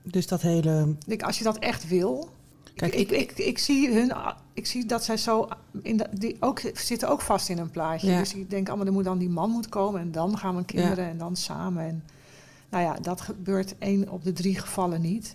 Dus 0.02 0.28
dat 0.28 0.42
hele... 0.42 0.96
Ik 1.08 1.24
als 1.24 1.38
je 1.38 1.44
dat 1.44 1.58
echt 1.58 1.88
wil. 1.88 2.30
Kijk, 2.76 2.94
ik, 2.94 3.12
ik, 3.12 3.32
ik, 3.32 3.38
ik 3.38 3.58
zie 3.58 3.94
hun, 3.94 4.14
ik 4.54 4.66
zie 4.66 4.86
dat 4.86 5.04
zij 5.04 5.18
zo 5.18 5.48
in 5.82 5.98
de, 5.98 6.08
die 6.18 6.38
ook 6.40 6.62
zitten 6.74 7.10
ook 7.10 7.22
vast 7.22 7.50
in 7.50 7.58
een 7.58 7.72
plaatje. 7.72 8.12
Ja. 8.12 8.20
Dus 8.20 8.34
ik 8.34 8.50
denk 8.50 8.68
allemaal, 8.68 8.86
er 8.86 8.94
moet 8.94 9.04
dan 9.04 9.18
die 9.18 9.30
man 9.30 9.50
moet 9.50 9.70
komen 9.70 10.02
en 10.02 10.12
dan 10.12 10.38
gaan 10.38 10.56
we 10.56 10.66
kinderen 10.66 11.06
en 11.10 11.18
dan 11.18 11.36
samen. 11.36 11.84
En, 11.84 12.04
nou 12.70 12.84
ja, 12.84 12.94
dat 12.94 13.22
gebeurt 13.22 13.78
één 13.78 14.10
op 14.10 14.24
de 14.24 14.34
drie 14.34 14.60
gevallen 14.60 15.02
niet. 15.02 15.34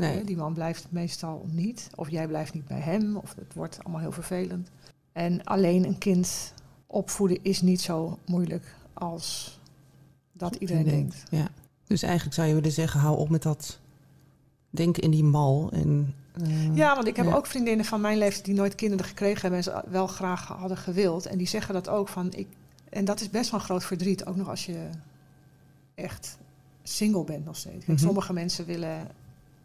Nee. 0.00 0.24
Die 0.24 0.36
man 0.36 0.54
blijft 0.54 0.86
meestal 0.90 1.44
niet, 1.50 1.90
of 1.94 2.10
jij 2.10 2.26
blijft 2.26 2.54
niet 2.54 2.66
bij 2.66 2.80
hem, 2.80 3.16
of 3.16 3.34
het 3.34 3.54
wordt 3.54 3.78
allemaal 3.82 4.00
heel 4.00 4.12
vervelend. 4.12 4.70
En 5.12 5.44
alleen 5.44 5.84
een 5.86 5.98
kind 5.98 6.54
opvoeden 6.86 7.38
is 7.42 7.60
niet 7.62 7.80
zo 7.80 8.18
moeilijk 8.26 8.74
als 8.92 9.58
dat 10.32 10.54
iedereen 10.54 10.84
denkt. 10.84 11.22
Ja. 11.30 11.48
Dus 11.86 12.02
eigenlijk 12.02 12.34
zou 12.34 12.48
je 12.48 12.54
willen 12.54 12.72
zeggen, 12.72 13.00
hou 13.00 13.18
op 13.18 13.28
met 13.28 13.42
dat 13.42 13.78
denken 14.70 15.02
in 15.02 15.10
die 15.10 15.24
mal. 15.24 15.70
En, 15.72 16.14
eh, 16.42 16.76
Ja, 16.76 16.94
want 16.94 17.06
ik 17.06 17.16
heb 17.16 17.26
Ja. 17.26 17.34
ook 17.34 17.46
vriendinnen 17.46 17.84
van 17.86 18.00
mijn 18.00 18.18
leeftijd 18.18 18.44
die 18.44 18.54
nooit 18.54 18.74
kinderen 18.74 19.04
gekregen 19.06 19.40
hebben 19.40 19.58
en 19.58 19.64
ze 19.64 19.82
wel 19.90 20.06
graag 20.06 20.46
hadden 20.46 20.76
gewild. 20.76 21.26
En 21.26 21.38
die 21.38 21.46
zeggen 21.46 21.74
dat 21.74 21.88
ook 21.88 22.08
van 22.08 22.32
ik. 22.32 22.46
En 22.88 23.04
dat 23.04 23.20
is 23.20 23.30
best 23.30 23.50
wel 23.50 23.60
een 23.60 23.66
groot 23.66 23.84
verdriet, 23.84 24.26
ook 24.26 24.36
nog 24.36 24.48
als 24.48 24.66
je 24.66 24.88
echt 25.94 26.38
single 26.82 27.24
bent 27.24 27.44
nog 27.44 27.56
steeds. 27.56 27.84
Kijk, 27.84 27.98
Mhm. 27.98 28.06
Sommige 28.06 28.32
mensen 28.32 28.66
willen 28.66 29.08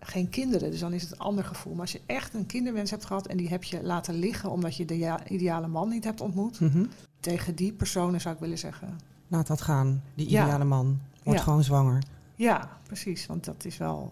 geen 0.07 0.29
kinderen, 0.29 0.71
dus 0.71 0.79
dan 0.79 0.93
is 0.93 1.01
het 1.01 1.11
een 1.11 1.17
ander 1.19 1.43
gevoel. 1.43 1.71
Maar 1.73 1.81
als 1.81 1.91
je 1.91 2.01
echt 2.05 2.33
een 2.33 2.45
kinderwens 2.45 2.91
hebt 2.91 3.05
gehad 3.05 3.27
en 3.27 3.37
die 3.37 3.49
heb 3.49 3.63
je 3.63 3.83
laten 3.83 4.13
liggen 4.13 4.51
omdat 4.51 4.75
je 4.75 4.85
de 4.85 5.17
ideale 5.27 5.67
man 5.67 5.89
niet 5.89 6.03
hebt 6.03 6.21
ontmoet, 6.21 6.59
mhm. 6.59 6.85
tegen 7.19 7.55
die 7.55 7.71
personen 7.73 8.21
zou 8.21 8.33
ik 8.35 8.41
willen 8.41 8.57
zeggen. 8.57 8.99
Laat 9.27 9.47
dat 9.47 9.61
gaan. 9.61 10.03
Die 10.15 10.29
Ja. 10.29 10.43
ideale 10.43 10.63
man 10.63 10.99
wordt 11.23 11.39
Ja. 11.39 11.45
gewoon 11.45 11.63
zwanger. 11.63 12.03
Ja, 12.35 12.69
precies, 12.83 13.25
want 13.25 13.45
dat 13.45 13.65
is 13.65 13.77
wel 13.77 14.09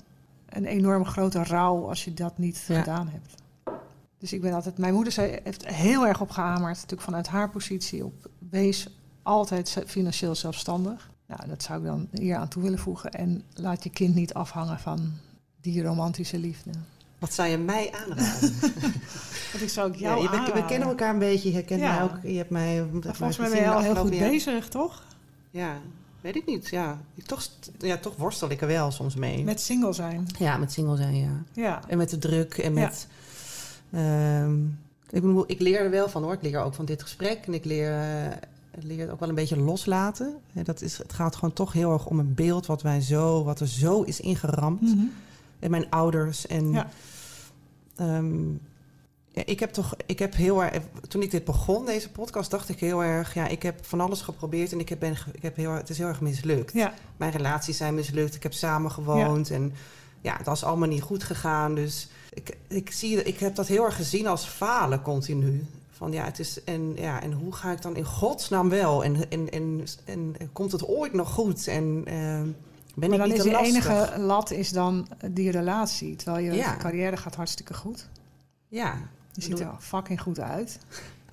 een 0.49 0.65
enorm 0.65 1.06
grote 1.06 1.43
rouw 1.43 1.89
als 1.89 2.03
je 2.03 2.13
dat 2.13 2.38
niet 2.38 2.65
Ja. 2.67 2.79
gedaan 2.79 3.08
hebt. 3.08 3.41
Dus 4.17 4.34
ik 4.34 4.41
ben 4.41 4.53
altijd, 4.53 4.77
mijn 4.77 4.93
moeder 4.93 5.13
zei, 5.13 5.39
heeft 5.43 5.67
heel 5.67 6.08
erg 6.08 6.21
op 6.21 6.29
gehamerd, 6.29 6.73
natuurlijk 6.75 7.01
vanuit 7.01 7.27
haar 7.27 7.49
positie, 7.49 8.06
op 8.06 8.29
wees 8.49 8.88
altijd 9.21 9.84
financieel 9.86 10.36
zelfstandig. 10.36 11.12
Nou, 11.27 11.47
dat 11.47 11.63
zou 11.63 11.79
ik 11.79 11.86
dan 11.86 12.08
hier 12.12 12.36
aan 12.36 12.47
toe 12.47 12.63
willen 12.63 12.79
voegen. 12.79 13.12
En 13.12 13.43
laat 13.53 13.84
je 13.84 13.89
kind 13.89 14.15
niet 14.15 14.34
afhangen 14.34 14.79
van 14.79 15.12
die 15.63 15.84
romantische 15.84 16.38
liefde. 16.38 16.69
Wat 17.19 17.34
zou 17.34 17.49
je 17.49 17.58
mij 17.58 17.91
aanraden? 17.91 18.54
Want 19.52 19.63
ik 19.63 19.69
zou 19.69 19.91
ja, 19.91 19.97
jou 19.97 20.21
je- 20.21 20.52
we, 20.54 20.65
kennen 20.65 20.88
elkaar 20.88 21.13
een 21.13 21.19
beetje. 21.19 21.52
Je 21.54 21.63
kent 21.63 21.80
Ja. 21.82 21.93
mij 21.95 22.04
ook. 22.04 22.17
Je 22.23 22.38
hebt 22.38 22.49
mij. 22.49 22.86
Maar 23.04 23.15
Volgens 23.15 23.38
mij 23.38 23.49
ben 23.49 23.60
je 23.62 23.69
al 23.69 23.80
heel 23.82 23.95
goed 23.95 24.10
bezig, 24.10 24.67
toch? 24.67 25.04
Ja. 25.52 25.78
weet 26.21 26.36
ik 26.36 26.45
niet. 26.45 26.69
Ja, 26.69 27.02
ik 27.15 27.26
toch, 27.26 27.47
ja, 27.78 27.97
toch 27.97 28.15
worstel 28.15 28.49
ik 28.49 28.62
er 28.62 28.67
wel 28.67 28.91
soms 28.91 29.15
mee. 29.15 29.43
Met 29.43 29.62
single 29.62 29.93
zijn. 29.93 30.28
Ja, 30.39 30.58
met 30.58 30.71
single 30.71 30.95
zijn, 30.95 31.15
ja. 31.15 31.43
Ja. 31.54 31.82
En 31.88 31.97
met 31.97 32.10
de 32.10 32.17
druk 32.17 32.58
en 32.58 32.73
met... 32.73 33.08
ehm, 33.91 34.63
ik, 35.10 35.21
bedoel, 35.21 35.43
ik 35.47 35.60
leer 35.60 35.80
er 35.80 35.89
wel 35.89 36.10
van 36.10 36.23
hoor. 36.23 36.34
Ik 36.34 36.41
leer 36.41 36.60
ook 36.62 36.73
van 36.73 36.86
dit 36.86 37.02
gesprek. 37.02 37.45
En 37.45 37.54
ik 37.54 37.65
leer, 37.65 37.91
eh, 37.99 38.38
leer 38.84 38.99
het 38.99 39.10
ook 39.10 39.19
wel 39.19 39.30
een 39.30 39.36
beetje 39.36 39.58
loslaten. 39.60 40.36
Hè, 40.54 40.63
Dat 40.63 40.82
is, 40.82 40.97
het 40.97 41.13
gaat 41.13 41.36
gewoon 41.36 41.54
toch 41.54 41.73
heel 41.73 41.93
erg 41.93 42.06
om 42.06 42.19
een 42.19 42.34
beeld 42.34 42.65
wat, 42.65 42.82
wij 42.82 43.02
zo, 43.02 43.43
wat 43.43 43.60
er 43.60 43.67
zo 43.67 44.02
is 44.02 44.19
ingeramd. 44.19 44.82
Mhm. 44.82 45.04
En 45.63 45.71
mijn 45.71 45.89
ouders. 45.89 46.47
En 46.47 46.71
Ja. 46.71 46.89
ehm, 47.95 48.52
ja, 49.34 49.41
ik 49.45 49.60
heb 49.60 49.71
toch, 49.71 49.95
ik 50.06 50.19
heb 50.19 50.36
heel 50.36 50.63
erg, 50.63 50.84
toen 51.08 51.21
ik 51.21 51.32
dit 51.32 51.43
begon, 51.43 51.86
deze 51.86 52.10
podcast, 52.10 52.52
dacht 52.52 52.69
ik 52.69 52.80
heel 52.80 53.04
erg, 53.04 53.34
ja, 53.34 53.47
ik 53.47 53.63
heb 53.63 53.86
van 53.86 54.02
alles 54.02 54.21
geprobeerd 54.21 54.71
en 54.71 54.80
ik 54.80 54.89
heb, 54.89 54.99
ben, 54.99 55.17
ik 55.32 55.41
heb 55.41 55.56
heel, 55.56 55.71
het 55.71 55.89
is 55.89 55.97
heel 55.97 56.08
erg 56.08 56.21
mislukt. 56.21 56.73
Ja. 56.73 56.93
Mijn 57.17 57.32
relaties 57.32 57.78
zijn 57.78 57.95
mislukt, 57.95 58.36
ik 58.36 58.43
heb 58.43 58.54
samen 58.54 58.91
gewoond 58.91 59.49
en 59.49 59.73
ja, 60.21 60.38
dat 60.43 60.56
is 60.56 60.63
allemaal 60.63 60.88
niet 60.88 61.02
goed 61.02 61.23
gegaan. 61.23 61.76
Dus 61.76 62.08
ik, 62.34 62.58
ik, 62.67 62.91
zie, 62.91 63.23
ik 63.23 63.39
heb 63.39 63.56
dat 63.56 63.67
heel 63.67 63.84
erg 63.86 63.95
gezien 63.95 64.28
als 64.28 64.45
falen 64.45 65.02
continu. 65.02 65.65
Van 65.91 66.12
ja, 66.12 66.26
het 66.26 66.39
is, 66.39 66.63
en, 66.63 66.93
ja, 66.95 67.21
en 67.21 67.32
hoe 67.32 67.54
ga 67.54 67.71
ik 67.71 67.82
dan 67.82 67.95
in 67.95 68.06
godsnaam 68.06 68.69
wel? 68.69 69.04
En, 69.04 69.30
en, 69.30 69.49
en, 69.49 69.86
en, 70.06 70.36
komt 70.54 70.71
het 70.71 70.88
ooit 70.88 71.13
nog 71.13 71.30
goed? 71.30 71.67
En 71.67 72.02
ehm, 72.06 72.47
ben 72.95 73.10
maar 73.10 73.27
ik 73.27 73.38
dan 73.38 73.45
is 73.45 73.51
lastig? 73.51 73.88
enige 73.88 74.19
lat 74.19 74.51
is 74.51 74.69
dan 74.69 75.08
die 75.32 75.51
relatie. 75.51 76.15
Terwijl 76.15 76.45
je 76.45 76.51
Ja. 76.51 76.77
carrière 76.77 77.17
gaat 77.17 77.36
hartstikke 77.36 77.73
goed. 77.73 78.08
Ja, 78.67 78.97
Je 79.32 79.41
ziet 79.41 79.60
er 79.60 79.71
fucking 79.79 80.21
goed 80.21 80.39
uit. 80.39 80.79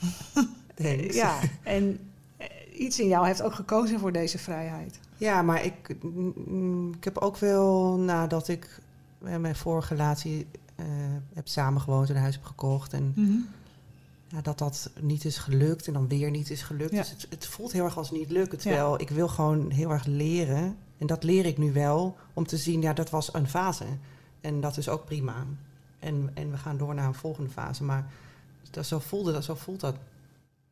thanks. 0.75 1.15
Ja, 1.15 1.39
en 1.63 1.99
eh, 2.37 2.47
iets 2.81 3.01
in 3.01 3.09
jou 3.09 3.27
heeft 3.27 3.43
ook 3.43 3.55
gekozen 3.55 3.99
voor 3.99 4.13
deze 4.13 4.39
vrijheid. 4.39 5.01
Ja, 5.17 5.43
maar 5.43 5.65
ik, 5.65 5.97
mm, 6.03 6.93
ik 6.95 7.05
heb 7.05 7.19
ook 7.19 7.37
wel 7.37 7.97
nadat 7.99 8.49
ik 8.49 8.81
eh, 9.25 9.37
mijn 9.37 9.57
vorige 9.57 9.95
relatie 9.95 10.47
eh, 10.77 10.85
heb 11.35 11.49
samengewoond 11.49 12.09
en 12.09 12.15
een 12.15 12.21
huis 12.23 12.35
heb 12.35 12.45
gekocht. 12.45 12.93
En 12.93 13.15
ja, 14.29 14.41
dat 14.41 14.59
dat 14.59 14.91
niet 15.01 15.25
is 15.25 15.39
gelukt 15.39 15.87
en 15.87 15.93
dan 15.93 16.09
weer 16.09 16.31
niet 16.31 16.51
is 16.51 16.63
gelukt. 16.63 16.91
Ja. 16.91 16.99
Dus 17.01 17.11
het, 17.11 17.27
het 17.31 17.47
voelt 17.47 17.73
heel 17.73 17.85
erg 17.85 17.97
als 17.97 18.11
niet 18.11 18.31
lukken. 18.31 18.59
Terwijl 18.59 19.01
ik 19.01 19.09
wil 19.11 19.29
gewoon 19.29 19.71
heel 19.71 19.91
erg 19.91 20.05
leren. 20.05 20.77
En 21.01 21.07
dat 21.07 21.23
leer 21.23 21.47
ik 21.47 21.59
nu 21.59 21.73
wel. 21.73 22.17
Om 22.33 22.47
te 22.47 22.57
zien, 22.57 22.83
ja, 22.83 22.93
dat 22.93 23.11
was 23.11 23.35
een 23.35 23.49
fase. 23.49 23.85
En 24.41 24.61
dat 24.61 24.77
is 24.77 24.89
ook 24.89 25.05
prima. 25.05 25.35
En, 25.99 26.31
en 26.35 26.51
we 26.51 26.57
gaan 26.57 26.77
door 26.77 26.95
naar 26.95 27.07
een 27.07 27.15
volgende 27.15 27.51
fase. 27.51 27.85
Maar 27.85 28.07
dat, 28.71 28.87
zo, 28.87 28.99
voelde 28.99 29.33
dat, 29.33 29.45
zo 29.45 29.55
voelt 29.55 29.81
dat 29.81 29.97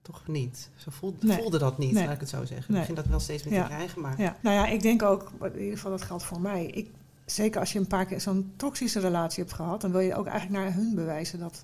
toch 0.03 0.27
niet. 0.27 0.71
Zo 0.77 0.91
voelde, 0.91 1.27
Nee. 1.27 1.39
voelde 1.39 1.59
dat 1.59 1.79
niet, 1.79 1.93
Nee. 1.93 2.05
laat 2.05 2.15
ik 2.15 2.21
het 2.21 2.29
zo 2.29 2.45
zeggen. 2.45 2.73
Nee. 2.73 2.83
Ik 2.83 2.89
begin 2.89 2.95
dat 2.95 3.07
wel 3.07 3.21
steeds 3.21 3.43
meer 3.45 3.55
Ja. 3.55 3.63
te 3.63 3.69
krijgen. 3.69 4.01
Maar 4.01 4.21
Ja, 4.21 4.37
nou 4.41 4.57
ja, 4.57 4.67
ik 4.67 4.83
denk 4.83 5.03
ook, 5.03 5.33
in 5.41 5.59
ieder 5.59 5.77
geval 5.77 5.91
dat 5.91 6.03
geldt 6.03 6.25
voor 6.25 6.41
mij. 6.41 6.67
Ik, 6.67 6.91
zeker 7.25 7.61
als 7.61 7.73
je 7.73 7.79
een 7.79 7.87
paar 7.87 8.07
keer 8.07 8.21
zo'n 8.21 8.53
toxische 8.57 9.01
relatie 9.01 9.43
hebt 9.43 9.55
gehad, 9.55 9.81
dan 9.81 9.91
wil 9.91 10.01
je 10.01 10.15
ook 10.15 10.27
eigenlijk 10.27 10.63
naar 10.65 10.75
hun 10.75 10.95
bewijzen 10.95 11.39
dat 11.39 11.63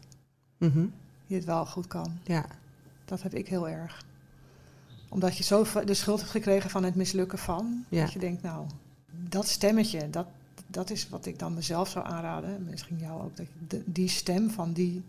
Mhm. 0.59 0.87
je 1.27 1.35
het 1.35 1.44
wel 1.44 1.66
goed 1.66 1.87
kan. 1.87 2.18
ja. 2.24 2.44
Dat 3.05 3.22
heb 3.22 3.35
ik 3.35 3.48
heel 3.48 3.68
erg. 3.68 4.05
Omdat 5.14 5.37
je 5.37 5.42
zo 5.42 5.66
de 5.85 5.94
schuld 5.94 6.18
hebt 6.18 6.31
gekregen 6.31 6.70
van 6.70 6.85
het 6.85 6.94
mislukken 6.94 7.38
van. 7.38 7.85
Ja. 7.88 8.03
Dat 8.03 8.12
je 8.12 8.18
denkt, 8.18 8.42
nou, 8.42 8.66
dat 9.29 9.48
stemmetje, 9.48 10.11
dat, 10.11 10.27
dat 10.66 10.90
is 10.90 11.09
wat 11.09 11.27
ik 11.27 11.38
dan 11.38 11.55
mezelf 11.55 11.88
zou 11.88 12.07
aanraden. 12.07 12.64
Misschien 12.70 12.98
jou 12.98 13.22
ook. 13.22 13.37
Dat 13.37 13.46
je 13.46 13.66
de- 13.68 13.83
die 13.87 14.09
stem 14.09 14.50
van 14.50 14.72
die 14.72 15.03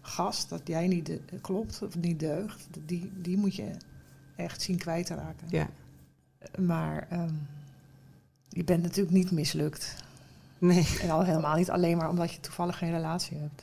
gast, 0.00 0.48
dat 0.48 0.60
jij 0.64 0.86
niet 0.88 1.06
de- 1.06 1.20
klopt 1.40 1.82
of 1.82 1.96
niet 1.96 2.20
deugt, 2.20 2.66
die, 2.86 3.10
die 3.14 3.36
moet 3.36 3.54
je 3.54 3.70
echt 4.36 4.62
zien 4.62 4.78
kwijt 4.78 5.06
te 5.06 5.14
raken. 5.14 5.46
ja. 5.50 5.68
Maar 6.58 7.06
ehm, 7.10 7.32
je 8.48 8.64
bent 8.64 8.82
natuurlijk 8.82 9.16
niet 9.16 9.30
mislukt. 9.30 9.94
Nee. 10.58 10.86
En 11.02 11.10
al 11.10 11.24
helemaal 11.24 11.56
niet 11.56 11.70
alleen 11.70 11.96
maar 11.96 12.08
omdat 12.08 12.32
je 12.32 12.40
toevallig 12.40 12.78
geen 12.78 12.90
relatie 12.90 13.36
hebt. 13.38 13.62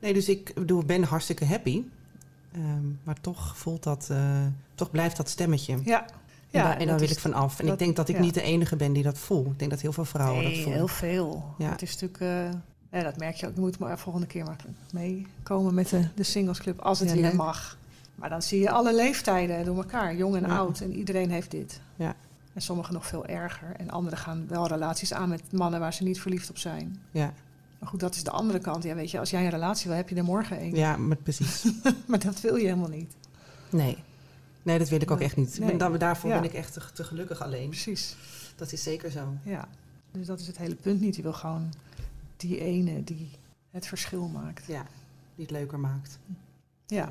nee, 0.00 0.12
dus 0.14 0.28
ik 0.28 0.54
bedoel, 0.54 0.84
ben 0.84 1.02
hartstikke 1.02 1.44
happy. 1.44 1.82
Ehm, 2.52 2.86
maar 3.02 3.20
toch 3.20 3.56
voelt 3.56 3.82
dat, 3.82 4.08
eh, 4.10 4.20
toch 4.74 4.90
blijft 4.90 5.16
dat 5.16 5.28
stemmetje. 5.28 5.78
Ja, 5.84 6.00
en 6.50 6.62
daar, 6.62 6.76
en 6.76 6.86
daar 6.86 6.98
wil 6.98 7.10
ik 7.10 7.18
van 7.18 7.32
af. 7.32 7.58
En 7.58 7.64
dat- 7.64 7.72
ik 7.74 7.78
denk 7.78 7.96
dat 7.96 8.08
ik 8.08 8.14
ja. 8.16 8.20
niet 8.22 8.34
de 8.34 8.42
enige 8.42 8.76
ben 8.76 8.92
die 8.92 9.02
dat 9.02 9.18
voelt. 9.18 9.46
Ik 9.52 9.58
denk 9.58 9.70
dat 9.70 9.80
heel 9.80 9.92
veel 9.92 10.04
vrouwen 10.04 10.42
nee, 10.42 10.52
dat 10.52 10.56
voelen. 10.62 10.78
heel 10.78 10.88
veel. 10.88 11.54
Ja. 11.58 11.70
Het 11.70 11.82
is 11.82 11.92
natuurlijk, 11.98 12.20
eh, 12.20 12.98
ja, 13.00 13.02
dat 13.02 13.18
merk 13.18 13.34
je 13.36 13.46
ook. 13.46 13.54
Je 13.54 13.60
moet 13.60 13.78
maar 13.78 13.98
volgende 13.98 14.26
keer 14.26 14.44
maar 14.44 14.56
meekomen 14.92 15.74
met 15.74 15.88
de, 15.88 16.08
de 16.14 16.22
singlesclub 16.22 16.80
als 16.80 16.98
het 16.98 17.08
Ja, 17.08 17.14
weer 17.14 17.22
leuk. 17.24 17.32
mag. 17.32 17.76
Maar 18.14 18.28
dan 18.28 18.42
zie 18.42 18.60
je 18.60 18.70
alle 18.70 18.94
leeftijden 18.94 19.64
door 19.64 19.76
elkaar, 19.76 20.16
jong 20.16 20.36
en 20.36 20.46
Ja. 20.46 20.56
oud. 20.56 20.80
En 20.80 20.92
iedereen 20.96 21.30
heeft 21.30 21.50
dit. 21.50 21.80
Ja. 21.96 22.14
En 22.52 22.62
sommigen 22.62 22.94
nog 22.94 23.06
veel 23.06 23.26
erger. 23.26 23.72
En 23.76 23.90
anderen 23.90 24.18
gaan 24.18 24.44
wel 24.48 24.66
relaties 24.66 25.12
aan 25.12 25.28
met 25.28 25.52
mannen 25.52 25.80
waar 25.80 25.92
ze 25.92 26.02
niet 26.02 26.20
verliefd 26.20 26.50
op 26.50 26.58
zijn. 26.58 27.00
Ja, 27.10 27.32
Maar 27.78 27.88
goed, 27.88 28.00
dat 28.00 28.14
is 28.14 28.24
de 28.24 28.30
andere 28.30 28.58
kant. 28.58 28.82
Ja, 28.84 28.94
weet 28.94 29.10
je, 29.10 29.18
als 29.18 29.30
jij 29.30 29.44
een 29.44 29.50
relatie 29.50 29.88
wil, 29.88 29.96
heb 29.96 30.08
je 30.08 30.14
er 30.14 30.24
morgen 30.24 30.60
een. 30.62 30.74
ja 30.74 30.96
maar 30.96 31.16
precies. 31.16 31.64
Maar 32.06 32.18
dat 32.18 32.40
wil 32.40 32.56
je 32.56 32.64
helemaal 32.64 32.88
niet. 32.88 33.14
Nee. 33.70 33.96
Nee, 34.62 34.78
dat 34.78 34.88
wil 34.88 35.00
ik 35.00 35.10
ook 35.10 35.20
echt 35.20 35.36
niet. 35.36 35.58
Nee. 35.58 35.76
ben- 35.76 35.98
daarvoor 35.98 36.30
Ja. 36.30 36.40
ben 36.40 36.48
ik 36.48 36.54
echt 36.54 36.72
te, 36.72 36.80
te 36.94 37.04
gelukkig 37.04 37.42
alleen. 37.42 37.68
Precies. 37.68 38.16
Dat 38.56 38.72
is 38.72 38.82
zeker 38.82 39.10
zo. 39.10 39.34
Ja. 39.42 39.68
Dus 40.10 40.26
dat 40.26 40.40
is 40.40 40.46
het 40.46 40.56
hele 40.58 40.74
punt 40.74 41.00
niet. 41.00 41.16
Je 41.16 41.22
wil 41.22 41.32
gewoon 41.32 41.72
die 42.36 42.60
ene 42.60 43.04
die 43.04 43.30
het 43.70 43.86
verschil 43.86 44.28
maakt. 44.28 44.66
Ja, 44.66 44.82
die 45.34 45.44
het 45.44 45.50
leuker 45.50 45.78
maakt. 45.78 46.18
Ja. 46.86 47.10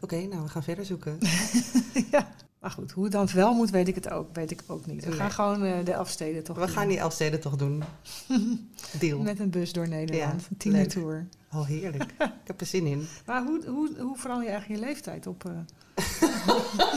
Oké, 0.00 0.16
nou, 0.26 0.42
we 0.42 0.48
gaan 0.48 0.62
verder 0.62 0.84
zoeken. 0.84 1.18
ja. 2.10 2.28
Maar 2.64 2.72
goed, 2.72 2.92
hoe 2.92 3.04
het 3.04 3.12
dan 3.12 3.28
wel 3.34 3.54
moet, 3.54 3.70
weet 3.70 3.88
ik 3.88 3.94
het 3.94 4.10
ook, 4.10 4.34
weet 4.34 4.50
ik 4.50 4.62
ook 4.66 4.86
niet. 4.86 5.02
We 5.04 5.08
Nee. 5.10 5.18
gaan 5.18 5.30
gewoon 5.30 5.64
eh, 5.64 5.84
de 5.84 5.92
Elfsteden 5.92 6.44
toch 6.44 6.56
We 6.56 6.66
doen. 6.66 6.74
gaan 6.74 6.88
die 6.88 6.98
Elfsteden 6.98 7.40
toch 7.40 7.56
doen. 7.56 7.82
Deal. 9.00 9.18
Met 9.18 9.38
een 9.40 9.50
bus 9.50 9.72
door 9.72 9.88
Nederland. 9.88 10.40
Ja, 10.42 10.48
een 10.50 10.56
tienertour. 10.56 11.12
leuk. 11.14 11.60
Oh, 11.60 11.66
heerlijk. 11.66 12.02
ik 12.18 12.28
heb 12.44 12.60
er 12.60 12.66
zin 12.66 12.86
in. 12.86 13.06
Maar 13.26 13.42
hoe, 13.44 13.64
hoe, 13.66 13.90
hoe 14.00 14.16
verander 14.18 14.44
je 14.46 14.50
eigenlijk 14.50 14.80
je 14.80 14.86
leeftijd 14.86 15.26
op... 15.26 15.44
eh, 15.44 15.52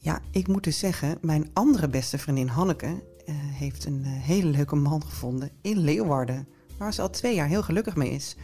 Ja, 0.00 0.20
ik 0.30 0.48
moet 0.48 0.64
dus 0.64 0.78
zeggen, 0.78 1.18
mijn 1.20 1.50
andere 1.52 1.88
beste 1.88 2.18
vriendin 2.18 2.48
Hanneke 2.48 2.86
eh, 3.26 3.34
heeft 3.38 3.84
een 3.84 4.04
hele 4.04 4.50
leuke 4.50 4.76
man 4.76 5.02
gevonden 5.02 5.50
in 5.60 5.78
Leeuwarden. 5.78 6.48
Waar 6.78 6.94
ze 6.94 7.02
al 7.02 7.10
twee 7.10 7.34
jaar 7.34 7.48
heel 7.48 7.62
gelukkig 7.62 7.96
mee 7.96 8.10
is. 8.10 8.36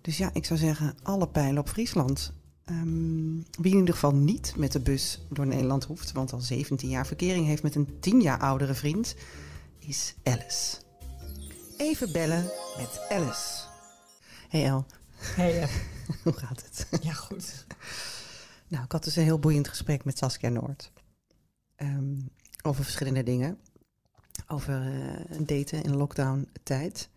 Dus 0.00 0.16
ja, 0.18 0.30
ik 0.32 0.44
zou 0.44 0.58
zeggen, 0.58 0.94
alle 1.02 1.28
pijlen 1.28 1.58
op 1.58 1.68
Friesland. 1.68 2.32
Ehm, 2.64 3.34
wie 3.60 3.72
in 3.72 3.78
ieder 3.78 3.94
geval 3.94 4.14
niet 4.14 4.54
met 4.56 4.72
de 4.72 4.80
bus 4.80 5.20
door 5.30 5.46
Nederland 5.46 5.84
hoeft, 5.84 6.12
want 6.12 6.32
al 6.32 6.40
17 6.40 6.88
jaar 6.88 7.06
verkering 7.06 7.46
heeft 7.46 7.62
met 7.62 7.74
een 7.74 8.00
10 8.00 8.20
jaar 8.20 8.38
oudere 8.38 8.74
vriend, 8.74 9.14
is 9.78 10.14
Alice. 10.22 10.76
Even 11.76 12.12
bellen 12.12 12.50
met 12.76 13.00
Alice. 13.08 13.62
Hey 14.48 14.64
El, 14.64 14.86
Hey, 15.16 15.62
eh, 15.62 15.68
hoe 16.22 16.32
gaat 16.32 16.62
het? 16.62 17.02
ja 17.02 17.12
goed. 17.12 17.52
Nou, 18.68 18.84
ik 18.84 18.92
had 18.92 19.04
dus 19.04 19.16
een 19.16 19.22
heel 19.22 19.38
boeiend 19.38 19.68
gesprek 19.68 20.04
met 20.04 20.18
Saskia 20.18 20.48
Noord. 20.48 20.92
Ehm, 21.76 22.20
over 22.62 22.84
verschillende 22.84 23.22
dingen. 23.22 23.58
Over 24.46 24.92
eh, 24.92 25.38
daten 25.46 25.82
in 25.82 25.96
lockdown-tijd. 25.96 27.08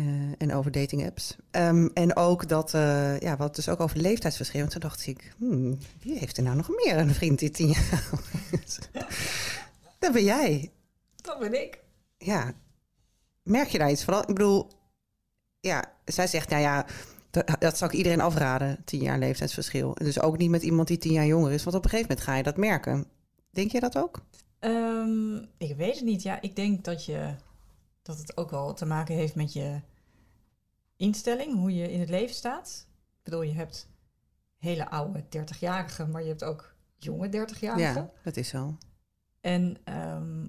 Eh, 0.00 0.32
en 0.38 0.54
over 0.54 0.70
dating 0.70 1.06
apps. 1.06 1.36
Ehm, 1.50 1.88
en 1.94 2.16
ook 2.16 2.48
dat, 2.48 2.74
eh 2.74 3.18
ja, 3.18 3.36
wat 3.36 3.54
dus 3.54 3.68
ook 3.68 3.80
over 3.80 3.98
leeftijdsverschil. 3.98 4.62
En 4.62 4.68
toen 4.68 4.80
dacht 4.80 5.06
ik, 5.06 5.32
hmm, 5.36 5.78
wie 6.02 6.18
heeft 6.18 6.36
er 6.36 6.42
nou 6.42 6.56
nog 6.56 6.68
meer 6.68 6.98
een 6.98 7.14
vriend 7.14 7.38
die 7.38 7.50
tien 7.50 7.68
jaar 7.68 8.10
is? 8.64 8.78
Dat 9.98 10.12
ben 10.12 10.24
jij. 10.24 10.70
Dat 11.16 11.38
ben 11.38 11.62
ik. 11.62 11.78
Ja. 12.18 12.52
Merk 13.42 13.68
je 13.68 13.78
daar 13.78 13.90
iets 13.90 14.04
van? 14.04 14.20
Ik 14.20 14.26
bedoel, 14.26 14.70
ja, 15.60 15.92
zij 16.04 16.26
zegt, 16.26 16.48
nou 16.48 16.62
ja, 16.62 16.86
dat, 17.30 17.56
dat 17.58 17.78
zou 17.78 17.90
ik 17.90 17.96
iedereen 17.96 18.20
afraden, 18.20 18.82
tien 18.84 19.02
jaar 19.02 19.18
leeftijdsverschil. 19.18 19.96
En 19.96 20.04
dus 20.04 20.20
ook 20.20 20.38
niet 20.38 20.50
met 20.50 20.62
iemand 20.62 20.88
die 20.88 20.98
tien 20.98 21.12
jaar 21.12 21.26
jonger 21.26 21.52
is, 21.52 21.64
want 21.64 21.76
op 21.76 21.84
een 21.84 21.90
gegeven 21.90 22.08
moment 22.10 22.28
ga 22.28 22.36
je 22.36 22.42
dat 22.42 22.56
merken. 22.56 23.06
Denk 23.50 23.70
je 23.70 23.80
dat 23.80 23.98
ook? 23.98 24.24
Ehm, 24.58 25.36
ik 25.58 25.76
weet 25.76 25.94
het 25.94 26.04
niet. 26.04 26.22
Ja, 26.22 26.40
ik 26.40 26.56
denk 26.56 26.84
dat, 26.84 27.04
je, 27.04 27.34
dat 28.02 28.18
het 28.18 28.36
ook 28.36 28.50
wel 28.50 28.74
te 28.74 28.86
maken 28.86 29.14
heeft 29.14 29.34
met 29.34 29.52
je 29.52 29.80
instelling, 31.00 31.54
hoe 31.54 31.74
je 31.74 31.92
in 31.92 32.00
het 32.00 32.08
leven 32.08 32.34
staat. 32.34 32.86
Ik 33.18 33.22
bedoel, 33.24 33.42
je 33.42 33.52
hebt 33.54 33.88
hele 34.56 34.90
oude 34.90 35.22
30-jarigen, 35.24 36.10
maar 36.10 36.22
je 36.22 36.28
hebt 36.28 36.44
ook 36.44 36.74
jonge 36.96 37.28
30-jarigen. 37.28 37.78
Ja, 37.78 38.10
dat 38.22 38.36
is 38.36 38.48
zo. 38.48 38.76
En 39.40 39.76
ehm, 39.84 40.46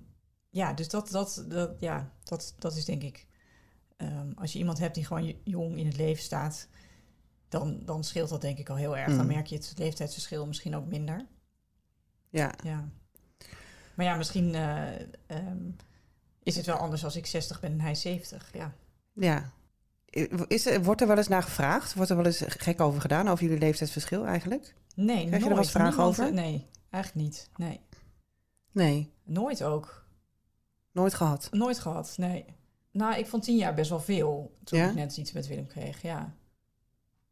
ja, 0.49 0.74
dus 0.74 0.89
dat, 0.89 1.10
dat, 1.10 1.45
dat, 1.47 1.76
ja, 1.80 2.12
dat, 2.24 2.54
dat 2.60 2.76
is 2.76 2.86
denk 2.86 3.02
ik. 3.04 3.28
ehm, 3.97 4.32
als 4.36 4.54
je 4.54 4.60
iemand 4.60 4.80
hebt 4.80 4.95
die 4.95 5.06
gewoon 5.06 5.36
jong 5.43 5.78
in 5.78 5.86
het 5.86 5.97
leven 5.97 6.24
staat, 6.24 6.68
dan, 7.49 7.86
dan 7.86 8.04
scheelt 8.04 8.30
dat 8.30 8.41
denk 8.41 8.58
ik 8.58 8.70
al 8.70 8.76
heel 8.76 8.97
erg. 8.97 9.08
Dan 9.16 9.20
Mm. 9.26 9.28
merk 9.28 9.47
je 9.47 9.56
het 9.56 9.74
leeftijdsverschil 9.78 10.47
misschien 10.47 10.76
ook 10.76 10.86
minder. 10.88 11.26
Ja, 12.30 12.54
Ja. 12.64 12.89
Maar 13.95 14.06
ja, 14.06 14.16
misschien 14.16 14.56
eh, 14.56 14.99
ehm, 15.28 15.72
is 16.43 16.56
het 16.56 16.66
wel 16.66 16.76
anders 16.76 17.04
als 17.04 17.16
ik 17.16 17.26
60 17.26 17.60
ben 17.60 17.72
en 17.72 17.82
hij 17.82 17.95
70. 17.95 18.49
Ja. 18.54 18.74
ja. 19.14 19.52
Is 20.47 20.66
er, 20.66 20.84
wordt 20.84 21.01
er 21.01 21.07
wel 21.07 21.18
eens 21.18 21.28
naar 21.28 21.43
gevraagd? 21.43 21.93
Wordt 21.93 22.09
er 22.09 22.16
wel 22.16 22.26
eens 22.26 22.43
gek 22.47 22.82
over 22.82 23.01
gedaan, 23.01 23.28
over 23.28 23.43
jullie 23.43 23.59
leeftijdsverschil 23.59 24.26
eigenlijk? 24.26 24.76
Nee, 24.95 25.05
Krijg 25.05 25.28
je 25.30 25.32
er 25.32 25.39
nooit. 25.39 25.49
wel 25.49 25.57
eens 25.57 25.72
vragen 25.72 26.03
over? 26.03 26.34
Nee, 26.34 26.68
eigenlijk 26.89 27.26
niet. 27.26 27.49
Nee. 27.55 27.80
Nee, 28.72 29.14
Nooit 29.24 29.64
ook. 29.64 30.05
nooit 30.91 31.14
gehad. 31.14 31.47
Nooit 31.51 31.80
gehad, 31.80 32.14
nee. 32.18 32.45
Nou, 32.91 33.16
ik 33.16 33.28
vond 33.28 33.43
tien 33.43 33.57
jaar 33.57 33.74
best 33.74 33.89
wel 33.89 33.99
veel 33.99 34.57
toen 34.64 34.80
Ja? 34.80 34.89
ik 34.89 34.95
net 34.95 35.18
iets 35.18 35.32
met 35.32 35.47
Willem 35.47 35.68
kreeg, 35.68 36.01
ja. 36.01 36.34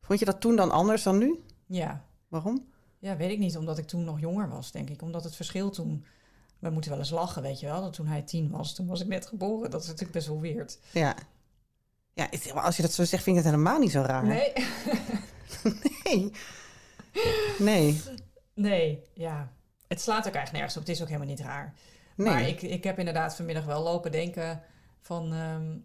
Vond 0.02 0.20
je 0.20 0.26
dat 0.26 0.42
toen 0.42 0.56
dan 0.56 0.72
anders 0.72 1.04
dan 1.04 1.18
nu? 1.18 1.40
Ja, 1.66 2.06
Waarom? 2.28 2.68
ja 3.00 3.18
weet 3.18 3.32
ik 3.32 3.40
niet, 3.40 3.58
omdat 3.58 3.78
ik 3.78 3.88
toen 3.88 4.04
nog 4.04 4.20
jonger 4.20 4.50
was, 4.50 4.72
denk 4.72 4.90
ik. 4.90 5.02
Omdat 5.02 5.24
het 5.24 5.36
verschil 5.36 5.70
toen... 5.70 6.06
We 6.60 6.70
moeten 6.70 6.92
wel 6.92 7.00
eens 7.00 7.10
lachen, 7.10 7.42
weet 7.42 7.60
je 7.60 7.66
wel. 7.66 7.82
Dat 7.82 7.94
toen 7.94 8.08
hij 8.08 8.22
tien 8.22 8.50
was, 8.50 8.76
toen 8.76 8.88
was 8.88 9.02
ik 9.02 9.08
net 9.08 9.26
geboren. 9.28 9.70
Dat 9.72 9.82
is 9.82 9.88
natuurlijk 9.88 10.14
best 10.14 10.28
wel 10.28 10.40
weird. 10.42 10.80
Ja. 10.92 11.16
Ja, 12.20 12.62
als 12.62 12.76
je 12.76 12.82
dat 12.82 12.92
zo 12.94 13.04
zegt, 13.04 13.24
vind 13.24 13.38
ik 13.38 13.44
het 13.44 13.52
helemaal 13.52 13.80
niet 13.80 13.92
zo 13.92 14.02
raar. 14.02 14.26
Nee, 14.26 14.54
Nee. 16.04 16.32
Nee. 17.60 18.02
nee, 18.54 19.04
ja. 19.14 19.52
Het 19.88 20.02
slaat 20.02 20.28
ook 20.28 20.34
eigenlijk 20.34 20.52
nergens 20.52 20.76
op. 20.78 20.82
Het 20.82 20.92
is 20.92 21.02
ook 21.02 21.08
helemaal 21.08 21.28
niet 21.28 21.40
raar. 21.40 21.74
nee. 22.16 22.28
Maar 22.28 22.48
ik, 22.48 22.62
ik 22.62 22.84
heb 22.84 23.00
inderdaad 23.00 23.36
vanmiddag 23.36 23.66
wel 23.66 23.84
lopen 23.84 24.12
denken 24.12 24.62
van... 25.02 25.34
ehm, 25.34 25.78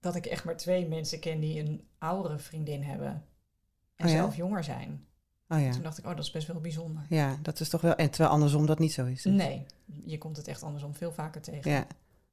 dat 0.00 0.14
ik 0.14 0.26
echt 0.26 0.44
maar 0.44 0.56
twee 0.56 0.86
mensen 0.88 1.20
ken 1.20 1.40
die 1.40 1.60
een 1.60 1.88
oudere 1.98 2.38
vriendin 2.38 2.82
hebben. 2.82 3.24
En 3.96 4.06
Oh 4.06 4.12
ja? 4.12 4.16
zelf 4.16 4.36
jonger 4.36 4.64
zijn. 4.64 5.06
Oh 5.48 5.60
ja. 5.60 5.70
Toen 5.70 5.82
dacht 5.82 5.98
ik, 5.98 6.04
oh, 6.04 6.10
dat 6.16 6.24
is 6.24 6.30
best 6.30 6.46
wel 6.46 6.60
bijzonder. 6.60 7.02
Ja, 7.08 7.38
dat 7.42 7.60
is 7.60 7.68
toch 7.68 7.80
wel... 7.80 7.94
En 7.94 8.10
terwijl 8.10 8.30
andersom 8.30 8.66
dat 8.66 8.78
niet 8.78 8.92
zo 8.92 9.06
is. 9.06 9.22
dus. 9.22 9.32
Nee, 9.32 9.66
je 10.04 10.18
komt 10.18 10.36
het 10.36 10.48
echt 10.48 10.62
andersom 10.62 10.94
veel 10.94 11.12
vaker 11.12 11.40
tegen. 11.40 11.70
Ja. 11.70 11.86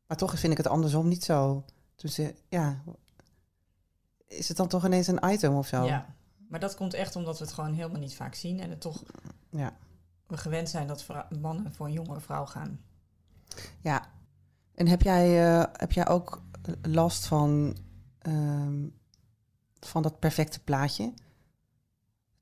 Maar 0.07 0.17
toch 0.17 0.39
vind 0.39 0.51
ik 0.51 0.57
het 0.57 0.67
andersom 0.67 1.07
niet 1.07 1.23
zo. 1.23 1.63
Dus 2.03 2.17
eh, 2.17 2.29
ja... 2.49 2.83
Is 4.27 4.47
het 4.47 4.57
dan 4.57 4.67
toch 4.67 4.85
ineens 4.85 5.07
een 5.07 5.31
item 5.31 5.53
of 5.53 5.67
zo? 5.67 5.83
Ja, 5.83 6.15
maar 6.47 6.59
dat 6.59 6.75
komt 6.75 6.93
echt 6.93 7.15
omdat 7.15 7.37
we 7.39 7.43
het 7.45 7.53
gewoon 7.53 7.73
helemaal 7.73 7.99
niet 7.99 8.15
vaak 8.15 8.35
zien. 8.35 8.59
En 8.59 8.69
het 8.69 8.81
toch 8.81 9.03
Ja. 9.49 9.75
we 10.27 10.37
gewend 10.37 10.69
zijn 10.69 10.87
dat 10.87 11.05
mannen 11.39 11.73
voor 11.73 11.85
een 11.85 11.91
jongere 11.93 12.19
vrouw 12.19 12.45
gaan. 12.45 12.79
Ja. 13.81 14.09
En 14.75 14.87
heb 14.87 15.01
jij, 15.01 15.53
eh, 15.53 15.65
heb 15.73 15.91
jij 15.91 16.07
ook 16.07 16.41
last 16.81 17.25
van, 17.25 17.77
ehm, 18.19 18.87
van 19.79 20.01
dat 20.01 20.19
perfecte 20.19 20.59
plaatje? 20.59 21.13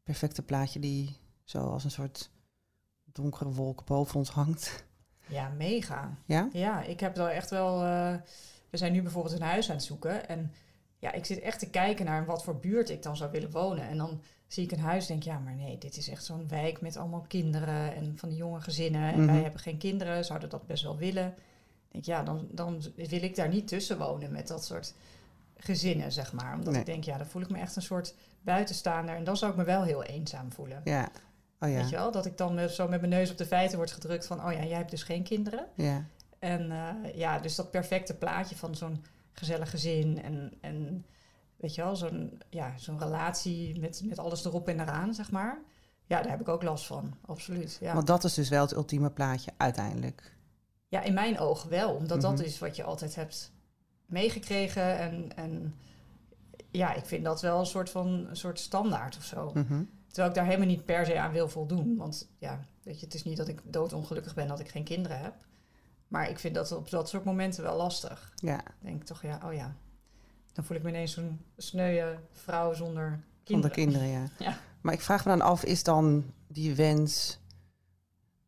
Perfecte 0.04 0.42
plaatje 0.42 0.80
die 0.80 1.18
zo 1.44 1.70
als 1.70 1.84
een 1.84 1.92
soort 1.92 2.32
donkere 3.04 3.50
wolk 3.52 3.86
boven 3.86 4.16
ons 4.16 4.30
hangt. 4.30 4.84
Ja, 5.28 5.50
mega. 5.50 6.18
Ja? 6.26 6.50
Ja, 6.54 6.82
ik 6.82 7.00
heb 7.00 7.16
wel 7.16 7.30
echt 7.30 7.50
wel... 7.50 7.84
eh, 7.84 8.16
we 8.72 8.78
zijn 8.78 8.92
nu 8.92 9.02
bijvoorbeeld 9.02 9.36
een 9.36 9.42
huis 9.42 9.70
aan 9.70 9.76
het 9.76 9.86
zoeken. 9.86 10.28
En 10.28 10.52
ja, 11.00 11.12
ik 11.12 11.26
zit 11.26 11.40
echt 11.40 11.60
te 11.60 11.70
kijken 11.70 12.06
naar 12.06 12.26
wat 12.26 12.44
voor 12.44 12.60
buurt 12.60 12.90
ik 12.90 13.04
dan 13.04 13.18
zou 13.18 13.32
willen 13.32 13.52
wonen. 13.52 13.88
En 13.88 13.98
dan 13.98 14.22
zie 14.48 14.64
ik 14.64 14.72
een 14.72 14.80
huis 14.80 15.02
en 15.10 15.12
denk 15.20 15.24
ja, 15.24 15.40
maar 15.40 15.56
nee, 15.56 15.78
dit 15.78 15.98
is 15.98 16.10
echt 16.10 16.26
zo'n 16.26 16.48
wijk 16.48 16.82
met 16.82 16.98
allemaal 16.98 17.26
kinderen 17.28 17.96
en 17.96 18.14
van 18.18 18.30
die 18.30 18.38
jonge 18.38 18.62
gezinnen. 18.62 19.14
En 19.14 19.20
Mhm. 19.24 19.32
wij 19.34 19.42
hebben 19.42 19.60
geen 19.60 19.78
kinderen, 19.78 20.26
zouden 20.26 20.50
dat 20.50 20.68
best 20.68 20.84
wel 20.84 20.98
willen. 20.98 21.34
Denk 21.92 22.06
ja, 22.06 22.24
dan, 22.24 22.48
dan 22.52 22.82
wil 22.96 23.24
ik 23.24 23.36
daar 23.36 23.50
niet 23.50 23.68
tussen 23.68 23.98
wonen 23.98 24.32
met 24.32 24.48
dat 24.48 24.66
soort 24.66 24.94
gezinnen, 25.58 26.12
zeg 26.12 26.34
maar. 26.34 26.54
Omdat 26.56 26.72
Nee. 26.72 26.80
ik 26.82 26.86
denk, 26.86 27.04
ja, 27.04 27.18
dan 27.18 27.28
voel 27.28 27.42
ik 27.42 27.50
me 27.50 27.58
echt 27.58 27.76
een 27.76 27.82
soort 27.82 28.16
buitenstaander. 28.42 29.16
En 29.16 29.24
dan 29.24 29.38
zou 29.38 29.52
ik 29.52 29.58
me 29.58 29.64
wel 29.64 29.84
heel 29.84 30.04
eenzaam 30.04 30.52
voelen. 30.52 30.82
Ja. 30.84 31.10
Oh 31.60 31.70
ja. 31.70 31.76
Weet 31.76 31.90
je 31.90 31.96
wel? 31.96 32.12
Dat 32.12 32.26
ik 32.26 32.38
dan 32.38 32.70
zo 32.70 32.88
met 32.88 33.00
mijn 33.00 33.12
neus 33.14 33.32
op 33.32 33.38
de 33.38 33.46
feiten 33.46 33.78
word 33.78 33.92
gedrukt 33.92 34.28
van... 34.28 34.46
oh 34.46 34.52
ja, 34.52 34.64
jij 34.64 34.78
hebt 34.78 34.92
dus 34.92 35.04
geen 35.04 35.24
kinderen. 35.24 35.68
Ja. 35.76 36.06
En 36.42 36.72
eh, 36.72 37.16
ja, 37.16 37.40
dus 37.40 37.56
dat 37.56 37.72
perfecte 37.72 38.16
plaatje 38.18 38.56
van 38.56 38.76
zo'n 38.76 39.04
gezellig 39.32 39.70
gezin... 39.70 40.22
en, 40.24 40.54
en 40.62 41.06
weet 41.58 41.76
je 41.76 41.82
wel, 41.82 41.96
zo'n 41.96 42.42
ja, 42.50 42.78
zo'n 42.78 43.00
relatie 43.00 43.80
met, 43.80 44.02
met 44.06 44.20
alles 44.20 44.46
erop 44.46 44.68
en 44.68 44.80
eraan, 44.80 45.14
zeg 45.14 45.32
maar. 45.32 45.60
Ja, 46.06 46.22
daar 46.22 46.32
heb 46.32 46.42
ik 46.42 46.48
ook 46.48 46.64
last 46.64 46.86
van, 46.86 47.14
absoluut. 47.26 47.78
Ja, 47.82 47.94
Want 47.94 48.08
dat 48.08 48.24
is 48.24 48.34
dus 48.34 48.50
wel 48.50 48.62
het 48.62 48.72
ultieme 48.74 49.10
plaatje 49.12 49.52
uiteindelijk. 49.58 50.36
ja 50.88 51.02
in 51.02 51.14
mijn 51.14 51.40
ogen 51.40 51.70
wel. 51.70 51.94
Omdat 51.96 52.22
dat 52.22 52.34
Mhm. 52.36 52.44
is 52.44 52.60
wat 52.60 52.76
je 52.76 52.84
altijd 52.84 53.16
hebt 53.16 53.52
meegekregen. 54.06 54.98
En, 54.98 55.36
en 55.36 55.76
ja, 56.72 56.94
ik 56.94 57.06
vind 57.06 57.24
dat 57.24 57.42
wel 57.42 57.60
een 57.60 57.66
soort 57.66 57.90
van 57.90 58.08
een 58.08 58.36
soort 58.36 58.60
standaard 58.60 59.18
of 59.18 59.24
zo. 59.24 59.52
Mhm. 59.54 59.84
Terwijl 60.08 60.30
ik 60.30 60.36
daar 60.36 60.46
helemaal 60.46 60.68
niet 60.68 60.86
per 60.86 61.06
se 61.06 61.20
aan 61.20 61.32
wil 61.32 61.50
voldoen. 61.50 61.96
Want 61.98 62.30
ja, 62.38 62.60
weet 62.84 63.00
je, 63.00 63.06
het 63.06 63.14
is 63.16 63.24
niet 63.24 63.38
dat 63.38 63.48
ik 63.48 63.62
doodongelukkig 63.64 64.34
ben 64.36 64.48
dat 64.48 64.60
ik 64.60 64.70
geen 64.70 64.84
kinderen 64.84 65.20
heb. 65.20 65.34
Maar 66.12 66.30
ik 66.30 66.40
vind 66.40 66.56
dat 66.56 66.72
op 66.72 66.90
dat 66.90 67.10
soort 67.10 67.24
momenten 67.24 67.64
wel 67.64 67.78
lastig. 67.78 68.34
Ja. 68.36 68.64
Denk 68.80 69.02
ik 69.02 69.08
toch, 69.08 69.22
ja, 69.22 69.40
oh 69.46 69.54
ja. 69.54 69.76
Dan 70.54 70.64
voel 70.64 70.78
ik 70.78 70.84
me 70.84 70.90
ineens 70.90 71.14
zo'n 71.14 71.40
sneuwe 71.58 72.20
vrouw 72.32 72.74
zonder 72.74 73.20
kinderen. 73.44 73.46
Zonder 73.46 73.72
kinderen, 73.72 74.08
ja. 74.08 74.28
Ja. 74.50 74.58
Maar 74.82 74.94
ik 74.94 75.02
vraag 75.02 75.26
me 75.26 75.32
dan 75.32 75.42
af, 75.42 75.64
is 75.64 75.84
dan 75.84 76.34
die 76.48 76.76
wens... 76.76 77.40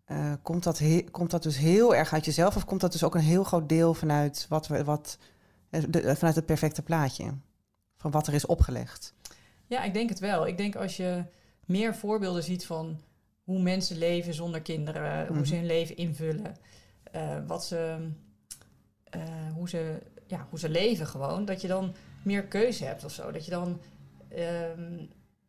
eh, 0.05 0.33
komt, 0.41 0.63
dat 0.63 0.79
he- 0.79 1.05
komt 1.11 1.31
dat 1.31 1.43
dus 1.43 1.57
heel 1.57 1.95
erg 1.95 2.13
uit 2.13 2.25
jezelf... 2.25 2.55
of 2.55 2.65
komt 2.65 2.81
dat 2.81 2.91
dus 2.91 3.03
ook 3.03 3.15
een 3.15 3.21
heel 3.21 3.43
groot 3.43 3.69
deel 3.69 3.93
vanuit, 3.93 4.45
wat 4.49 4.67
we, 4.67 4.83
wat, 4.83 5.17
eh, 5.69 5.83
de- 5.89 6.15
vanuit 6.15 6.35
het 6.35 6.45
perfecte 6.45 6.81
plaatje? 6.81 7.33
Van 7.97 8.11
wat 8.11 8.27
er 8.27 8.33
is 8.33 8.45
opgelegd? 8.45 9.13
Ja, 9.67 9.83
ik 9.83 9.93
denk 9.93 10.09
het 10.09 10.19
wel. 10.19 10.47
Ik 10.47 10.57
denk 10.57 10.75
als 10.75 10.97
je 10.97 11.23
meer 11.65 11.95
voorbeelden 11.95 12.43
ziet 12.43 12.65
van 12.65 12.99
hoe 13.43 13.61
mensen 13.61 13.97
leven 13.97 14.33
zonder 14.33 14.61
kinderen, 14.61 15.25
Mhm. 15.25 15.33
hoe 15.35 15.45
ze 15.47 15.55
hun 15.55 15.65
leven 15.65 15.95
invullen, 15.97 16.55
eh, 17.13 17.37
wat 17.47 17.65
ze, 17.65 18.07
eh, 19.03 19.21
hoe, 19.53 19.69
ze, 19.69 20.01
ja, 20.27 20.47
hoe 20.49 20.59
ze 20.59 20.69
leven 20.69 21.07
gewoon, 21.07 21.45
dat 21.45 21.61
je 21.61 21.67
dan 21.67 21.93
meer 22.23 22.43
keuze 22.43 22.85
hebt 22.85 23.03
of 23.03 23.11
zo. 23.11 23.31
Dat 23.31 23.45
je 23.45 23.51
dan 23.51 23.79
ehm, 24.29 25.05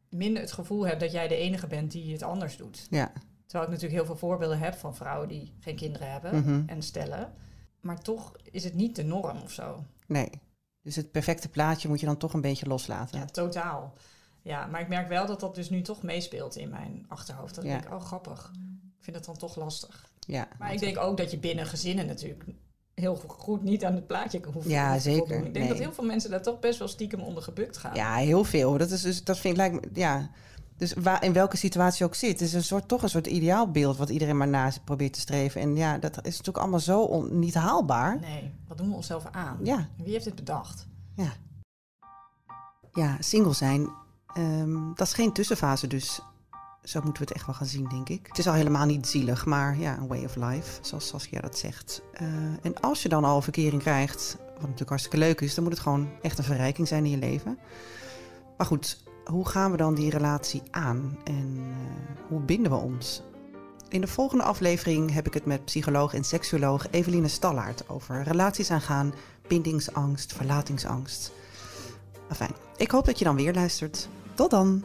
minder 0.08 0.42
het 0.42 0.52
gevoel 0.52 0.86
hebt 0.86 1.00
dat 1.00 1.12
jij 1.12 1.28
de 1.28 1.36
enige 1.36 1.66
bent 1.66 1.92
die 1.92 2.12
het 2.12 2.22
anders 2.22 2.56
doet. 2.56 2.86
Ja. 2.90 3.12
Terwijl 3.46 3.64
ik 3.64 3.70
natuurlijk 3.80 3.92
heel 4.00 4.04
veel 4.06 4.28
voorbeelden 4.28 4.58
heb 4.58 4.74
van 4.74 4.94
vrouwen 4.96 5.28
die 5.28 5.52
geen 5.60 5.76
kinderen 5.76 6.10
hebben 6.12 6.36
Mhm. 6.40 6.62
en 6.66 6.82
stellen. 6.82 7.32
Maar 7.80 8.00
toch 8.02 8.32
is 8.50 8.64
het 8.64 8.74
niet 8.74 8.96
de 8.96 9.04
norm 9.04 9.42
of 9.42 9.52
zo. 9.52 9.84
Nee. 10.06 10.30
Dus 10.82 10.96
het 10.96 11.10
perfecte 11.12 11.48
plaatje 11.48 11.88
moet 11.88 12.00
je 12.00 12.06
dan 12.06 12.16
toch 12.16 12.32
een 12.34 12.40
beetje 12.40 12.66
loslaten. 12.66 13.18
Ja, 13.18 13.24
totaal. 13.24 13.94
Ja, 14.42 14.66
maar 14.66 14.80
ik 14.80 14.88
merk 14.88 15.08
wel 15.08 15.26
dat 15.26 15.40
dat 15.40 15.54
dus 15.54 15.70
nu 15.70 15.82
toch 15.82 16.02
meespeelt 16.02 16.56
in 16.56 16.68
mijn 16.70 17.04
achterhoofd. 17.08 17.54
Dat 17.54 17.64
Ja. 17.64 17.76
ik 17.76 17.82
denk, 17.82 17.94
oh 17.94 18.00
grappig. 18.04 18.50
Ik 18.98 19.04
vind 19.04 19.16
het 19.16 19.24
dan 19.24 19.36
toch 19.36 19.56
lastig. 19.56 20.10
Ja, 20.26 20.48
Maar 20.58 20.72
ik 20.72 20.80
denk 20.80 20.98
ook 20.98 21.16
dat 21.16 21.30
je 21.30 21.38
binnen 21.38 21.66
gezinnen 21.66 22.06
natuurlijk 22.06 22.44
heel 22.94 23.16
goed 23.26 23.62
niet 23.62 23.84
aan 23.84 23.94
het 23.94 24.06
plaatje 24.06 24.40
hoeft 24.52 24.68
Ja, 24.68 24.98
zeker. 24.98 25.36
Ik 25.36 25.42
denk 25.42 25.54
Nee. 25.54 25.68
dat 25.68 25.78
heel 25.78 25.92
veel 25.92 26.04
mensen 26.04 26.30
daar 26.30 26.42
toch 26.42 26.58
best 26.58 26.78
wel 26.78 26.88
stiekem 26.88 27.20
onder 27.20 27.42
gebukt 27.42 27.76
gaan. 27.76 27.94
ja 27.94 28.14
heel 28.14 28.44
veel. 28.44 28.78
Dat, 28.78 28.90
is 28.90 29.02
dus, 29.02 29.24
dat 29.24 29.38
vind 29.38 29.52
ik 29.54 29.58
lijkt 29.60 29.74
me, 29.74 30.00
ja. 30.00 30.30
Dus 30.76 30.92
waar, 30.94 31.24
in 31.24 31.32
welke 31.32 31.56
situatie 31.56 31.98
je 31.98 32.04
ook 32.04 32.14
zit, 32.14 32.40
is 32.40 32.52
een 32.52 32.62
soort, 32.64 32.88
toch 32.88 33.02
een 33.02 33.08
soort 33.08 33.26
ideaalbeeld 33.26 33.96
wat 33.96 34.08
iedereen 34.10 34.36
maar 34.36 34.48
naast 34.48 34.84
probeert 34.84 35.12
te 35.12 35.20
streven. 35.20 35.60
En 35.60 35.76
ja, 35.76 35.98
dat 35.98 36.16
is 36.16 36.22
natuurlijk 36.30 36.58
allemaal 36.58 36.80
zo 36.80 37.00
on- 37.02 37.38
niet 37.38 37.54
haalbaar. 37.54 38.18
Nee, 38.20 38.52
wat 38.68 38.78
doen 38.78 38.88
we 38.88 38.94
onszelf 38.94 39.24
aan? 39.30 39.58
Ja, 39.62 39.88
Wie 39.96 40.12
heeft 40.12 40.24
dit 40.24 40.34
bedacht? 40.34 40.86
ja. 41.16 41.32
Ja, 42.92 43.16
single 43.20 43.52
zijn, 43.52 43.88
ehm, 44.34 44.94
dat 44.94 45.06
is 45.06 45.12
geen 45.12 45.32
tussenfase 45.32 45.86
dus. 45.86 46.20
Zo 46.84 47.00
moeten 47.02 47.22
we 47.22 47.28
het 47.28 47.36
echt 47.36 47.46
wel 47.46 47.54
gaan 47.54 47.66
zien, 47.66 47.88
denk 47.88 48.08
ik. 48.08 48.26
Het 48.26 48.38
is 48.38 48.46
al 48.46 48.54
helemaal 48.54 48.86
niet 48.86 49.06
zielig, 49.06 49.46
maar 49.46 49.78
ja, 49.78 49.98
een 49.98 50.06
way 50.06 50.24
of 50.24 50.36
life, 50.36 50.78
zoals 50.80 51.06
Saskia 51.06 51.40
dat 51.40 51.58
zegt. 51.58 52.02
Eh, 52.12 52.26
en 52.62 52.80
als 52.80 53.02
je 53.02 53.08
dan 53.08 53.24
al 53.24 53.42
verkering 53.42 53.82
krijgt, 53.82 54.36
wat 54.38 54.60
natuurlijk 54.60 54.88
hartstikke 54.88 55.18
leuk 55.18 55.40
is, 55.40 55.54
dan 55.54 55.64
moet 55.64 55.72
het 55.72 55.82
gewoon 55.82 56.08
echt 56.22 56.38
een 56.38 56.44
verrijking 56.44 56.88
zijn 56.88 57.04
in 57.04 57.10
je 57.10 57.16
leven. 57.16 57.58
Maar 58.56 58.66
goed, 58.66 59.02
hoe 59.24 59.48
gaan 59.48 59.70
we 59.70 59.76
dan 59.76 59.94
die 59.94 60.10
relatie 60.10 60.62
aan 60.70 61.18
en 61.24 61.56
eh, 61.58 62.26
hoe 62.28 62.40
binden 62.40 62.70
we 62.70 62.76
ons? 62.76 63.22
In 63.88 64.00
de 64.00 64.06
volgende 64.06 64.44
aflevering 64.44 65.12
heb 65.12 65.26
ik 65.26 65.34
het 65.34 65.46
met 65.46 65.64
psycholoog 65.64 66.14
en 66.14 66.24
seksuoloog 66.24 66.86
Eveline 66.90 67.28
Stallaert 67.28 67.88
over 67.88 68.22
relaties 68.22 68.70
aangaan, 68.70 69.14
bindingsangst, 69.48 70.32
verlatingsangst. 70.32 71.32
Fijn. 72.30 72.54
Ik 72.76 72.90
hoop 72.90 73.04
dat 73.04 73.18
je 73.18 73.24
dan 73.24 73.36
weer 73.36 73.54
luistert. 73.54 74.08
Tot 74.34 74.50
dan! 74.50 74.84